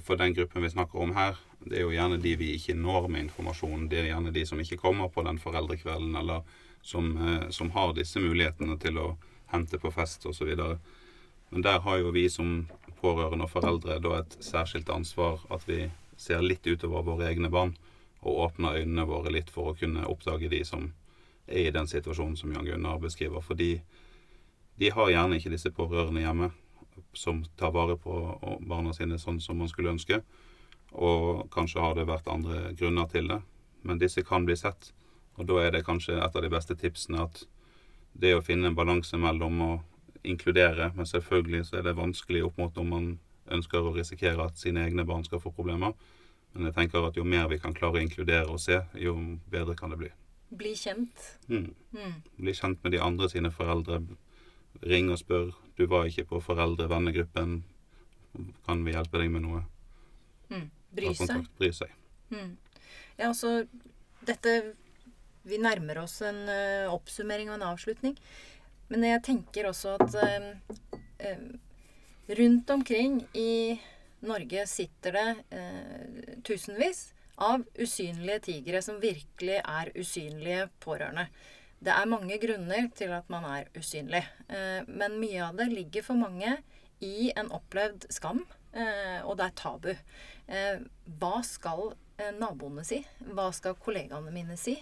for 0.00 0.16
den 0.16 0.32
gruppen 0.32 0.64
vi 0.64 0.70
snakker 0.72 1.02
om 1.04 1.12
her, 1.12 1.36
det 1.60 1.76
er 1.76 1.84
jo 1.84 1.92
gjerne 1.92 2.16
de 2.20 2.30
vi 2.40 2.54
ikke 2.56 2.76
når 2.76 3.08
med 3.12 3.26
informasjon. 3.26 3.88
Det 3.90 4.00
er 4.00 4.10
gjerne 4.14 4.32
de 4.32 4.44
som 4.48 4.60
ikke 4.60 4.80
kommer 4.80 5.10
på 5.12 5.24
den 5.26 5.38
foreldrekvelden, 5.40 6.16
eller 6.16 6.40
som, 6.80 7.10
eh, 7.20 7.50
som 7.50 7.70
har 7.70 7.92
disse 7.92 8.20
mulighetene 8.20 8.78
til 8.80 8.98
å 8.98 9.06
hente 9.52 9.78
på 9.78 9.92
fest 9.92 10.24
osv. 10.26 10.54
Men 11.50 11.62
der 11.62 11.80
har 11.80 11.98
jo 12.00 12.10
vi 12.10 12.28
som 12.28 12.66
pårørende 13.04 13.46
og 13.46 13.52
foreldre 13.52 14.00
da 14.00 14.18
et 14.22 14.36
særskilt 14.44 14.90
ansvar 14.92 15.44
at 15.54 15.66
vi 15.68 15.84
ser 16.16 16.44
litt 16.44 16.66
utover 16.66 17.04
våre 17.04 17.28
egne 17.30 17.50
barn 17.52 17.74
og 18.24 18.40
åpner 18.46 18.80
øynene 18.80 19.04
våre 19.08 19.32
litt 19.34 19.50
for 19.52 19.70
å 19.70 19.78
kunne 19.78 20.06
oppdage 20.08 20.48
de 20.48 20.62
som 20.64 20.88
er 21.46 21.68
i 21.68 21.74
den 21.74 21.88
situasjonen 21.90 22.38
som 22.40 22.52
Jan 22.54 22.64
Gunnar 22.64 23.02
beskriver. 23.02 23.44
Fordi 23.44 23.82
de 24.80 24.90
har 24.90 25.10
gjerne 25.12 25.38
ikke 25.38 25.52
disse 25.52 25.72
pårørende 25.74 26.24
hjemme 26.24 26.50
som 27.12 27.42
tar 27.58 27.74
vare 27.74 27.98
på 28.00 28.14
barna 28.64 28.94
sine 28.96 29.18
sånn 29.20 29.40
som 29.44 29.60
man 29.60 29.68
skulle 29.68 29.92
ønske. 29.92 30.22
Og 30.94 31.50
kanskje 31.52 31.82
har 31.82 31.98
det 31.98 32.08
vært 32.08 32.30
andre 32.30 32.72
grunner 32.78 33.10
til 33.12 33.28
det. 33.28 33.40
Men 33.84 34.00
disse 34.00 34.24
kan 34.24 34.46
bli 34.46 34.56
sett. 34.56 34.92
Og 35.36 35.48
da 35.50 35.60
er 35.60 35.74
det 35.74 35.84
kanskje 35.84 36.16
et 36.16 36.36
av 36.36 36.42
de 36.42 36.52
beste 36.52 36.76
tipsene 36.78 37.26
at 37.26 37.44
det 38.14 38.32
å 38.36 38.44
finne 38.46 38.70
en 38.70 38.78
balanse 38.78 39.18
mellom 39.18 39.60
å 39.60 39.72
inkludere, 40.24 40.90
men 40.96 41.06
selvfølgelig 41.06 41.66
så 41.68 41.78
er 41.78 41.88
det 41.88 41.96
vanskelig 41.98 42.44
opp 42.46 42.58
mot 42.58 42.76
om 42.80 42.92
man 42.94 43.08
ønsker 43.52 43.84
å 43.84 43.94
risikere 43.94 44.46
at 44.46 44.58
sine 44.58 44.86
egne 44.86 45.04
barn 45.08 45.24
skal 45.26 45.42
få 45.42 45.52
problemer. 45.52 45.94
Men 46.54 46.68
jeg 46.68 46.76
tenker 46.76 47.06
at 47.06 47.16
jo 47.18 47.24
mer 47.26 47.48
vi 47.50 47.58
kan 47.60 47.74
klare 47.76 47.98
å 47.98 48.04
inkludere 48.04 48.46
og 48.50 48.60
se, 48.62 48.78
jo 49.00 49.16
bedre 49.50 49.74
kan 49.78 49.92
det 49.92 49.98
bli. 50.00 50.10
Bli 50.54 50.74
kjent. 50.78 51.24
Mm. 51.48 51.72
Mm. 51.96 52.14
Bli 52.38 52.54
kjent 52.54 52.82
med 52.84 52.94
de 52.94 53.02
andre 53.02 53.28
sine 53.32 53.50
foreldre. 53.54 54.00
Ring 54.86 55.10
og 55.10 55.18
spør. 55.18 55.50
Du 55.78 55.86
var 55.90 56.06
ikke 56.06 56.28
på 56.30 56.40
foreldre-vennegruppen. 56.44 57.58
Kan 58.66 58.86
vi 58.86 58.94
hjelpe 58.94 59.18
deg 59.18 59.32
med 59.34 59.44
noe? 59.46 59.64
Mm. 60.52 60.68
Bry 60.94 61.10
seg. 61.18 61.50
Bry 61.58 61.70
seg. 61.74 61.92
Mm. 62.30 62.54
Ja, 63.18 63.28
altså 63.28 63.64
Dette 64.26 64.74
Vi 65.44 65.58
nærmer 65.60 66.00
oss 66.00 66.16
en 66.24 66.46
uh, 66.48 66.92
oppsummering 66.94 67.50
og 67.50 67.58
en 67.58 67.66
avslutning. 67.68 68.14
Men 68.92 69.06
jeg 69.06 69.22
tenker 69.24 69.68
også 69.70 69.96
at 69.96 70.16
eh, 71.24 71.40
rundt 72.40 72.70
omkring 72.74 73.20
i 73.32 73.76
Norge 74.24 74.66
sitter 74.68 75.16
det 75.16 75.58
eh, 75.58 76.34
tusenvis 76.44 77.08
av 77.44 77.64
usynlige 77.80 78.44
tigre 78.50 78.80
som 78.84 79.00
virkelig 79.02 79.58
er 79.60 79.90
usynlige 79.96 80.68
pårørende. 80.84 81.26
Det 81.84 81.92
er 81.92 82.08
mange 82.08 82.38
grunner 82.40 82.88
til 82.96 83.12
at 83.12 83.28
man 83.32 83.44
er 83.48 83.68
usynlig, 83.76 84.22
eh, 84.48 84.84
men 84.88 85.18
mye 85.20 85.42
av 85.48 85.58
det 85.58 85.70
ligger 85.72 86.06
for 86.06 86.20
mange 86.20 86.56
i 87.04 87.32
en 87.36 87.50
opplevd 87.52 88.06
skam, 88.14 88.44
og 88.74 89.36
det 89.38 89.44
er 89.44 89.52
tabu. 89.54 89.90
hva 91.20 91.34
skal 91.46 91.92
naboene 92.40 92.82
si? 92.86 92.96
Hva 93.36 93.44
skal 93.54 93.76
kollegaene 93.78 94.32
mine 94.34 94.56
si? 94.58 94.74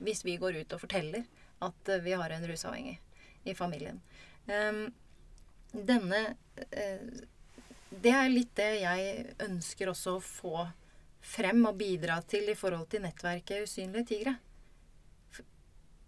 hvis 0.00 0.24
vi 0.26 0.34
går 0.42 0.58
ut 0.62 0.74
og 0.74 0.80
forteller 0.82 1.22
at 1.68 1.90
eh, 1.92 2.02
vi 2.04 2.14
har 2.16 2.30
en 2.34 2.46
rusavhengig 2.48 2.98
i 3.44 3.54
familien. 3.54 4.00
Um, 4.46 4.86
denne 5.72 6.20
uh, 6.32 7.22
Det 7.88 8.12
er 8.12 8.32
litt 8.32 8.52
det 8.58 8.70
jeg 8.82 9.34
ønsker 9.44 9.90
også 9.92 10.16
å 10.16 10.24
få 10.24 10.66
frem 11.24 11.62
og 11.68 11.78
bidra 11.80 12.18
til 12.28 12.50
i 12.52 12.56
forhold 12.58 12.88
til 12.92 13.04
nettverket 13.04 13.64
Usynlige 13.64 14.08
tigre. 14.10 14.34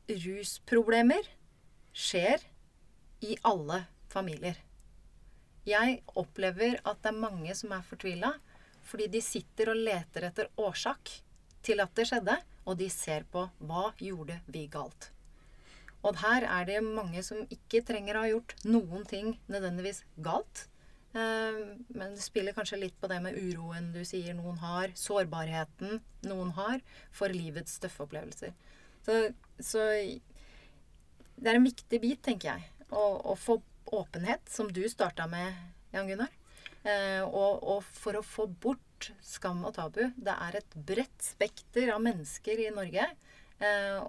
Rusproblemer 0.07 1.29
skjer 1.97 2.45
i 3.25 3.38
alle 3.49 3.85
familier. 4.12 4.59
Jeg 5.66 6.03
opplever 6.14 6.77
at 6.85 7.01
det 7.03 7.11
er 7.11 7.23
mange 7.25 7.55
som 7.59 7.73
er 7.75 7.87
fortvila 7.87 8.35
fordi 8.87 9.09
de 9.11 9.23
sitter 9.25 9.73
og 9.73 9.81
leter 9.88 10.29
etter 10.29 10.53
årsak 10.62 11.11
til 11.66 11.83
at 11.83 11.90
det 11.99 12.07
skjedde, 12.07 12.37
og 12.71 12.79
de 12.79 12.87
ser 12.92 13.27
på 13.31 13.42
hva 13.66 13.88
gjorde 13.99 14.38
vi 14.47 14.69
galt. 14.71 15.11
Og 16.07 16.21
her 16.23 16.47
er 16.47 16.69
det 16.69 16.81
mange 16.85 17.23
som 17.27 17.42
ikke 17.51 17.83
trenger 17.87 18.16
å 18.16 18.25
ha 18.25 18.31
gjort 18.31 18.55
noen 18.69 19.05
ting 19.09 19.35
nødvendigvis 19.51 20.05
galt. 20.23 20.66
Eh, 21.16 21.61
men 21.97 22.14
det 22.14 22.23
spiller 22.23 22.55
kanskje 22.57 22.81
litt 22.85 22.97
på 23.01 23.11
det 23.11 23.19
med 23.25 23.38
uroen 23.38 23.90
du 23.95 24.03
sier 24.07 24.37
noen 24.37 24.61
har, 24.62 24.95
sårbarheten 24.99 26.01
noen 26.29 26.53
har 26.59 26.83
for 27.14 27.33
livets 27.35 27.81
tøffe 27.83 28.07
opplevelser. 28.07 28.55
Så, 29.07 29.21
så 29.62 29.87
det 31.37 31.51
er 31.51 31.59
en 31.59 31.66
viktig 31.66 32.01
bit, 32.03 32.23
tenker 32.25 32.55
jeg, 32.55 32.87
å, 32.90 33.05
å 33.33 33.37
få 33.38 33.61
åpenhet, 33.97 34.47
som 34.51 34.71
du 34.73 34.83
starta 34.90 35.29
med, 35.31 35.55
Jan 35.95 36.09
Gunnar. 36.11 36.33
Eh, 36.87 37.23
og, 37.25 37.62
og, 37.62 37.87
for 37.99 38.19
å 38.19 38.25
få 38.27 38.47
bort 38.47 39.11
skam 39.25 39.64
og 39.66 39.75
tabu. 39.77 40.05
Det 40.16 40.35
er 40.35 40.59
et 40.61 40.77
bredt 40.88 41.23
spekter 41.23 41.90
av 41.95 42.03
mennesker 42.03 42.62
i 42.62 42.73
Norge 42.75 43.09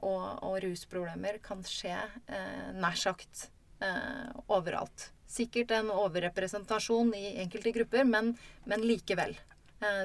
og, 0.02 0.24
og, 0.44 0.58
rusproblemer 0.64 1.38
kan 1.44 1.62
skje 1.64 1.96
eh, 1.96 2.72
nær 2.76 2.98
sagt 3.00 3.48
eh, 3.80 4.28
overalt. 4.52 5.12
Sikkert 5.28 5.72
en 5.76 5.92
overrepresentasjon 5.92 7.14
i 7.16 7.38
enkelte 7.44 7.72
grupper, 7.76 8.08
men, 8.08 8.34
men 8.66 8.84
likevel. 8.88 9.36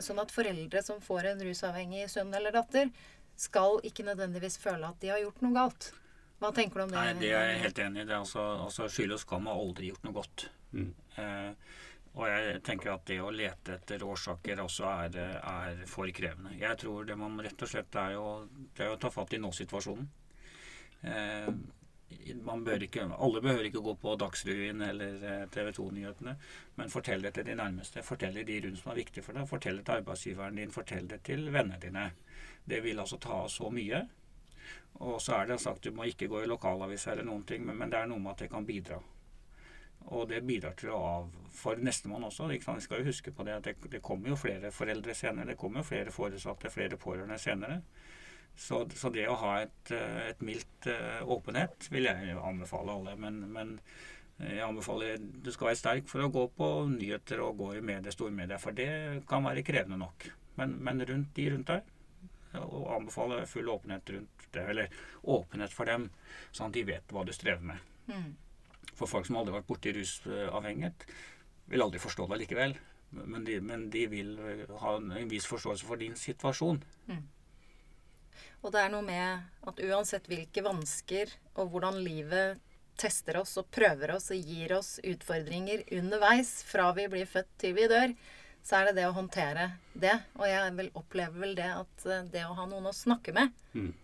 sånn 0.04 0.18
at 0.20 0.32
foreldre 0.34 0.82
som 0.84 0.98
får 1.00 1.30
en 1.30 1.42
rusavhengig 1.46 2.08
sønn 2.10 2.34
eller 2.34 2.52
datter, 2.52 2.90
skal 3.38 3.78
ikke 3.86 4.04
nødvendigvis 4.04 4.58
føle 4.60 4.90
at 4.90 4.98
de 5.00 5.12
har 5.14 5.22
gjort 5.22 5.40
noe 5.44 5.54
galt. 5.56 5.92
Hva 6.42 6.50
tenker 6.54 6.82
du 6.82 6.84
om 6.84 6.90
det? 6.90 6.98
Nei, 6.98 7.14
Det 7.20 7.30
er 7.38 7.52
jeg 7.52 7.62
helt 7.62 7.80
enig 7.84 8.02
i. 8.02 8.06
Det 8.08 8.14
er 8.16 8.18
altså, 8.18 8.42
altså 8.66 8.88
Skyld 8.90 9.14
og 9.14 9.22
skam 9.22 9.46
har 9.46 9.62
aldri 9.62 9.92
gjort 9.92 10.06
noe 10.08 10.16
godt. 10.16 10.46
Mm. 10.74 10.88
Eh, 11.22 11.76
og 12.12 12.26
jeg 12.28 12.58
tenker 12.66 12.92
at 12.92 13.06
det 13.08 13.20
å 13.24 13.30
lete 13.32 13.78
etter 13.78 14.02
årsaker 14.04 14.60
også 14.60 14.88
er, 14.90 15.14
er 15.40 15.84
for 15.88 16.10
krevende. 16.12 16.52
Jeg 16.60 16.76
tror 16.82 17.06
det 17.08 17.16
man 17.16 17.38
rett 17.40 17.64
og 17.64 17.70
slett 17.70 17.96
er 17.96 18.16
jo, 18.18 18.26
det 18.76 18.84
er 18.84 18.92
å 18.92 18.98
ta 19.00 19.08
fatt 19.12 19.32
i 19.32 19.40
nå-situasjonen. 19.40 20.10
Eh, 21.08 21.48
man 22.44 22.64
bør 22.64 22.84
ikke, 22.84 23.06
alle 23.16 23.40
behøver 23.40 23.70
ikke 23.70 23.80
gå 23.84 23.94
på 24.02 24.12
Dagsrevyen 24.20 24.84
eller 24.84 25.24
eh, 25.30 25.44
TV 25.54 25.70
2-nyhetene, 25.78 26.34
men 26.76 26.92
fortell 26.92 27.24
det 27.24 27.32
til 27.38 27.48
de 27.48 27.56
nærmeste. 27.56 28.04
Fortell 28.04 28.36
det 28.36 28.44
de 28.50 28.60
rundt 28.66 28.82
som 28.82 28.92
er 28.92 29.00
viktige 29.00 29.24
for 29.24 29.38
deg. 29.38 29.48
Fortell 29.48 29.80
det 29.80 29.86
til 29.88 30.02
arbeidsgiveren 30.02 30.60
din. 30.60 30.74
Fortell 30.74 31.08
det 31.08 31.22
til 31.26 31.48
vennene 31.48 31.80
dine. 31.80 32.10
Det 32.68 32.82
vil 32.84 33.00
altså 33.00 33.16
ta 33.22 33.40
så 33.48 33.72
mye. 33.72 34.04
Og 35.00 35.16
så 35.22 35.40
er 35.40 35.48
det 35.48 35.62
sagt 35.64 35.88
du 35.88 35.96
må 35.96 36.04
ikke 36.06 36.28
gå 36.28 36.44
i 36.44 36.50
lokalavis 36.50 37.08
eller 37.08 37.24
noen 37.26 37.48
ting, 37.48 37.64
men, 37.64 37.80
men 37.80 37.90
det 37.90 38.02
er 38.02 38.12
noe 38.12 38.20
med 38.20 38.36
at 38.36 38.44
det 38.44 38.52
kan 38.52 38.68
bidra. 38.68 39.00
Og 40.10 40.28
det 40.30 40.42
bidrar 40.46 40.74
til 40.78 40.90
å 40.92 41.00
av 41.02 41.30
for 41.52 41.76
nestemann 41.76 42.24
også. 42.24 42.48
Vi 42.50 42.60
skal 42.60 43.02
jo 43.02 43.10
huske 43.10 43.32
på 43.34 43.44
det 43.46 43.58
at 43.58 43.68
det, 43.68 43.76
det, 43.92 44.02
kommer 44.04 44.32
jo 44.32 44.40
flere 44.40 44.72
foreldre 44.74 45.14
senere. 45.14 45.52
Det 45.52 45.60
kommer 45.60 45.82
jo 45.82 45.90
flere 45.90 46.14
foresatte, 46.14 46.72
flere 46.72 46.98
pårørende 47.00 47.38
senere. 47.38 47.82
Så, 48.56 48.82
så 48.96 49.08
det 49.12 49.28
å 49.30 49.38
ha 49.40 49.52
et, 49.62 49.92
eh, 49.96 50.18
et 50.28 50.42
mildt 50.44 50.88
uh, 50.90 51.22
åpenhet 51.32 51.86
vil 51.92 52.08
jeg 52.08 52.34
anbefale 52.36 52.92
alle. 52.92 53.14
Men, 53.20 53.38
men, 53.52 53.72
eh, 54.38 54.58
jeg 54.58 54.66
anbefaler 54.66 55.16
du 55.22 55.48
skal 55.54 55.70
være 55.70 55.80
sterk 55.80 56.10
for 56.10 56.24
å 56.24 56.32
gå 56.32 56.44
på 56.58 56.68
nyheter 56.92 57.40
og 57.44 57.56
gå 57.62 57.70
i 57.78 57.84
medier, 57.84 58.12
stormedier, 58.12 58.60
for 58.60 58.76
det 58.76 59.24
kan 59.28 59.48
være 59.48 59.64
krevende 59.66 60.00
nok. 60.02 60.28
Men, 60.60 60.76
men 60.84 61.00
rundt 61.08 61.32
de 61.36 61.48
rundt 61.54 61.72
deg, 61.72 61.88
og 62.60 62.90
anbefale 62.98 63.46
full 63.48 63.70
åpenhet 63.72 64.10
rundt 64.12 64.48
det, 64.52 64.66
eller 64.68 65.04
åpenhet 65.32 65.72
for 65.72 65.88
dem, 65.88 66.10
sånn 66.52 66.68
at 66.68 66.76
de 66.76 66.84
vet 66.92 67.14
hva 67.14 67.24
du 67.24 67.32
strever 67.32 67.64
med. 67.72 67.92
Mm. 68.12 68.32
For 69.02 69.10
folk 69.10 69.26
som 69.28 69.40
aldri 69.40 69.54
har 69.54 69.60
vært 69.60 69.70
borti 69.70 69.92
rusavhengighet, 69.96 71.06
vil 71.72 71.82
aldri 71.82 72.00
forstå 72.02 72.28
det 72.30 72.42
likevel. 72.44 72.76
Men 73.12 73.44
de, 73.44 73.58
men 73.60 73.88
de, 73.92 74.06
vil 74.08 74.36
ha 74.80 74.96
en, 74.96 75.10
en 75.18 75.30
viss 75.30 75.46
forståelse 75.50 75.84
for 75.84 76.00
din 76.00 76.14
situasjon. 76.16 76.78
Mm. 77.10 77.24
Og 78.62 78.70
det 78.72 78.80
er 78.80 78.92
noe 78.92 79.04
med 79.04 79.66
at 79.68 79.80
uansett 79.82 80.28
hvilke 80.30 80.62
vansker 80.64 81.32
og 81.58 81.74
hvordan 81.74 81.98
livet 82.00 82.62
tester 83.00 83.40
oss 83.40 83.56
og 83.60 83.70
prøver 83.74 84.14
oss 84.14 84.30
og 84.32 84.38
gir 84.38 84.76
oss 84.76 84.94
utfordringer 85.02 85.82
underveis 85.98 86.60
fra 86.68 86.90
vi 86.96 87.08
blir 87.10 87.28
født 87.28 87.50
til 87.60 87.74
vi 87.76 87.88
dør, 87.90 88.14
så 88.62 88.78
er 88.78 88.88
det 88.88 89.00
det 89.00 89.08
å 89.08 89.16
håndtere 89.16 89.72
det. 89.98 90.14
Og 90.38 90.46
jeg 90.46 90.74
vel 90.78 90.92
opplever 90.98 91.42
vel 91.42 91.56
det 91.58 91.68
at 91.74 92.06
eh, 92.06 92.26
det 92.30 92.46
å 92.46 92.54
ha 92.58 92.68
noen 92.70 92.90
å 92.90 92.96
snakke 92.96 93.34
med 93.36 93.50
Mm. 93.72 93.94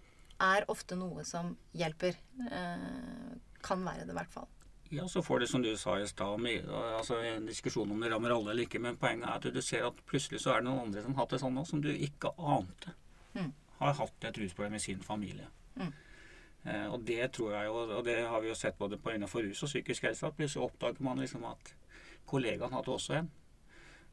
er 0.40 0.64
ofte 0.72 0.96
noe 0.96 1.24
som 1.28 1.50
hjelper. 1.76 2.16
Eh, 2.50 3.34
kan 3.62 3.82
være 3.84 4.06
det, 4.06 4.14
i 4.14 4.16
hvert 4.16 4.32
fall. 4.32 4.48
Ja, 4.90 5.04
så 5.08 5.20
får 5.22 5.40
det 5.42 5.48
som 5.50 5.62
du 5.62 5.68
sa 5.76 5.98
i 6.00 6.06
stad, 6.08 6.40
altså 6.72 7.18
en 7.20 7.46
diskusjon 7.46 7.90
om 7.92 8.00
det 8.00 8.08
rammer 8.12 8.32
alle 8.32 8.54
eller 8.54 8.64
ikke, 8.64 8.80
men 8.80 8.96
poenget 8.96 9.28
er 9.28 9.34
at 9.36 9.54
du 9.54 9.60
ser 9.62 9.84
at 9.84 9.98
plutselig 10.08 10.40
så 10.40 10.54
er 10.54 10.62
det 10.62 10.68
noen 10.70 10.86
andre 10.86 11.02
som 11.04 11.14
har 11.14 11.26
hatt 11.26 11.34
det 11.36 11.40
sånn 11.42 11.54
nå, 11.58 11.64
som 11.68 11.82
du 11.84 11.90
ikke 11.92 12.32
ante 12.38 12.94
Mm. 13.36 13.52
har 13.78 13.92
hatt 13.94 14.24
et 14.24 14.38
rusproblem 14.40 14.74
i 14.74 14.78
sin 14.80 15.02
familie. 15.04 15.46
Mm. 15.76 15.92
Eh, 16.64 16.86
og 16.92 17.04
det 17.04 17.30
tror 17.32 17.52
jeg 17.52 17.66
jo, 17.66 17.74
og 17.98 18.04
det 18.04 18.16
har 18.26 18.40
vi 18.40 18.48
jo 18.48 18.54
sett 18.54 18.78
både 18.78 18.96
på 18.98 19.12
innenfor 19.12 19.44
rus 19.44 19.62
og 19.62 19.68
psykisk 19.68 20.02
helse, 20.08 20.26
at 20.26 20.36
plutselig 20.36 20.64
oppdager 20.64 21.04
man 21.04 21.20
liksom 21.20 21.44
at 21.44 21.74
kollegaen 22.26 22.72
hadde 22.72 22.90
også 22.90 23.14
en. 23.20 23.30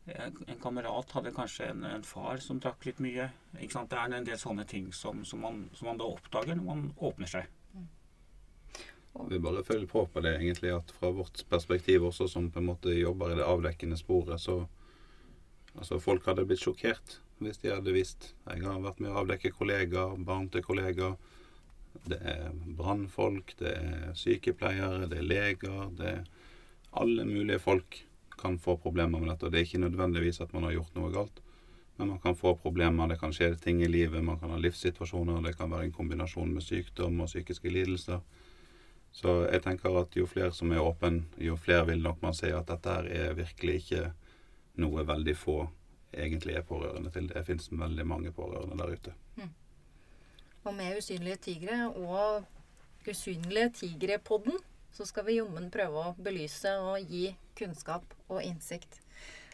En 0.05 0.59
kamerat 0.61 1.11
hadde 1.11 1.31
kanskje 1.33 1.71
en, 1.71 1.83
en 1.83 2.03
far 2.03 2.37
som 2.37 2.59
drakk 2.61 2.85
litt 2.85 2.99
mye. 3.01 3.31
Ikke 3.57 3.73
sant? 3.73 3.89
Det 3.89 3.97
er 3.97 4.13
en 4.13 4.27
del 4.27 4.37
sånne 4.37 4.65
ting 4.69 4.91
som, 4.93 5.23
som, 5.25 5.41
man, 5.41 5.63
som 5.73 5.87
man 5.89 5.97
da 5.97 6.05
oppdager 6.05 6.59
når 6.59 6.67
man 6.67 6.83
åpner 7.01 7.31
seg. 7.31 7.47
Vi 9.29 9.39
bare 9.39 9.63
følger 9.63 9.87
på 9.87 10.05
på 10.11 10.21
det, 10.21 10.35
egentlig, 10.37 10.73
at 10.75 10.91
fra 10.91 11.11
vårt 11.15 11.45
perspektiv 11.49 12.03
også, 12.09 12.27
som 12.27 12.49
på 12.51 12.59
en 12.59 12.69
måte 12.71 12.93
jobber 12.93 13.31
i 13.31 13.37
det 13.39 13.47
avdekkende 13.47 13.97
sporet, 13.97 14.41
så 14.41 14.65
Altså, 15.75 15.99
folk 15.99 16.25
hadde 16.29 16.45
blitt 16.47 16.63
sjokkert 16.63 17.19
hvis 17.43 17.59
de 17.59 17.73
hadde 17.73 17.91
visst. 17.91 18.29
Jeg 18.47 18.63
har 18.63 18.79
vært 18.83 19.01
med 19.03 19.11
å 19.11 19.21
avdekke 19.23 19.51
kollegaer, 19.57 20.15
barn 20.23 20.47
til 20.51 20.63
kollegaer. 20.63 21.17
Det 22.07 22.19
er 22.31 22.53
brannfolk, 22.77 23.55
det 23.59 23.73
er 23.75 24.13
sykepleiere, 24.15 25.09
det 25.11 25.19
er 25.19 25.27
leger. 25.27 25.81
Det 25.99 26.11
er 26.13 26.21
alle 26.95 27.25
mulige 27.27 27.59
folk 27.59 27.99
kan 28.39 28.55
få 28.59 28.77
problemer 28.79 29.19
med 29.19 29.33
dette. 29.33 29.47
og 29.47 29.51
Det 29.51 29.59
er 29.59 29.67
ikke 29.67 29.83
nødvendigvis 29.83 30.39
at 30.43 30.53
man 30.55 30.63
har 30.67 30.77
gjort 30.77 30.95
noe 30.95 31.11
galt, 31.11 31.43
men 31.97 32.13
man 32.13 32.23
kan 32.23 32.39
få 32.39 32.55
problemer. 32.59 33.11
Det 33.11 33.19
kan 33.19 33.35
skje 33.35 33.51
ting 33.59 33.83
i 33.83 33.91
livet, 33.91 34.23
man 34.23 34.39
kan 34.39 34.55
ha 34.55 34.59
livssituasjoner. 34.59 35.43
Det 35.43 35.57
kan 35.59 35.71
være 35.71 35.89
en 35.89 35.95
kombinasjon 35.95 36.55
med 36.55 36.63
sykdom 36.63 37.19
og 37.19 37.31
psykiske 37.31 37.71
lidelser. 37.71 38.23
Så 39.15 39.45
jeg 39.47 39.63
tenker 39.63 39.95
at 40.01 40.15
jo 40.17 40.27
flere 40.27 40.51
som 40.51 40.73
er 40.75 40.83
åpen, 40.83 41.21
jo 41.39 41.55
flere 41.55 41.87
vil 41.87 42.01
nok 42.03 42.19
man 42.23 42.35
se 42.35 42.51
at 42.51 42.67
dette 42.67 42.95
her 42.97 43.07
er 43.07 43.37
virkelig 43.37 43.77
ikke 43.83 44.01
noe 44.83 45.05
veldig 45.07 45.35
få 45.39 45.59
egentlig 46.15 46.57
er 46.57 46.65
pårørende 46.67 47.11
til. 47.15 47.29
Det 47.31 47.45
fins 47.47 47.69
veldig 47.71 48.05
mange 48.07 48.33
pårørende 48.35 48.77
der 48.81 48.91
ute. 48.91 49.15
Og 50.65 50.73
med 50.73 50.97
Usynlige 50.97 51.37
tigre 51.47 51.79
og 51.93 52.43
Usynlige 53.07 53.69
tigre-podden 53.79 54.59
så 54.95 55.05
skal 55.05 55.27
vi 55.27 55.39
jommen 55.39 55.67
prøve 55.71 56.03
å 56.09 56.13
belyse 56.23 56.71
og 56.81 57.11
gi 57.11 57.27
kunnskap 57.59 58.15
og 58.27 58.39
innsikt. 58.43 59.01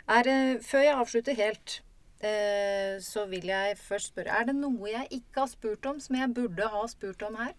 Er, 0.07 0.27
eh, 0.27 0.59
før 0.61 0.85
jeg 0.85 0.97
avslutter 0.97 1.37
helt, 1.37 1.81
eh, 2.21 2.97
så 3.01 3.25
vil 3.29 3.45
jeg 3.45 3.77
først 3.77 4.13
spørre 4.13 4.39
Er 4.39 4.45
det 4.45 4.55
noe 4.55 4.89
jeg 4.89 5.07
ikke 5.11 5.39
har 5.41 5.47
spurt 5.47 5.85
om, 5.85 5.99
som 5.99 6.15
jeg 6.15 6.33
burde 6.33 6.67
ha 6.67 6.87
spurt 6.87 7.21
om 7.21 7.35
her? 7.35 7.53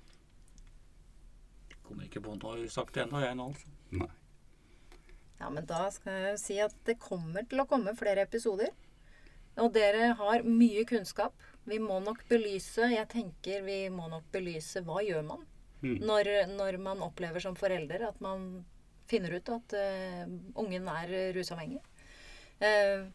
Kommer 1.93 2.09
ikke 2.09 2.25
på 2.25 2.35
noe 2.41 2.67
sagt 2.73 2.97
ennå, 2.97 3.21
jeg 3.21 3.37
nå, 3.37 3.51
altså. 3.53 3.73
Nei. 4.01 4.11
Ja, 5.43 5.51
men 5.53 5.67
da 5.69 5.85
skal 5.93 6.19
jeg 6.31 6.41
si 6.41 6.59
at 6.63 6.75
det 6.89 6.97
kommer 7.03 7.45
til 7.45 7.61
å 7.61 7.69
komme 7.69 7.93
flere 7.99 8.25
episoder. 8.25 8.73
Og 9.61 9.75
dere 9.75 10.15
har 10.17 10.47
mye 10.49 10.87
kunnskap. 10.89 11.37
Vi 11.69 11.77
må 11.79 12.01
nok 12.03 12.25
belyse 12.27 12.89
Jeg 12.91 13.05
tenker 13.13 13.61
vi 13.63 13.85
må 13.93 14.09
nok 14.11 14.25
belyse 14.33 14.81
hva 14.87 15.03
gjør 15.05 15.27
man 15.29 15.45
Mm. 15.83 15.99
når, 16.07 16.29
når 16.55 16.79
man 16.79 17.03
opplever 17.03 17.43
som 17.43 17.57
forelder 17.59 18.05
at 18.07 18.21
man 18.23 18.63
finner 19.11 19.35
ut 19.35 19.49
at 19.51 19.75
uh, 19.75 20.31
ungen 20.63 20.87
er 20.89 21.11
rusavhengig. 21.35 21.81
Uh, 22.63 23.11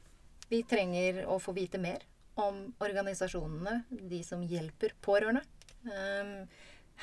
vi 0.51 0.61
trenger 0.67 1.23
å 1.31 1.39
få 1.39 1.55
vite 1.55 1.79
mer 1.79 2.03
om 2.37 2.67
organisasjonene, 2.83 3.79
de 4.11 4.19
som 4.23 4.43
hjelper 4.43 4.93
pårørende. 5.01 5.45
Uh, 5.87 6.43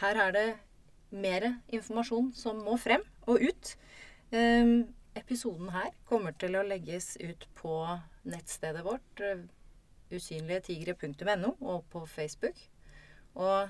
her 0.02 0.20
er 0.26 0.36
det 0.36 0.46
mer 1.10 1.48
informasjon 1.68 2.32
som 2.36 2.60
må 2.64 2.76
frem 2.80 3.04
og 3.26 3.42
ut. 3.42 3.74
Eh, 4.34 4.72
episoden 5.14 5.70
her 5.74 5.92
kommer 6.08 6.34
til 6.38 6.56
å 6.58 6.64
legges 6.66 7.14
ut 7.22 7.46
på 7.58 7.76
nettstedet 8.28 8.84
vårt, 8.84 9.20
eh, 9.20 9.44
usynligetigre.no, 10.14 11.56
og 11.60 11.84
på 11.90 12.06
Facebook. 12.06 12.56
Og 13.34 13.68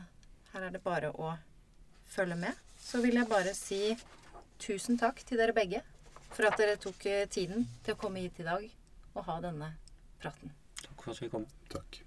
her 0.53 0.62
er 0.62 0.70
det 0.70 0.82
bare 0.82 1.12
å 1.12 1.37
følge 2.07 2.37
med. 2.37 2.55
Så 2.78 3.01
vil 3.03 3.14
jeg 3.14 3.28
bare 3.28 3.55
si 3.55 3.97
tusen 4.59 4.99
takk 4.99 5.22
til 5.24 5.41
dere 5.41 5.57
begge 5.57 5.82
for 6.35 6.47
at 6.49 6.59
dere 6.59 6.76
tok 6.80 7.07
eh, 7.07 7.28
tiden 7.30 7.68
til 7.85 7.95
å 7.95 8.01
komme 8.01 8.24
hit 8.24 8.41
i 8.41 8.49
dag 8.49 8.66
og 9.14 9.22
ha 9.28 9.39
denne 9.45 9.74
praten. 10.22 10.53
Takk 10.82 11.03
for 11.03 11.14
at 11.14 11.22
vi 11.22 11.30
kom. 11.32 11.47
Takk. 11.72 12.03